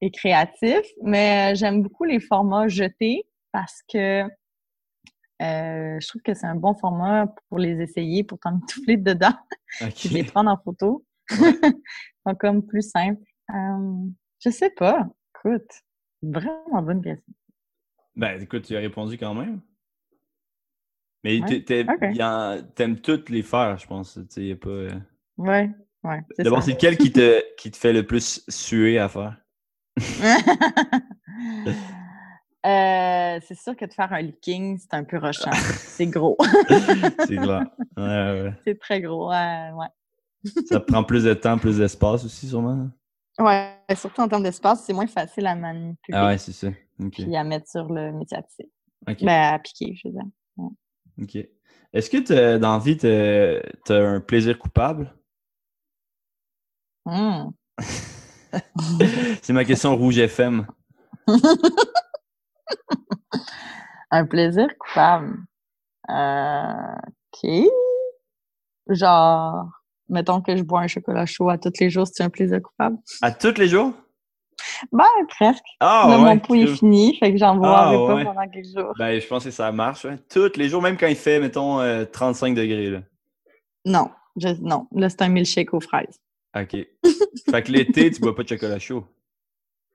et 0.01 0.11
créatif. 0.11 0.81
Mais 1.03 1.53
euh, 1.53 1.55
j'aime 1.57 1.83
beaucoup 1.83 2.05
les 2.05 2.21
formats 2.21 2.69
jetés 2.69 3.27
parce 3.53 3.83
que 3.93 4.23
euh, 5.43 5.99
je 6.01 6.07
trouve 6.09 6.23
que 6.23 6.35
c'est 6.35 6.47
un 6.47 6.55
bon 6.55 6.75
format 6.75 7.27
pour 7.49 7.59
les 7.59 7.81
essayer, 7.81 8.25
pour 8.25 8.39
t'emmitoufler 8.39 8.97
dedans, 8.99 9.35
puis 9.97 10.09
les 10.11 10.23
Ok. 10.23 10.31
prendre 10.33 10.51
en 10.51 10.59
photo. 10.59 11.05
Sont 11.31 12.35
comme 12.39 12.67
plus 12.67 12.83
simples. 12.91 13.23
Euh, 13.55 14.07
je 14.45 14.51
sais 14.51 14.71
pas. 14.71 15.07
Écoute, 15.35 15.71
vraiment 16.23 16.83
bonne 16.83 17.03
question. 17.03 17.33
Ben, 18.17 18.41
écoute, 18.43 18.65
tu 18.65 18.77
as 18.77 18.81
répondu 18.81 19.17
quand 19.17 19.35
même. 19.35 19.61
Mais 21.25 21.41
Ouais. 21.41 21.63
t'aimes 22.75 23.01
toutes 23.01 23.29
les 23.31 23.43
faire, 23.43 23.79
je 23.79 23.87
pense. 23.87 24.15
Tu 24.15 24.49
sais, 24.51 24.55
pas. 24.57 24.69
euh, 24.71 24.91
Ouais, 25.37 25.71
ouais. 26.03 26.21
c'est 26.37 26.43
D'abord, 26.45 26.63
c'est 26.63 26.73
lequel 26.73 26.99
qui 26.99 27.13
te, 27.13 27.43
qui 27.57 27.71
te 27.71 27.77
fait 27.77 27.93
le 27.93 28.07
plus 28.07 28.45
suer 28.49 28.99
à 28.99 29.09
faire? 29.09 29.37
Euh, 32.67 33.41
c'est 33.49 33.55
sûr 33.59 33.75
que 33.75 33.87
de 33.87 33.93
faire 33.95 34.13
un 34.13 34.21
leaking, 34.21 34.77
c'est 34.79 34.93
un 34.93 35.03
peu 35.03 35.17
rushant. 35.17 35.51
c'est 35.79 36.07
gros. 36.07 36.37
C'est 37.27 37.37
clair. 37.37 37.65
Ouais, 37.97 38.43
ouais. 38.43 38.55
c'est 38.67 38.79
très 38.79 39.01
gros. 39.01 39.33
euh, 39.33 39.71
ouais. 39.73 39.87
Ça 40.67 40.79
prend 40.79 41.03
plus 41.03 41.25
de 41.25 41.33
temps, 41.33 41.57
plus 41.57 41.79
d'espace 41.79 42.23
aussi, 42.23 42.49
sûrement. 42.49 42.91
Ouais, 43.39 43.79
surtout 43.97 44.21
en 44.21 44.29
termes 44.29 44.43
d'espace, 44.43 44.85
c'est 44.85 44.93
moins 44.93 45.07
facile 45.07 45.47
à 45.47 45.55
manipuler 45.55 46.19
Ah 46.19 46.27
ouais, 46.27 46.37
c'est 46.37 46.53
ça. 46.53 46.69
Ok. 47.03 47.13
puis 47.15 47.35
à 47.35 47.45
mettre 47.45 47.67
sur 47.67 47.91
le 47.91 48.13
métier 48.13 48.37
à 48.37 48.43
tisser. 48.43 48.71
Ok. 49.09 49.25
Ben, 49.25 49.55
à 49.55 49.59
piquer, 49.59 49.95
je 49.95 50.09
veux 50.09 50.13
dire. 50.15 50.27
ok. 51.23 51.49
Est-ce 51.95 52.11
que 52.11 52.59
dans 52.59 52.75
la 52.75 52.79
vie, 52.79 52.99
t'as 52.99 53.61
t'as 53.87 54.07
un 54.07 54.21
plaisir 54.21 54.59
coupable? 54.59 55.15
Hum. 57.07 57.53
C'est 59.43 59.53
ma 59.53 59.65
question 59.65 59.97
rouge 59.97 60.19
FM. 60.19 60.67
Un 64.11 64.27
plaisir 64.27 64.67
coupable. 64.79 65.37
Euh, 66.09 66.95
OK. 67.33 67.51
Genre, 68.89 69.69
mettons 70.09 70.41
que 70.41 70.57
je 70.57 70.63
bois 70.65 70.81
un 70.81 70.89
chocolat 70.89 71.27
chaud 71.27 71.49
à 71.49 71.59
tous 71.59 71.73
les 71.79 71.91
jours, 71.91 72.07
c'est 72.09 72.25
un 72.25 72.31
plaisir 72.31 72.61
coupable? 72.61 72.97
À 73.23 73.31
tous 73.31 73.57
les 73.57 73.69
jours? 73.69 73.93
Ben, 74.93 75.05
presque. 75.29 75.65
Ah 75.79 76.07
Là, 76.09 76.19
ouais. 76.19 76.25
mon 76.25 76.39
pot 76.41 76.55
est 76.57 76.67
fini, 76.67 77.17
fait 77.19 77.31
que 77.33 77.39
j'en 77.39 77.55
boirai 77.57 77.95
Ah, 77.95 78.07
pas 78.07 78.15
ouais. 78.17 78.25
pendant 78.25 78.49
quelques 78.49 78.67
jours. 78.77 78.93
Ben, 78.99 79.21
je 79.21 79.27
pense 79.27 79.45
que 79.45 79.51
ça 79.53 79.71
marche. 79.71 80.07
Tous 80.29 80.53
les 80.57 80.69
jours, 80.69 80.83
même 80.83 80.97
quand 80.97 81.07
il 81.07 81.15
fait, 81.17 81.39
mettons, 81.39 81.81
euh, 81.81 82.05
35 82.05 82.55
degrés. 82.55 82.91
Là. 82.91 83.01
Non, 83.87 84.11
je- 84.37 84.61
non. 84.61 84.87
Là, 84.93 85.09
c'est 85.09 85.23
un 85.23 85.29
milkshake 85.29 85.73
aux 85.73 85.81
fraises. 85.81 86.19
OK. 86.57 86.71
fait 86.73 87.63
que 87.63 87.73
l'été, 87.73 88.11
tu 88.11 88.21
bois 88.21 88.35
pas 88.35 88.43
de 88.43 88.49
chocolat 88.49 88.79
chaud? 88.79 89.07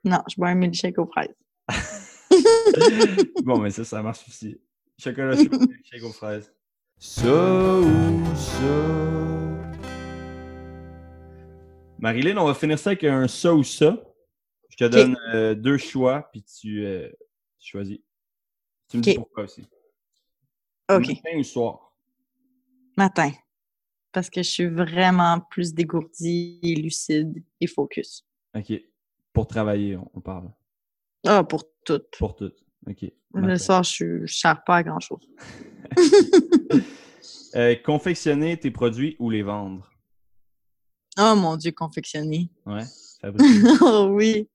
Non, 0.08 0.20
je 0.30 0.36
bois 0.36 0.49
un 0.49 0.56
milkshake 0.56 0.99
aux 0.99 1.08
fraises. 1.08 1.34
bon, 3.43 3.58
mais 3.58 3.72
ça, 3.72 3.84
ça 3.84 4.03
marche 4.03 4.24
aussi. 4.28 4.62
Chocolat 4.99 5.36
chaud, 5.36 5.49
shake 5.84 6.03
aux 6.03 6.12
fraises. 6.12 6.53
Ça 6.99 7.80
ou 7.80 8.36
ça? 8.36 8.95
Marilyn, 11.97 12.38
on 12.38 12.45
va 12.45 12.53
finir 12.53 12.78
ça 12.78 12.91
avec 12.91 13.03
un 13.03 13.28
ça 13.28 13.51
ou 13.51 13.64
ça. 13.64 13.97
Je 14.70 14.78
te 14.78 14.84
donne 14.84 15.18
euh, 15.34 15.56
deux 15.56 15.80
choix, 15.80 16.30
puis 16.32 16.43
tu, 16.43 16.86
euh, 16.86 17.10
tu 17.58 17.72
choisis. 17.72 17.97
Tu 18.89 18.97
me 18.97 19.01
dis 19.01 19.16
pourquoi 19.16 19.45
aussi. 19.45 19.68
OK. 20.91 21.08
Matin 21.08 21.38
ou 21.38 21.43
soir? 21.43 21.95
Matin. 22.95 23.32
Parce 24.16 24.30
que 24.30 24.41
je 24.41 24.49
suis 24.49 24.68
vraiment 24.68 25.41
plus 25.41 25.74
dégourdie 25.74 26.57
lucide 26.63 27.43
et 27.59 27.68
focus. 27.68 28.26
OK. 28.55 28.72
Pour 29.34 29.45
travailler, 29.45 29.97
on, 30.13 30.22
parle. 30.22 30.49
Ah, 31.28 31.43
pour 31.43 31.66
tout. 31.84 32.01
Pour 32.18 32.34
tout. 32.34 32.53
OK. 32.88 33.11
Le 33.34 33.57
soir, 33.57 33.84
je 33.84 34.22
ne 34.22 34.26
sers 34.26 34.63
pas 34.63 34.78
à 34.78 34.84
grand-chose. 34.84 35.30
Euh, 37.55 37.74
confectionner 37.74 38.57
tes 38.57 38.70
produits 38.70 39.16
ou 39.18 39.30
les 39.30 39.41
vendre? 39.41 39.89
Oh 41.18 41.36
mon 41.38 41.55
Dieu, 41.55 41.72
confectionner. 41.72 42.49
Ouais. 42.66 42.84
Oh 43.82 44.07
oui. 44.11 44.47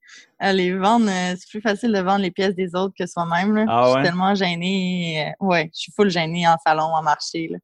Euh, 0.42 0.52
les 0.52 0.72
vendre, 0.76 1.08
euh, 1.10 1.34
c'est 1.38 1.48
plus 1.50 1.60
facile 1.60 1.92
de 1.92 1.98
vendre 2.00 2.22
les 2.22 2.30
pièces 2.30 2.54
des 2.54 2.74
autres 2.74 2.94
que 2.98 3.06
soi-même. 3.06 3.66
Ah 3.68 3.84
je 3.86 3.92
suis 3.94 4.02
tellement 4.02 4.34
gênée. 4.34 5.26
euh, 5.40 5.46
ouais, 5.46 5.70
je 5.74 5.80
suis 5.80 5.92
full 5.92 6.10
gênée 6.10 6.46
en 6.48 6.56
salon, 6.64 6.84
en 6.84 7.02
marché. 7.02 7.48
Là. 7.48 7.58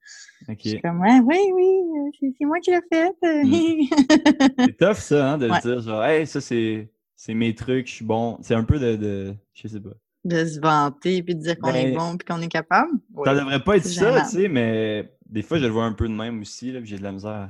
Je 0.48 0.68
suis 0.70 0.80
comme, 0.82 1.00
ouais, 1.00 1.20
oui, 1.24 1.38
oui, 1.54 2.34
c'est, 2.38 2.44
moi 2.44 2.58
qui 2.60 2.70
l'ai 2.70 2.80
fait. 2.92 3.12
euh. 3.24 3.44
C'est 4.66 4.76
tough, 4.76 4.96
ça, 4.96 5.32
hein, 5.32 5.38
de 5.38 5.48
Ouais. 5.50 5.60
dire 5.60 5.80
genre, 5.80 6.04
hey, 6.04 6.26
ça, 6.26 6.40
c'est, 6.40 6.90
c'est 7.14 7.34
mes 7.34 7.54
trucs, 7.54 7.86
je 7.88 7.94
suis 7.94 8.04
bon. 8.04 8.38
C'est 8.42 8.54
un 8.54 8.64
peu 8.64 8.78
de, 8.78 8.96
de. 8.96 9.34
Je 9.54 9.68
sais 9.68 9.80
pas. 9.80 9.90
de 10.24 10.44
se 10.44 10.60
vanter 10.60 11.22
puis 11.22 11.34
de 11.34 11.40
dire 11.40 11.58
qu'on 11.58 11.72
est 11.72 11.92
Ben, 11.92 11.96
bon 11.96 12.16
puis 12.18 12.26
qu'on 12.26 12.42
est 12.42 12.48
capable. 12.48 12.90
Ça 13.24 13.34
devrait 13.34 13.62
pas 13.64 13.76
être 13.78 13.86
ça, 13.86 14.20
tu 14.22 14.28
sais, 14.36 14.48
mais 14.48 15.10
des 15.24 15.42
fois, 15.42 15.58
je 15.58 15.64
le 15.64 15.70
vois 15.70 15.84
un 15.84 15.92
peu 15.94 16.08
de 16.08 16.14
même 16.14 16.40
aussi, 16.40 16.70
là, 16.72 16.80
puis 16.80 16.88
j'ai 16.90 16.98
de 16.98 17.02
la 17.02 17.12
misère 17.12 17.48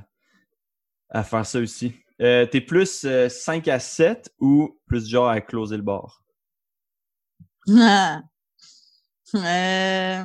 à, 1.10 1.18
à 1.20 1.24
faire 1.24 1.44
ça 1.44 1.58
aussi. 1.58 1.94
Euh, 2.22 2.46
T'es 2.46 2.60
plus 2.60 3.04
euh, 3.04 3.28
5 3.28 3.68
à 3.68 3.78
7 3.78 4.30
ou 4.40 4.78
plus 4.86 5.06
genre 5.08 5.28
à 5.28 5.40
closer 5.40 5.76
le 5.76 5.82
bar? 5.82 6.22
Euh, 9.34 10.22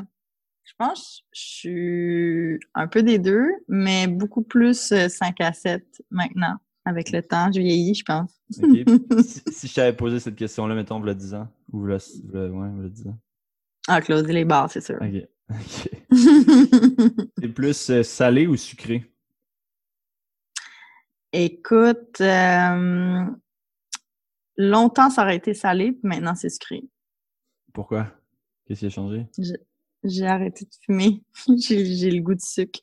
je 0.64 0.74
pense 0.78 1.22
que 1.32 1.38
je 1.38 1.42
suis 1.42 2.60
un 2.76 2.88
peu 2.88 3.02
des 3.02 3.18
deux, 3.18 3.48
mais 3.68 4.06
beaucoup 4.08 4.44
plus 4.44 4.92
euh, 4.92 5.10
5 5.10 5.42
à 5.42 5.54
7 5.54 5.84
maintenant. 6.12 6.58
Avec 6.86 7.12
le 7.12 7.22
temps, 7.22 7.52
je 7.52 7.60
vieillis, 7.60 7.96
je 7.96 8.04
pense. 8.04 8.32
Si, 9.24 9.42
si 9.52 9.68
je 9.68 9.74
t'avais 9.74 9.94
posé 9.96 10.20
cette 10.20 10.36
question-là, 10.36 10.76
mettons, 10.76 11.00
10 11.00 11.34
ans, 11.34 11.48
ou 11.72 11.82
v'là, 11.82 11.98
v'là- 11.98 12.50
ouais, 12.50 12.70
v'là 12.80 12.89
10 12.89 13.08
ans. 13.08 13.18
Ah, 13.88 14.02
closer 14.02 14.32
les 14.34 14.46
bars, 14.46 14.72
c'est 14.72 14.82
sûr. 14.82 15.00
Ok. 15.02 15.28
Ok. 15.52 15.89
T'es 17.42 17.50
plus 17.50 17.89
euh, 17.89 18.04
salé 18.04 18.48
ou 18.48 18.56
sucré? 18.56 19.11
Écoute, 21.34 22.20
euh, 22.22 23.26
longtemps 24.58 25.10
ça 25.10 25.24
aurait 25.24 25.38
été 25.38 25.54
salé, 25.54 25.94
puis 25.94 26.02
maintenant 26.04 26.36
c'est 26.36 26.50
sucré. 26.50 26.84
Pourquoi? 27.74 28.08
Qu'est-ce 28.66 28.82
qui 28.82 28.86
a 28.88 28.90
changé? 28.90 29.26
J'ai 30.04 30.26
arrêté 30.26 30.66
de 30.66 30.72
fumer. 30.86 31.24
J'ai 31.58 32.12
le 32.12 32.22
goût 32.22 32.36
de 32.36 32.42
sucre. 32.42 32.80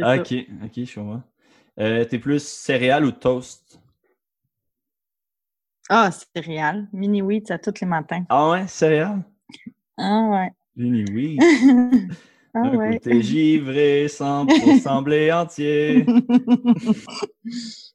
Ah, 0.00 0.16
ok, 0.16 0.34
ok, 0.64 0.84
je 0.84 0.94
comprends. 0.94 1.22
Euh, 1.78 2.04
T'es 2.04 2.18
plus 2.18 2.42
céréales 2.42 3.04
ou 3.04 3.12
toast? 3.12 3.80
Ah, 5.88 6.10
céréales. 6.10 6.88
Mini 6.92 7.20
wheat 7.20 7.50
à 7.50 7.58
tous 7.58 7.80
les 7.80 7.86
matins. 7.86 8.24
Ah 8.28 8.50
ouais, 8.50 8.66
céréales? 8.66 9.22
Ah 9.98 10.28
ouais. 10.30 10.50
Mini 10.76 11.04
wheat. 11.12 11.40
ah 12.54 12.70
ouais. 12.70 13.00
T'es 13.00 13.20
givré 13.20 14.08
sans 14.08 14.46
pour 14.46 14.76
sembler 14.76 15.32
entier. 15.32 16.06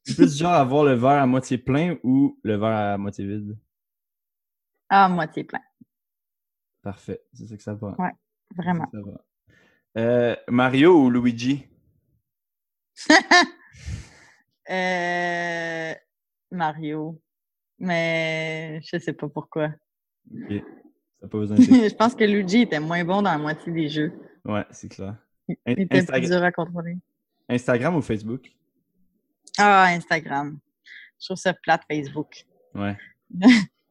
Tu 0.05 0.15
plus 0.15 0.31
du 0.33 0.39
genre 0.39 0.53
à 0.53 0.63
voir 0.63 0.85
le 0.85 0.93
verre 0.93 1.21
à 1.21 1.27
moitié 1.27 1.57
plein 1.57 1.97
ou 2.03 2.39
le 2.43 2.57
verre 2.57 2.93
à 2.93 2.97
moitié 2.97 3.25
vide? 3.25 3.57
Ah, 4.89 5.07
moitié 5.07 5.43
plein. 5.43 5.61
Parfait, 6.81 7.21
c'est 7.33 7.47
ça 7.47 7.57
que 7.57 7.63
ça 7.63 7.73
va. 7.73 7.95
Ouais, 7.99 8.11
vraiment. 8.55 8.87
Ça 8.91 8.99
va. 9.01 9.23
Euh, 9.97 10.35
Mario 10.47 11.03
ou 11.03 11.09
Luigi? 11.09 11.67
euh, 14.69 15.93
Mario. 16.51 17.21
Mais 17.77 18.81
je 18.83 18.97
sais 18.97 19.13
pas 19.13 19.29
pourquoi. 19.29 19.69
Ok. 20.33 20.63
Ça 21.21 21.27
pas 21.27 21.37
besoin 21.37 21.57
je 21.57 21.95
pense 21.95 22.15
que 22.15 22.23
Luigi 22.23 22.61
était 22.61 22.79
moins 22.79 23.03
bon 23.03 23.21
dans 23.21 23.31
la 23.31 23.37
moitié 23.37 23.71
des 23.71 23.89
jeux. 23.89 24.13
Ouais, 24.45 24.65
c'est 24.71 24.89
clair. 24.89 25.15
Il 25.47 25.79
était 25.79 26.03
plus 26.03 26.29
dur 26.29 26.43
à 26.43 26.51
contrôler? 26.51 26.97
Instagram 27.47 27.95
ou 27.95 28.01
Facebook? 28.01 28.51
Ah, 29.57 29.85
Instagram. 29.87 30.59
Je 31.19 31.25
trouve 31.25 31.37
ça 31.37 31.53
plate, 31.53 31.81
Facebook. 31.89 32.45
Ouais. 32.75 32.95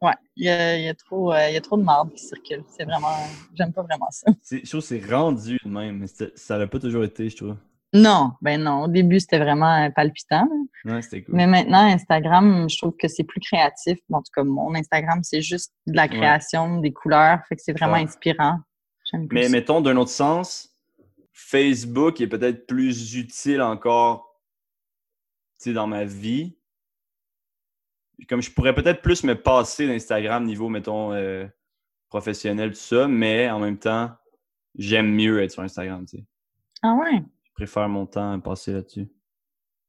ouais, 0.03 0.15
il 0.37 0.47
y 0.47 0.49
a, 0.49 0.79
y, 0.79 0.89
a 0.89 0.95
trop, 0.95 1.33
euh, 1.33 1.51
y 1.51 1.57
a 1.57 1.61
trop 1.61 1.77
de 1.77 1.83
marde 1.83 2.13
qui 2.13 2.23
circule. 2.25 2.65
C'est 2.69 2.85
vraiment... 2.85 3.15
J'aime 3.55 3.73
pas 3.73 3.83
vraiment 3.83 4.09
ça. 4.11 4.31
Je 4.51 4.69
trouve 4.69 4.81
que 4.81 4.87
c'est 4.87 5.05
rendu 5.05 5.59
de 5.65 5.69
même, 5.69 5.99
mais 5.99 6.07
ça 6.37 6.59
l'a 6.59 6.67
pas 6.67 6.79
toujours 6.79 7.05
été, 7.05 7.29
je 7.29 7.37
trouve. 7.37 7.57
Non, 7.95 8.33
ben 8.43 8.63
non. 8.63 8.83
Au 8.83 8.89
début, 8.89 9.19
c'était 9.19 9.39
vraiment 9.39 9.91
palpitant. 9.93 10.47
Ouais, 10.85 11.01
c'était 11.01 11.23
cool. 11.23 11.35
Mais 11.35 11.47
maintenant, 11.47 11.87
Instagram, 11.87 12.69
je 12.69 12.77
trouve 12.77 12.95
que 12.97 13.09
c'est 13.09 13.25
plus 13.25 13.41
créatif. 13.41 13.99
En 14.13 14.19
tout 14.19 14.31
cas, 14.35 14.45
mon 14.45 14.75
Instagram, 14.75 15.21
c'est 15.23 15.41
juste 15.41 15.73
de 15.87 15.97
la 15.97 16.07
création, 16.07 16.81
des 16.81 16.93
couleurs. 16.93 17.41
Fait 17.49 17.57
que 17.57 17.63
c'est 17.63 17.73
vraiment 17.73 17.95
inspirant. 17.95 18.61
Mais 19.13 19.49
mettons, 19.49 19.81
d'un 19.81 19.97
autre 19.97 20.11
sens, 20.11 20.77
Facebook 21.33 22.21
est 22.21 22.27
peut-être 22.27 22.67
plus 22.67 23.15
utile 23.15 23.63
encore 23.63 24.29
dans 25.67 25.87
ma 25.87 26.05
vie. 26.05 26.57
Comme 28.29 28.43
je 28.43 28.51
pourrais 28.51 28.75
peut-être 28.75 29.03
plus 29.03 29.25
me 29.25 29.35
passer 29.35 29.87
d'Instagram 29.87 30.45
niveau, 30.45 30.69
mettons, 30.69 31.13
euh, 31.13 31.47
professionnel, 32.09 32.71
tout 32.71 32.77
ça, 32.77 33.07
mais 33.07 33.49
en 33.51 33.61
même 33.61 33.79
temps, 33.79 34.11
j'aime 34.77 35.13
mieux 35.13 35.43
être 35.43 35.53
sur 35.53 35.63
Instagram. 35.63 36.05
Ah 36.83 36.95
ouais? 36.95 37.23
préfère 37.55 37.89
mon 37.89 38.07
temps 38.07 38.33
à 38.33 38.39
passer 38.39 38.73
là-dessus. 38.73 39.09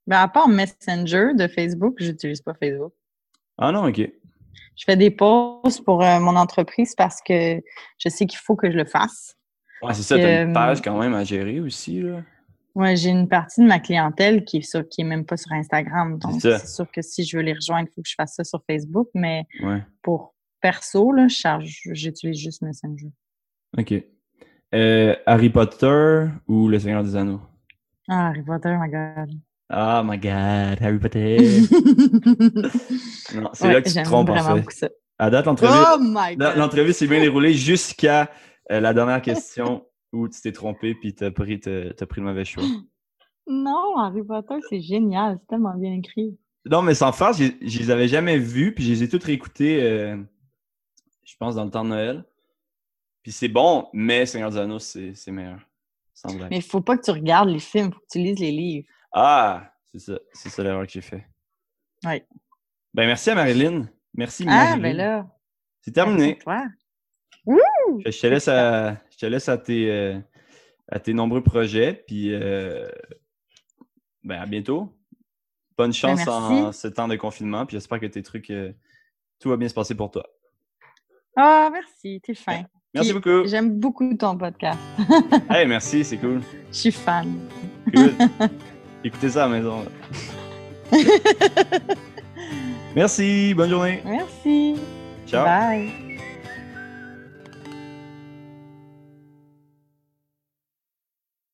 Ben, 0.08 0.18
à 0.18 0.28
part 0.28 0.48
Messenger 0.48 1.34
de 1.36 1.48
Facebook, 1.48 1.96
j'utilise 2.00 2.42
pas 2.42 2.56
Facebook. 2.56 2.94
Ah 3.60 3.72
non, 3.72 3.88
OK. 3.88 4.02
Je 4.76 4.84
fais 4.86 4.96
des 4.96 5.12
posts 5.12 5.84
pour 5.84 6.04
euh, 6.04 6.20
mon 6.20 6.36
entreprise 6.36 6.96
parce 6.96 7.22
que 7.22 7.62
je 7.98 8.10
sais 8.10 8.26
qu'il 8.26 8.40
faut 8.40 8.56
que 8.56 8.72
je 8.72 8.78
le 8.78 8.86
fasse. 8.86 9.36
Ouais, 9.82 9.94
c'est 9.94 10.04
ça, 10.04 10.18
tu 10.18 10.24
as 10.24 10.44
une 10.44 10.54
page 10.54 10.82
quand 10.82 10.98
même 11.00 11.14
à 11.14 11.24
gérer 11.24 11.60
aussi, 11.60 12.02
là. 12.02 12.22
Ouais, 12.76 12.96
j'ai 12.96 13.10
une 13.10 13.28
partie 13.28 13.62
de 13.62 13.66
ma 13.66 13.80
clientèle 13.80 14.46
qui 14.46 14.58
est, 14.58 14.62
sur, 14.62 14.88
qui 14.88 15.02
est 15.02 15.06
même 15.06 15.26
pas 15.26 15.38
sur 15.38 15.52
Instagram. 15.52 16.18
Donc, 16.20 16.40
c'est 16.40 16.68
sûr 16.68 16.90
que 16.92 17.02
si 17.02 17.26
je 17.26 17.36
veux 17.36 17.44
les 17.44 17.54
rejoindre, 17.54 17.90
il 17.90 17.94
faut 17.94 18.02
que 18.02 18.10
je 18.10 18.16
fasse 18.16 18.36
ça 18.36 18.44
sur 18.44 18.62
Facebook. 18.70 19.10
Mais 19.14 19.46
pour 20.02 20.36
perso, 20.62 21.12
là, 21.12 21.28
j'utilise 21.92 22.40
juste 22.40 22.62
Messenger. 22.62 23.12
OK. 23.78 23.94
Euh, 24.76 25.16
Harry 25.26 25.50
Potter 25.50 26.28
ou 26.48 26.68
Le 26.68 26.80
Seigneur 26.80 27.04
des 27.04 27.16
Anneaux? 27.16 27.42
Ah, 28.08 28.30
Harry 28.30 28.44
Potter, 28.44 28.76
my 28.80 28.90
God. 28.90 29.32
Oh 29.72 30.02
my 30.04 30.18
God, 30.18 30.82
Harry 30.82 30.98
Potter. 30.98 31.38
non, 33.36 33.50
c'est 33.54 33.72
là 33.72 33.82
que 33.82 33.90
tu 33.90 33.96
te 33.96 34.04
trompes, 34.04 34.30
en 34.30 34.56
fait. 34.56 34.72
Ça. 34.72 34.90
À 35.20 35.30
date, 35.30 35.46
l'entrevue 35.46 35.72
oh 35.72 36.58
l'entrevue 36.58 36.94
s'est 36.94 37.06
bien 37.06 37.20
déroulée 37.20 37.54
jusqu'à 37.54 38.32
euh, 38.72 38.80
la 38.80 38.94
dernière 38.94 39.22
question 39.24 39.86
où 40.12 40.28
tu 40.28 40.42
t'es 40.42 40.52
trompé 40.52 40.96
puis 40.96 41.14
tu 41.14 41.24
as 41.24 41.32
pris, 41.32 41.58
pris 41.60 42.22
le 42.22 42.24
mauvais 42.24 42.46
choix. 42.46 42.64
Non, 43.52 43.98
Harry 43.98 44.22
Potter, 44.22 44.58
c'est 44.70 44.80
génial. 44.80 45.40
C'est 45.42 45.48
tellement 45.48 45.74
bien 45.76 45.94
écrit. 45.94 46.38
Non, 46.70 46.84
mais 46.84 46.94
sans 46.94 47.12
farce, 47.12 47.40
je 47.40 47.80
les 47.80 47.90
avais 47.90 48.08
jamais 48.08 48.38
vus 48.38 48.76
puis 48.76 48.84
je 48.84 48.92
les 48.92 49.02
ai 49.02 49.10
toutes 49.10 49.24
réécoutés, 49.24 49.82
euh, 49.82 50.16
je 51.26 51.36
pense, 51.40 51.56
dans 51.56 51.66
le 51.66 51.72
temps 51.72 51.84
de 51.84 51.90
Noël. 51.90 52.24
Puis 53.24 53.32
c'est 53.32 53.48
bon, 53.48 53.88
mais 53.92 54.28
Seigneur 54.28 54.52
des 54.52 54.58
Anneaux, 54.58 54.78
c'est 54.78 55.16
meilleur. 55.30 55.60
Mais 56.52 56.58
il 56.58 56.62
faut 56.62 56.82
pas 56.82 56.96
que 56.96 57.04
tu 57.04 57.10
regardes 57.10 57.50
les 57.50 57.58
films, 57.58 57.88
il 57.88 57.94
faut 57.94 58.00
que 58.02 58.12
tu 58.12 58.20
lises 58.20 58.40
les 58.40 58.52
livres. 58.52 58.88
Ah, 59.12 59.74
c'est 59.92 60.00
ça. 60.00 60.20
C'est 60.34 60.50
ça 60.50 60.64
l'erreur 60.64 60.86
que 60.86 60.92
j'ai 60.92 61.02
fait. 61.02 61.26
Oui. 62.06 62.22
Ben, 62.94 63.06
merci 63.06 63.30
à 63.30 63.36
Marilyn. 63.36 63.88
Merci, 64.14 64.46
Marilyn. 64.46 64.74
Ah, 64.74 64.78
ben 64.78 64.98
là. 64.98 65.28
C'est 65.82 65.92
terminé. 65.92 66.38
Toi. 66.38 66.66
Je 67.46 68.22
te 68.22 68.28
laisse 68.28 68.48
à, 68.48 68.98
je 69.12 69.18
te 69.18 69.26
laisse 69.26 69.50
à 69.50 69.58
tes, 69.58 69.90
euh, 69.90 70.20
à 70.88 71.00
tes 71.00 71.14
nombreux 71.14 71.44
projets. 71.44 72.04
Puis, 72.08 72.34
euh, 72.34 72.88
ben, 74.24 74.42
à 74.42 74.46
bientôt. 74.46 74.96
Bonne 75.78 75.92
ben, 75.92 75.94
chance 75.94 76.28
en 76.28 76.72
ce 76.72 76.88
temps 76.88 77.08
de 77.08 77.16
confinement. 77.16 77.66
Puis, 77.66 77.76
j'espère 77.78 78.00
que 78.00 78.06
tes 78.06 78.24
trucs, 78.24 78.50
euh, 78.50 78.74
tout 79.40 79.50
va 79.50 79.58
bien 79.58 79.70
se 79.70 79.74
passer 79.74 79.96
pour 79.96 80.12
toi. 80.12 80.26
Ah, 81.36 81.70
merci. 81.72 82.20
T'es 82.22 82.34
fin. 82.34 82.64
Merci 82.94 83.14
beaucoup. 83.14 83.46
J'aime 83.46 83.80
beaucoup 83.80 84.14
ton 84.16 84.36
podcast. 84.38 84.80
hey, 85.50 85.68
merci, 85.68 86.04
c'est 86.04 86.18
cool. 86.18 86.42
Je 86.72 86.78
suis 86.78 86.92
fan. 86.92 87.40
Good. 87.94 88.16
Écoutez 89.04 89.30
ça 89.30 89.46
à 89.46 89.48
la 89.48 89.56
maison. 89.56 89.86
merci, 92.96 93.54
bonne 93.54 93.70
journée. 93.70 94.02
Merci. 94.06 94.76
Ciao. 95.28 95.46
Bye. 95.46 96.09